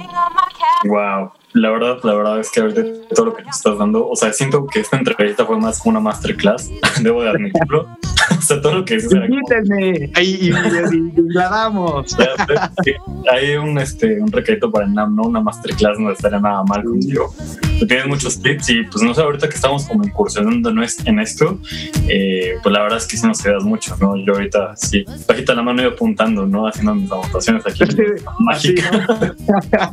Wow. 0.84 1.32
La 1.54 1.70
verdad, 1.70 1.98
la 2.02 2.14
verdad 2.14 2.40
es 2.40 2.50
que 2.50 2.60
ahorita 2.60 2.82
todo 3.14 3.26
lo 3.26 3.34
que 3.34 3.42
nos 3.42 3.56
estás 3.56 3.78
dando, 3.78 4.06
o 4.06 4.14
sea, 4.14 4.32
siento 4.32 4.66
que 4.66 4.80
esta 4.80 4.98
entrevista 4.98 5.46
fue 5.46 5.58
más 5.58 5.80
una 5.84 5.98
masterclass, 5.98 6.70
debo 7.02 7.22
de 7.22 7.30
admitirlo. 7.30 7.88
o 8.38 8.42
sea, 8.42 8.60
todo 8.60 8.74
lo 8.74 8.84
que 8.84 8.96
dices 8.96 9.14
ahí 10.14 10.38
y, 10.40 10.48
y, 10.48 10.52
la 11.32 11.48
damos. 11.48 12.16
Hay 13.32 13.56
un, 13.56 13.78
este, 13.78 14.20
un 14.20 14.30
requerito 14.30 14.70
para 14.70 14.86
el 14.86 14.92
NAM, 14.92 15.16
¿no? 15.16 15.22
Una 15.22 15.40
masterclass 15.40 15.98
no 15.98 16.10
estaría 16.10 16.38
nada 16.38 16.62
mal 16.64 16.84
contigo. 16.84 17.34
Tú 17.78 17.86
tienes 17.86 18.06
muchos 18.06 18.42
tips 18.42 18.70
y 18.70 18.82
pues 18.84 19.02
no 19.02 19.14
sé, 19.14 19.22
ahorita 19.22 19.48
que 19.48 19.54
estamos 19.54 19.86
como 19.86 20.04
incursionando 20.04 20.70
en 20.70 21.18
esto, 21.18 21.58
eh, 22.08 22.56
pues 22.62 22.72
la 22.72 22.82
verdad 22.82 22.98
es 22.98 23.06
que 23.06 23.16
sí 23.16 23.26
nos 23.26 23.40
quedas 23.40 23.64
mucho, 23.64 23.96
¿no? 24.00 24.16
Yo 24.16 24.34
ahorita 24.34 24.76
sí, 24.76 25.04
bajita 25.26 25.54
la 25.54 25.62
mano 25.62 25.82
y 25.82 25.86
apuntando, 25.86 26.44
¿no? 26.46 26.66
Haciendo 26.66 26.94
mis 26.94 27.10
anotaciones 27.10 27.64
aquí. 27.66 27.84
mágica. 28.40 29.06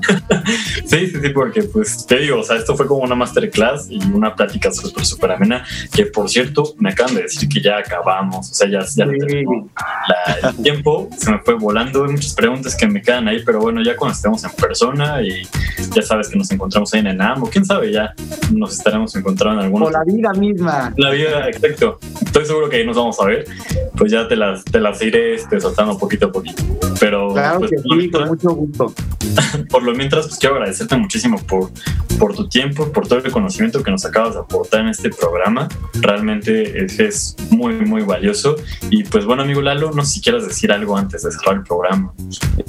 sí, 0.85 1.07
sí, 1.07 1.19
sí, 1.21 1.29
porque 1.45 1.61
pues 1.61 2.07
te 2.07 2.17
digo, 2.17 2.39
o 2.39 2.43
sea, 2.43 2.55
esto 2.55 2.75
fue 2.75 2.87
como 2.87 3.03
una 3.03 3.13
masterclass 3.13 3.85
y 3.87 4.03
una 4.11 4.33
plática 4.33 4.71
súper, 4.71 5.05
súper 5.05 5.31
amena, 5.33 5.63
que 5.93 6.07
por 6.07 6.27
cierto, 6.27 6.73
me 6.79 6.89
acaban 6.89 7.13
de 7.13 7.21
decir 7.21 7.47
que 7.47 7.61
ya 7.61 7.77
acabamos, 7.77 8.49
o 8.49 8.53
sea, 8.55 8.67
ya, 8.67 8.79
ya 8.79 9.05
sí. 9.05 9.43
la, 10.07 10.49
el 10.49 10.55
tiempo 10.63 11.07
se 11.15 11.29
me 11.29 11.37
fue 11.37 11.53
volando, 11.53 12.05
hay 12.05 12.13
muchas 12.13 12.33
preguntas 12.33 12.75
que 12.75 12.87
me 12.87 12.99
quedan 12.99 13.27
ahí, 13.27 13.43
pero 13.45 13.59
bueno, 13.59 13.83
ya 13.83 13.95
cuando 13.95 14.15
estemos 14.15 14.43
en 14.43 14.49
persona 14.53 15.21
y 15.21 15.47
ya 15.93 16.01
sabes 16.01 16.29
que 16.29 16.35
nos 16.35 16.49
encontramos 16.49 16.91
ahí 16.95 17.01
en 17.01 17.07
Enam, 17.07 17.43
o 17.43 17.45
quién 17.47 17.63
sabe, 17.63 17.91
ya 17.91 18.15
nos 18.51 18.75
estaremos 18.75 19.15
encontrando 19.15 19.61
en 19.61 19.65
algún 19.67 19.83
O 19.83 19.91
la 19.91 20.03
vida 20.03 20.33
misma. 20.33 20.95
La 20.97 21.11
vida, 21.11 21.47
exacto. 21.47 21.99
Estoy 22.25 22.45
seguro 22.45 22.69
que 22.69 22.77
ahí 22.77 22.87
nos 22.87 22.97
vamos 22.97 23.21
a 23.21 23.25
ver, 23.25 23.45
pues 23.95 24.11
ya 24.11 24.27
te 24.27 24.35
las, 24.35 24.65
te 24.65 24.79
las 24.79 24.99
iré 25.03 25.35
este, 25.35 25.59
soltando 25.59 25.95
poquito 25.95 26.25
a 26.25 26.31
poquito. 26.31 26.63
Pero, 26.99 27.33
claro 27.33 27.59
pues, 27.59 27.71
que 27.71 27.77
sí, 27.77 27.89
mientras, 27.95 28.29
con 28.29 28.37
mucho 28.37 28.49
gusto. 28.55 28.93
por 29.69 29.83
lo 29.83 29.93
mientras, 29.93 30.27
pues 30.27 30.39
quiero 30.39 30.55
agradecerte 30.55 30.95
muchísimo 30.97 31.39
por, 31.39 31.71
por 32.19 32.35
tu 32.35 32.47
tiempo, 32.47 32.91
por 32.91 33.07
todo 33.07 33.19
el 33.19 33.31
conocimiento 33.31 33.83
que 33.83 33.91
nos 33.91 34.05
acabas 34.05 34.33
de 34.33 34.39
aportar 34.41 34.81
en 34.81 34.87
este 34.87 35.09
programa. 35.09 35.67
Realmente 35.93 36.83
es, 36.83 36.99
es 36.99 37.35
muy, 37.49 37.73
muy 37.73 38.03
valioso. 38.03 38.55
Y 38.89 39.03
pues 39.03 39.25
bueno, 39.25 39.43
amigo 39.43 39.61
Lalo, 39.61 39.91
no 39.91 40.03
sé 40.05 40.13
si 40.13 40.21
quieras 40.21 40.47
decir 40.47 40.71
algo 40.71 40.97
antes 40.97 41.23
de 41.23 41.31
cerrar 41.31 41.57
el 41.57 41.63
programa. 41.63 42.13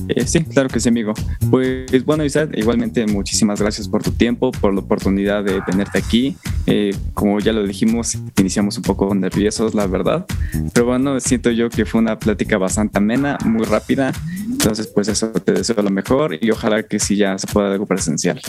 Eh, 0.09 0.27
sí, 0.27 0.45
claro 0.45 0.69
que 0.69 0.81
sí, 0.81 0.89
amigo. 0.89 1.13
Pues 1.51 2.05
bueno, 2.05 2.25
Isaac, 2.25 2.51
igualmente 2.55 3.07
muchísimas 3.07 3.61
gracias 3.61 3.89
por 3.89 4.03
tu 4.03 4.11
tiempo, 4.13 4.51
por 4.53 4.75
la 4.75 4.81
oportunidad 4.81 5.45
de 5.45 5.61
tenerte 5.63 5.99
aquí. 5.99 6.37
Eh, 6.67 6.95
como 7.15 7.39
ya 7.41 7.53
lo 7.53 7.67
dijimos, 7.67 8.19
iniciamos 8.39 8.77
un 8.77 8.83
poco 8.83 9.15
nerviosos, 9.15 9.75
la 9.75 9.87
verdad. 9.87 10.27
Pero 10.73 10.87
bueno, 10.87 11.19
siento 11.21 11.51
yo 11.51 11.71
que 11.71 11.85
fue 11.85 12.01
una 12.01 12.19
plática 12.19 12.59
bastante 12.59 12.99
amena, 12.99 13.39
muy 13.45 13.65
rápida. 13.65 14.13
Entonces, 14.51 14.89
pues 14.89 15.09
eso 15.09 15.31
te 15.33 15.53
deseo 15.53 15.83
lo 15.83 15.91
mejor 15.91 16.39
y 16.41 16.51
ojalá 16.51 16.83
que 16.83 16.99
sí 16.99 17.17
ya 17.17 17.39
se 17.39 17.47
pueda 17.47 17.73
algo 17.73 17.87
presencial. 17.87 18.41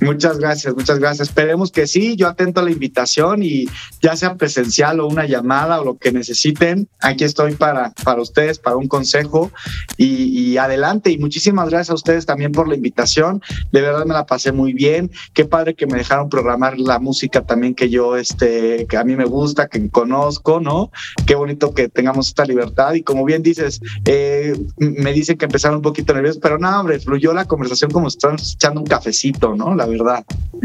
Muchas 0.00 0.38
gracias, 0.38 0.74
muchas 0.74 0.98
gracias. 0.98 1.28
Esperemos 1.28 1.70
que 1.70 1.86
sí, 1.86 2.16
yo 2.16 2.28
atento 2.28 2.60
a 2.60 2.64
la 2.64 2.70
invitación 2.70 3.42
y 3.42 3.66
ya 4.02 4.14
sea 4.14 4.34
presencial 4.34 5.00
o 5.00 5.06
una 5.06 5.26
llamada 5.26 5.80
o 5.80 5.84
lo 5.84 5.96
que 5.96 6.12
necesiten, 6.12 6.88
aquí 7.00 7.24
estoy 7.24 7.54
para, 7.54 7.92
para 8.04 8.20
ustedes, 8.20 8.58
para 8.58 8.76
un 8.76 8.88
consejo 8.88 9.50
y, 9.96 10.56
adelante. 10.58 11.10
Y 11.10 11.18
muchísimas 11.18 11.68
gracias 11.68 11.90
a 11.90 11.94
ustedes 11.94 12.26
también 12.26 12.52
por 12.52 12.68
la 12.68 12.74
invitación. 12.74 13.42
De 13.72 13.80
verdad 13.80 14.04
me 14.06 14.14
la 14.14 14.26
pasé 14.26 14.52
muy 14.52 14.72
bien. 14.72 15.10
Qué 15.34 15.44
padre 15.44 15.74
que 15.74 15.86
me 15.86 15.98
dejaron 15.98 16.28
programar 16.28 16.78
la 16.78 16.98
música 16.98 17.42
también 17.42 17.74
que 17.74 17.90
yo, 17.90 18.16
este, 18.16 18.86
que 18.86 18.96
a 18.96 19.04
mí 19.04 19.16
me 19.16 19.24
gusta, 19.24 19.68
que 19.68 19.88
conozco, 19.90 20.60
¿no? 20.60 20.90
Qué 21.26 21.34
bonito 21.34 21.74
que 21.74 21.88
tengamos 21.88 22.28
esta 22.28 22.44
libertad. 22.44 22.94
Y 22.94 23.02
como 23.02 23.24
bien 23.24 23.42
dices, 23.42 23.80
eh, 24.04 24.58
me 24.78 25.12
dicen 25.12 25.36
que 25.36 25.46
empezaron 25.46 25.76
un 25.76 25.82
poquito 25.82 26.14
nerviosos, 26.14 26.40
pero 26.40 26.58
no, 26.58 26.80
hombre, 26.80 26.98
fluyó 27.00 27.32
la 27.32 27.44
conversación 27.44 27.90
como 27.90 28.10
si 28.10 28.18
echando 28.18 28.80
un 28.80 28.86
cafecito, 28.86 29.54
¿no? 29.54 29.74
Verdad. 29.86 30.24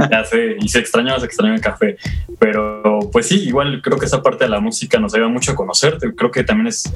Ya 0.10 0.24
sé, 0.24 0.56
y 0.60 0.70
se 0.70 0.80
extrañaba, 0.80 1.20
se 1.20 1.26
extrañó 1.26 1.54
el 1.54 1.62
café. 1.62 1.98
Pero 2.40 3.00
pues 3.12 3.28
sí, 3.28 3.44
igual 3.44 3.82
creo 3.82 3.98
que 3.98 4.06
esa 4.06 4.22
parte 4.22 4.46
de 4.46 4.50
la 4.50 4.60
música 4.60 5.00
nos 5.00 5.14
ayuda 5.14 5.28
mucho 5.28 5.52
a 5.52 5.56
conocerte. 5.56 6.14
Creo 6.16 6.32
que 6.32 6.44
también 6.44 6.68
es, 6.68 6.92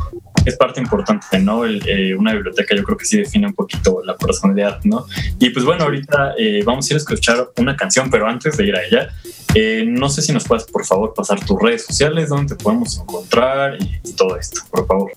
es 0.45 0.56
parte 0.57 0.80
importante, 0.80 1.39
¿no? 1.39 1.65
Eh, 1.65 2.15
una 2.15 2.34
biblioteca 2.34 2.76
yo 2.76 2.84
creo 2.84 2.97
que 2.97 3.06
sí 3.06 3.18
define 3.18 3.47
un 3.47 3.53
poquito 3.53 4.02
la 4.03 4.15
personalidad, 4.15 4.80
¿no? 4.84 5.06
Y 5.39 5.49
pues 5.49 5.65
bueno, 5.65 5.84
ahorita 5.84 6.35
eh, 6.38 6.64
vamos 6.65 6.85
a 6.85 6.93
ir 6.93 6.95
a 6.95 6.97
escuchar 6.97 7.49
una 7.57 7.76
canción, 7.76 8.10
pero 8.10 8.27
antes 8.27 8.57
de 8.57 8.65
ir 8.65 8.76
a 8.76 8.84
ella, 8.84 9.10
eh, 9.53 9.85
no 9.88 10.10
sé 10.10 10.22
si 10.22 10.34
nos 10.34 10.45
puedes 10.45 10.65
por 10.65 10.85
favor 10.85 11.14
pasar 11.14 11.43
tus 11.45 11.61
redes 11.61 11.85
sociales, 11.85 12.30
donde 12.30 12.56
te 12.56 12.64
podemos 12.64 12.97
encontrar 12.97 13.77
y 13.80 14.14
todo 14.14 14.38
esto, 14.38 14.61
por 14.72 14.88
favor. 14.88 15.11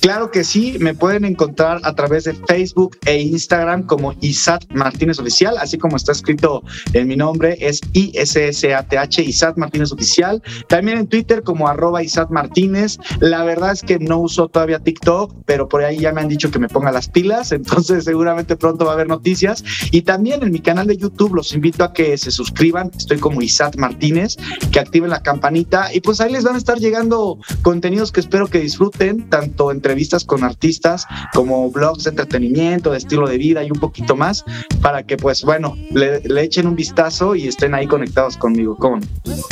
Claro 0.00 0.30
que 0.30 0.44
sí, 0.44 0.76
me 0.78 0.94
pueden 0.94 1.24
encontrar 1.24 1.80
a 1.82 1.94
través 1.94 2.24
de 2.24 2.34
Facebook 2.34 2.98
e 3.06 3.20
Instagram 3.20 3.84
como 3.84 4.14
Isat 4.20 4.64
Martínez 4.70 5.18
Oficial, 5.18 5.56
así 5.58 5.78
como 5.78 5.96
está 5.96 6.07
escrito 6.12 6.62
en 6.92 7.08
mi 7.08 7.16
nombre, 7.16 7.56
es 7.60 7.80
ISSATH, 7.92 9.18
Isat 9.18 9.56
Martínez 9.56 9.92
Oficial. 9.92 10.42
También 10.68 10.98
en 10.98 11.06
Twitter 11.08 11.42
como 11.42 11.68
arroba 11.68 12.02
Isat 12.02 12.30
Martínez. 12.30 12.98
La 13.20 13.44
verdad 13.44 13.72
es 13.72 13.82
que 13.82 13.98
no 13.98 14.18
uso 14.18 14.48
todavía 14.48 14.78
TikTok, 14.78 15.34
pero 15.44 15.68
por 15.68 15.82
ahí 15.82 15.98
ya 15.98 16.12
me 16.12 16.20
han 16.20 16.28
dicho 16.28 16.50
que 16.50 16.58
me 16.58 16.68
ponga 16.68 16.92
las 16.92 17.08
pilas, 17.08 17.52
entonces 17.58 18.04
seguramente 18.04 18.56
pronto 18.56 18.84
va 18.84 18.92
a 18.92 18.94
haber 18.94 19.08
noticias. 19.08 19.64
Y 19.90 20.02
también 20.02 20.42
en 20.42 20.52
mi 20.52 20.60
canal 20.60 20.86
de 20.86 20.96
YouTube 20.96 21.34
los 21.34 21.52
invito 21.54 21.84
a 21.84 21.92
que 21.92 22.16
se 22.16 22.30
suscriban, 22.30 22.90
estoy 22.96 23.18
como 23.18 23.42
Isat 23.42 23.76
Martínez, 23.76 24.36
que 24.70 24.78
activen 24.78 25.10
la 25.10 25.22
campanita 25.22 25.92
y 25.92 26.00
pues 26.00 26.20
ahí 26.20 26.32
les 26.32 26.44
van 26.44 26.54
a 26.54 26.58
estar 26.58 26.78
llegando 26.78 27.38
contenidos 27.62 28.12
que 28.12 28.20
espero 28.20 28.46
que 28.46 28.60
disfruten, 28.60 29.28
tanto 29.28 29.72
entre 29.72 29.88
entrevistas 29.88 30.24
con 30.24 30.44
artistas, 30.44 31.06
como 31.32 31.70
blogs 31.70 32.04
de 32.04 32.10
entretenimiento, 32.10 32.90
de 32.90 32.98
estilo 32.98 33.26
de 33.26 33.38
vida 33.38 33.64
y 33.64 33.70
un 33.70 33.80
poquito 33.80 34.16
más, 34.16 34.44
para 34.82 35.02
que 35.02 35.16
pues 35.16 35.42
bueno, 35.44 35.76
le, 35.98 36.42
echen 36.42 36.66
un 36.66 36.76
vistazo 36.76 37.34
y 37.34 37.48
estén 37.48 37.74
ahí 37.74 37.86
conectados 37.86 38.36
conmigo. 38.36 38.76
¿Cómo? 38.76 39.00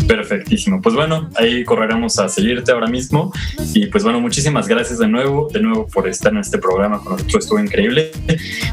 Perfectísimo. 0.06 0.80
Pues 0.80 0.94
bueno, 0.94 1.28
ahí 1.36 1.64
correremos 1.64 2.18
a 2.18 2.28
seguirte 2.28 2.72
ahora 2.72 2.86
mismo. 2.86 3.32
Y 3.74 3.86
pues 3.86 4.04
bueno, 4.04 4.20
muchísimas 4.20 4.68
gracias 4.68 4.98
de 4.98 5.08
nuevo, 5.08 5.48
de 5.52 5.60
nuevo 5.60 5.86
por 5.86 6.08
estar 6.08 6.32
en 6.32 6.38
este 6.38 6.58
programa 6.58 7.00
con 7.00 7.12
nosotros, 7.12 7.44
estuvo 7.44 7.60
increíble. 7.60 8.12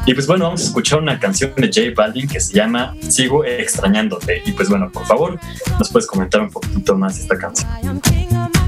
Y 0.06 0.14
pues 0.14 0.26
bueno, 0.26 0.46
vamos 0.46 0.62
a 0.62 0.64
escuchar 0.64 1.00
una 1.00 1.18
canción 1.18 1.52
de 1.56 1.66
J 1.66 1.92
Balvin 1.94 2.28
que 2.28 2.40
se 2.40 2.54
llama 2.54 2.94
Sigo 3.08 3.44
extrañándote. 3.44 4.42
Y 4.44 4.52
pues 4.52 4.68
bueno, 4.68 4.90
por 4.90 5.06
favor, 5.06 5.38
nos 5.78 5.90
puedes 5.90 6.06
comentar 6.06 6.40
un 6.40 6.50
poquito 6.50 6.96
más 6.96 7.18
esta 7.18 7.36
canción. 7.36 8.00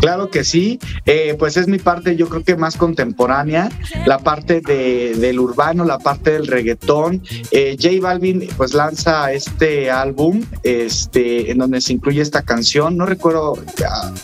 Claro 0.00 0.30
que 0.30 0.44
sí, 0.44 0.78
eh, 1.06 1.34
pues 1.38 1.56
es 1.56 1.68
mi 1.68 1.78
parte 1.78 2.16
yo 2.16 2.28
creo 2.28 2.44
que 2.44 2.56
más 2.56 2.76
contemporánea, 2.76 3.70
la 4.04 4.18
parte 4.18 4.60
de, 4.60 5.14
del 5.14 5.40
urbano, 5.40 5.84
la 5.84 5.98
parte 5.98 6.32
del 6.32 6.46
reggaetón. 6.46 7.22
Eh, 7.50 7.76
J 7.80 7.94
Balvin 8.00 8.46
pues 8.56 8.74
lanza 8.74 9.32
este 9.32 9.90
álbum 9.90 10.44
este, 10.62 11.50
en 11.50 11.58
donde 11.58 11.80
se 11.80 11.94
incluye 11.94 12.20
esta 12.20 12.42
canción, 12.42 12.96
no 12.96 13.06
recuerdo 13.06 13.58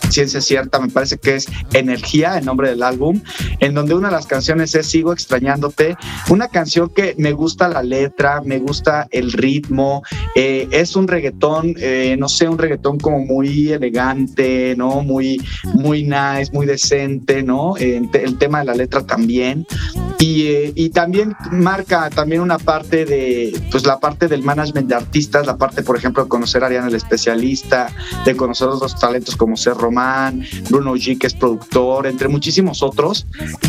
ciencia 0.09 0.41
cierta, 0.41 0.79
me 0.79 0.89
parece 0.89 1.17
que 1.17 1.35
es 1.35 1.47
Energía, 1.73 2.37
el 2.37 2.45
nombre 2.45 2.69
del 2.69 2.83
álbum, 2.83 3.21
en 3.59 3.73
donde 3.73 3.95
una 3.95 4.09
de 4.09 4.15
las 4.15 4.27
canciones 4.27 4.75
es 4.75 4.87
Sigo 4.87 5.11
extrañándote, 5.11 5.95
una 6.29 6.49
canción 6.49 6.89
que 6.89 7.15
me 7.17 7.31
gusta 7.31 7.67
la 7.67 7.81
letra, 7.81 8.41
me 8.41 8.59
gusta 8.59 9.07
el 9.11 9.31
ritmo, 9.31 10.03
eh, 10.35 10.67
es 10.71 10.95
un 10.95 11.07
reggaetón, 11.07 11.75
no 12.17 12.29
sé, 12.29 12.47
un 12.47 12.57
reggaetón 12.57 12.99
como 12.99 13.19
muy 13.19 13.71
elegante, 13.71 14.75
¿no? 14.77 15.01
Muy 15.01 15.41
muy 15.73 16.03
nice, 16.03 16.51
muy 16.51 16.65
decente, 16.65 17.43
¿no? 17.43 17.75
el 17.77 18.37
tema 18.37 18.59
de 18.59 18.65
la 18.65 18.73
letra 18.75 19.05
también. 19.05 19.65
Y, 20.19 20.47
eh, 20.47 20.71
y, 20.75 20.89
también 20.89 21.35
marca 21.51 22.09
también 22.09 22.41
una 22.41 22.57
parte 22.57 23.03
de, 23.03 23.59
pues 23.71 23.85
la 23.85 23.99
parte 23.99 24.29
del 24.29 24.41
management 24.41 24.87
de 24.87 24.95
artistas, 24.95 25.45
la 25.45 25.57
parte, 25.57 25.83
por 25.83 25.97
ejemplo, 25.97 26.23
de 26.23 26.29
conocer 26.29 26.63
a 26.63 26.67
Ariana 26.67 26.87
el 26.87 26.95
especialista, 26.95 27.89
de 28.23 28.33
conocer 28.33 28.69
otros 28.69 28.97
talentos 28.97 29.35
como 29.35 29.57
Ser 29.57 29.73
Román, 29.73 30.45
Bruno 30.69 30.93
G, 30.95 31.19
que 31.19 31.27
es 31.27 31.33
productor, 31.33 32.07
entre 32.07 32.29
muchísimos 32.29 32.83
otros, 32.83 33.27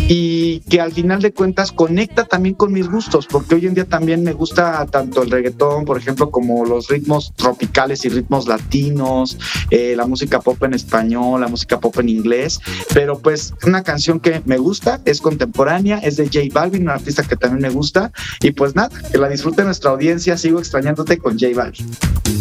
y 0.08 0.60
que 0.70 0.80
al 0.80 0.92
final 0.92 1.20
de 1.20 1.32
cuentas 1.32 1.72
conecta 1.72 2.24
también 2.24 2.54
con 2.54 2.72
mis 2.72 2.88
gustos, 2.88 3.26
porque 3.26 3.56
hoy 3.56 3.66
en 3.66 3.74
día 3.74 3.86
también 3.86 4.22
me 4.22 4.32
gusta 4.32 4.86
tanto 4.86 5.22
el 5.22 5.32
reggaetón, 5.32 5.84
por 5.84 5.98
ejemplo, 5.98 6.30
como 6.30 6.64
los 6.64 6.88
ritmos 6.88 7.32
tropicales 7.34 8.04
y 8.04 8.10
ritmos 8.10 8.46
latinos, 8.46 9.38
eh, 9.70 9.94
la 9.96 10.06
música 10.06 10.40
pop 10.40 10.62
en 10.62 10.74
español, 10.74 11.40
la 11.40 11.48
música 11.48 11.80
pop 11.84 11.98
en 11.98 12.08
inglés, 12.08 12.60
pero 12.94 13.18
pues 13.18 13.52
una 13.66 13.82
canción 13.82 14.18
que 14.18 14.40
me 14.46 14.56
gusta, 14.56 15.02
es 15.04 15.20
contemporánea, 15.20 15.98
es 15.98 16.16
de 16.16 16.24
J 16.24 16.40
Balvin, 16.50 16.84
un 16.84 16.88
artista 16.88 17.22
que 17.22 17.36
también 17.36 17.60
me 17.60 17.68
gusta, 17.68 18.10
y 18.40 18.52
pues 18.52 18.74
nada, 18.74 18.88
que 19.12 19.18
la 19.18 19.28
disfrute 19.28 19.62
nuestra 19.64 19.90
audiencia, 19.90 20.38
sigo 20.38 20.58
extrañándote 20.60 21.18
con 21.18 21.38
J 21.38 21.54
Balvin. 21.54 21.94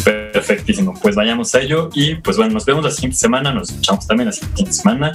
Perfectísimo, 0.05 0.93
pues 1.01 1.15
vayamos 1.15 1.53
a 1.55 1.59
ello 1.59 1.89
y 1.93 2.15
pues 2.15 2.37
bueno, 2.37 2.53
nos 2.53 2.65
vemos 2.65 2.85
la 2.85 2.91
siguiente 2.91 3.17
semana, 3.17 3.53
nos 3.53 3.69
escuchamos 3.69 4.07
también 4.07 4.27
la 4.27 4.31
siguiente 4.31 4.71
semana 4.71 5.11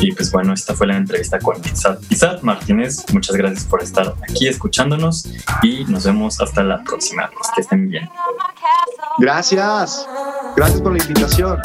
y 0.00 0.10
pues 0.10 0.32
bueno, 0.32 0.52
esta 0.52 0.74
fue 0.74 0.88
la 0.88 0.96
entrevista 0.96 1.38
con 1.38 1.56
Isat, 1.64 2.00
Isat 2.10 2.42
Martínez, 2.42 3.04
muchas 3.12 3.36
gracias 3.36 3.64
por 3.64 3.80
estar 3.80 4.16
aquí 4.28 4.48
escuchándonos 4.48 5.28
y 5.62 5.84
nos 5.84 6.04
vemos 6.04 6.40
hasta 6.40 6.64
la 6.64 6.82
próxima, 6.82 7.30
que 7.54 7.60
estén 7.60 7.88
bien. 7.88 8.08
Gracias, 9.18 10.04
gracias 10.56 10.80
por 10.80 10.92
la 10.92 10.98
invitación. 10.98 11.58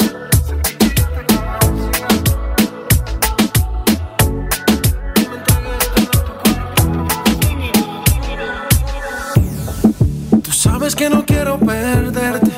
Sabes 10.84 10.96
que 10.96 11.08
no 11.08 11.24
quiero 11.24 11.58
perderte. 11.58 12.52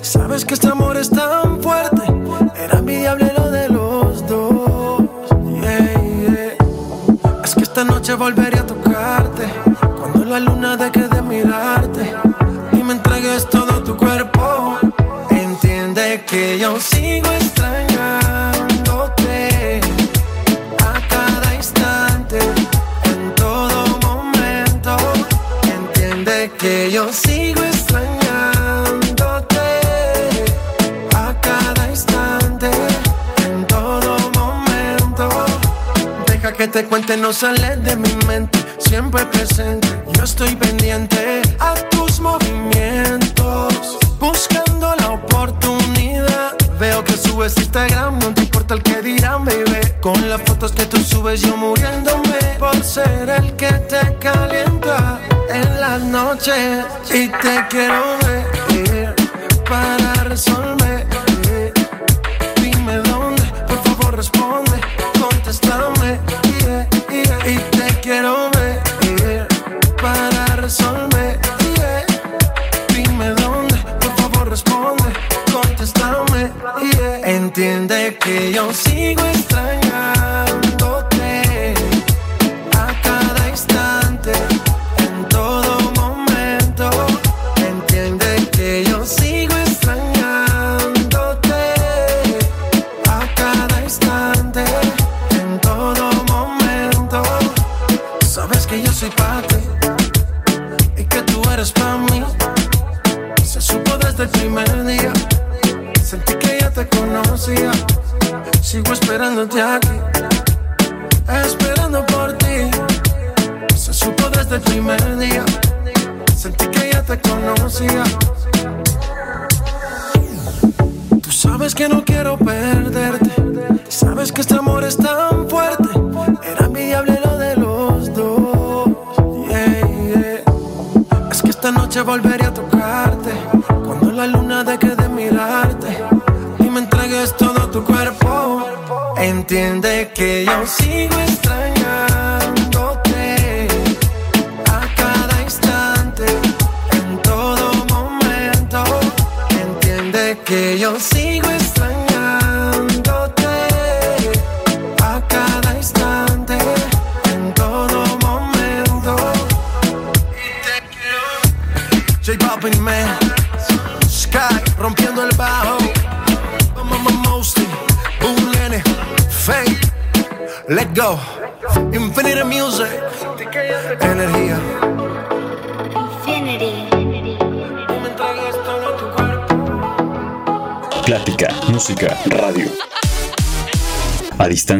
Sabes 0.00 0.46
que 0.46 0.54
este 0.54 0.66
amor 0.66 0.96
es 0.96 1.10
tan 1.10 1.60
fuerte. 1.62 2.04
Era 2.56 2.78
envidiable 2.78 3.30
lo 3.36 3.50
de 3.50 3.68
los 3.68 4.26
dos. 4.26 5.02
Es 7.44 7.54
que 7.54 7.62
esta 7.62 7.84
noche 7.84 8.14
volveré 8.14 8.60
a 8.60 8.66
tocarte. 8.66 9.44
Cuando 9.98 10.24
la 10.24 10.40
luna 10.40 10.78
deje 10.78 11.06
de 11.06 11.20
mirarte 11.20 12.14
y 12.72 12.82
me 12.82 12.94
entregues 12.94 13.46
todo 13.50 13.82
tu 13.82 13.94
cuerpo. 13.94 14.78
Entiende 15.28 16.24
que 16.26 16.58
yo 16.58 16.80
sigo 16.80 17.28
que 36.56 36.68
te 36.68 36.84
cuente 36.84 37.16
no 37.16 37.32
sale 37.32 37.76
de 37.76 37.96
mi 37.96 38.14
mente, 38.26 38.58
siempre 38.78 39.24
presente. 39.26 39.88
Yo 40.14 40.24
estoy 40.24 40.54
pendiente 40.56 41.42
a 41.58 41.74
tus 41.90 42.18
movimientos, 42.20 43.98
buscando 44.18 44.94
la 44.96 45.10
oportunidad. 45.12 46.56
Veo 46.78 47.04
que 47.04 47.12
subes 47.12 47.56
Instagram, 47.58 48.18
no 48.20 48.32
te 48.32 48.42
importa 48.42 48.74
el 48.74 48.82
que 48.82 49.02
dirán, 49.02 49.44
baby. 49.44 49.80
Con 50.00 50.28
las 50.30 50.40
fotos 50.42 50.72
que 50.72 50.86
tú 50.86 50.98
subes, 50.98 51.42
yo 51.42 51.56
muriéndome 51.56 52.38
por 52.58 52.82
ser 52.82 53.28
el 53.28 53.54
que 53.56 53.72
te 53.72 54.16
calienta 54.18 55.20
en 55.50 55.80
las 55.80 56.02
noches. 56.02 56.84
Y 57.10 57.28
te 57.28 57.66
quiero 57.68 58.16
ver 58.24 59.14
para 59.68 60.24
resolver. 60.24 60.85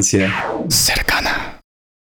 Plática, 0.07 0.46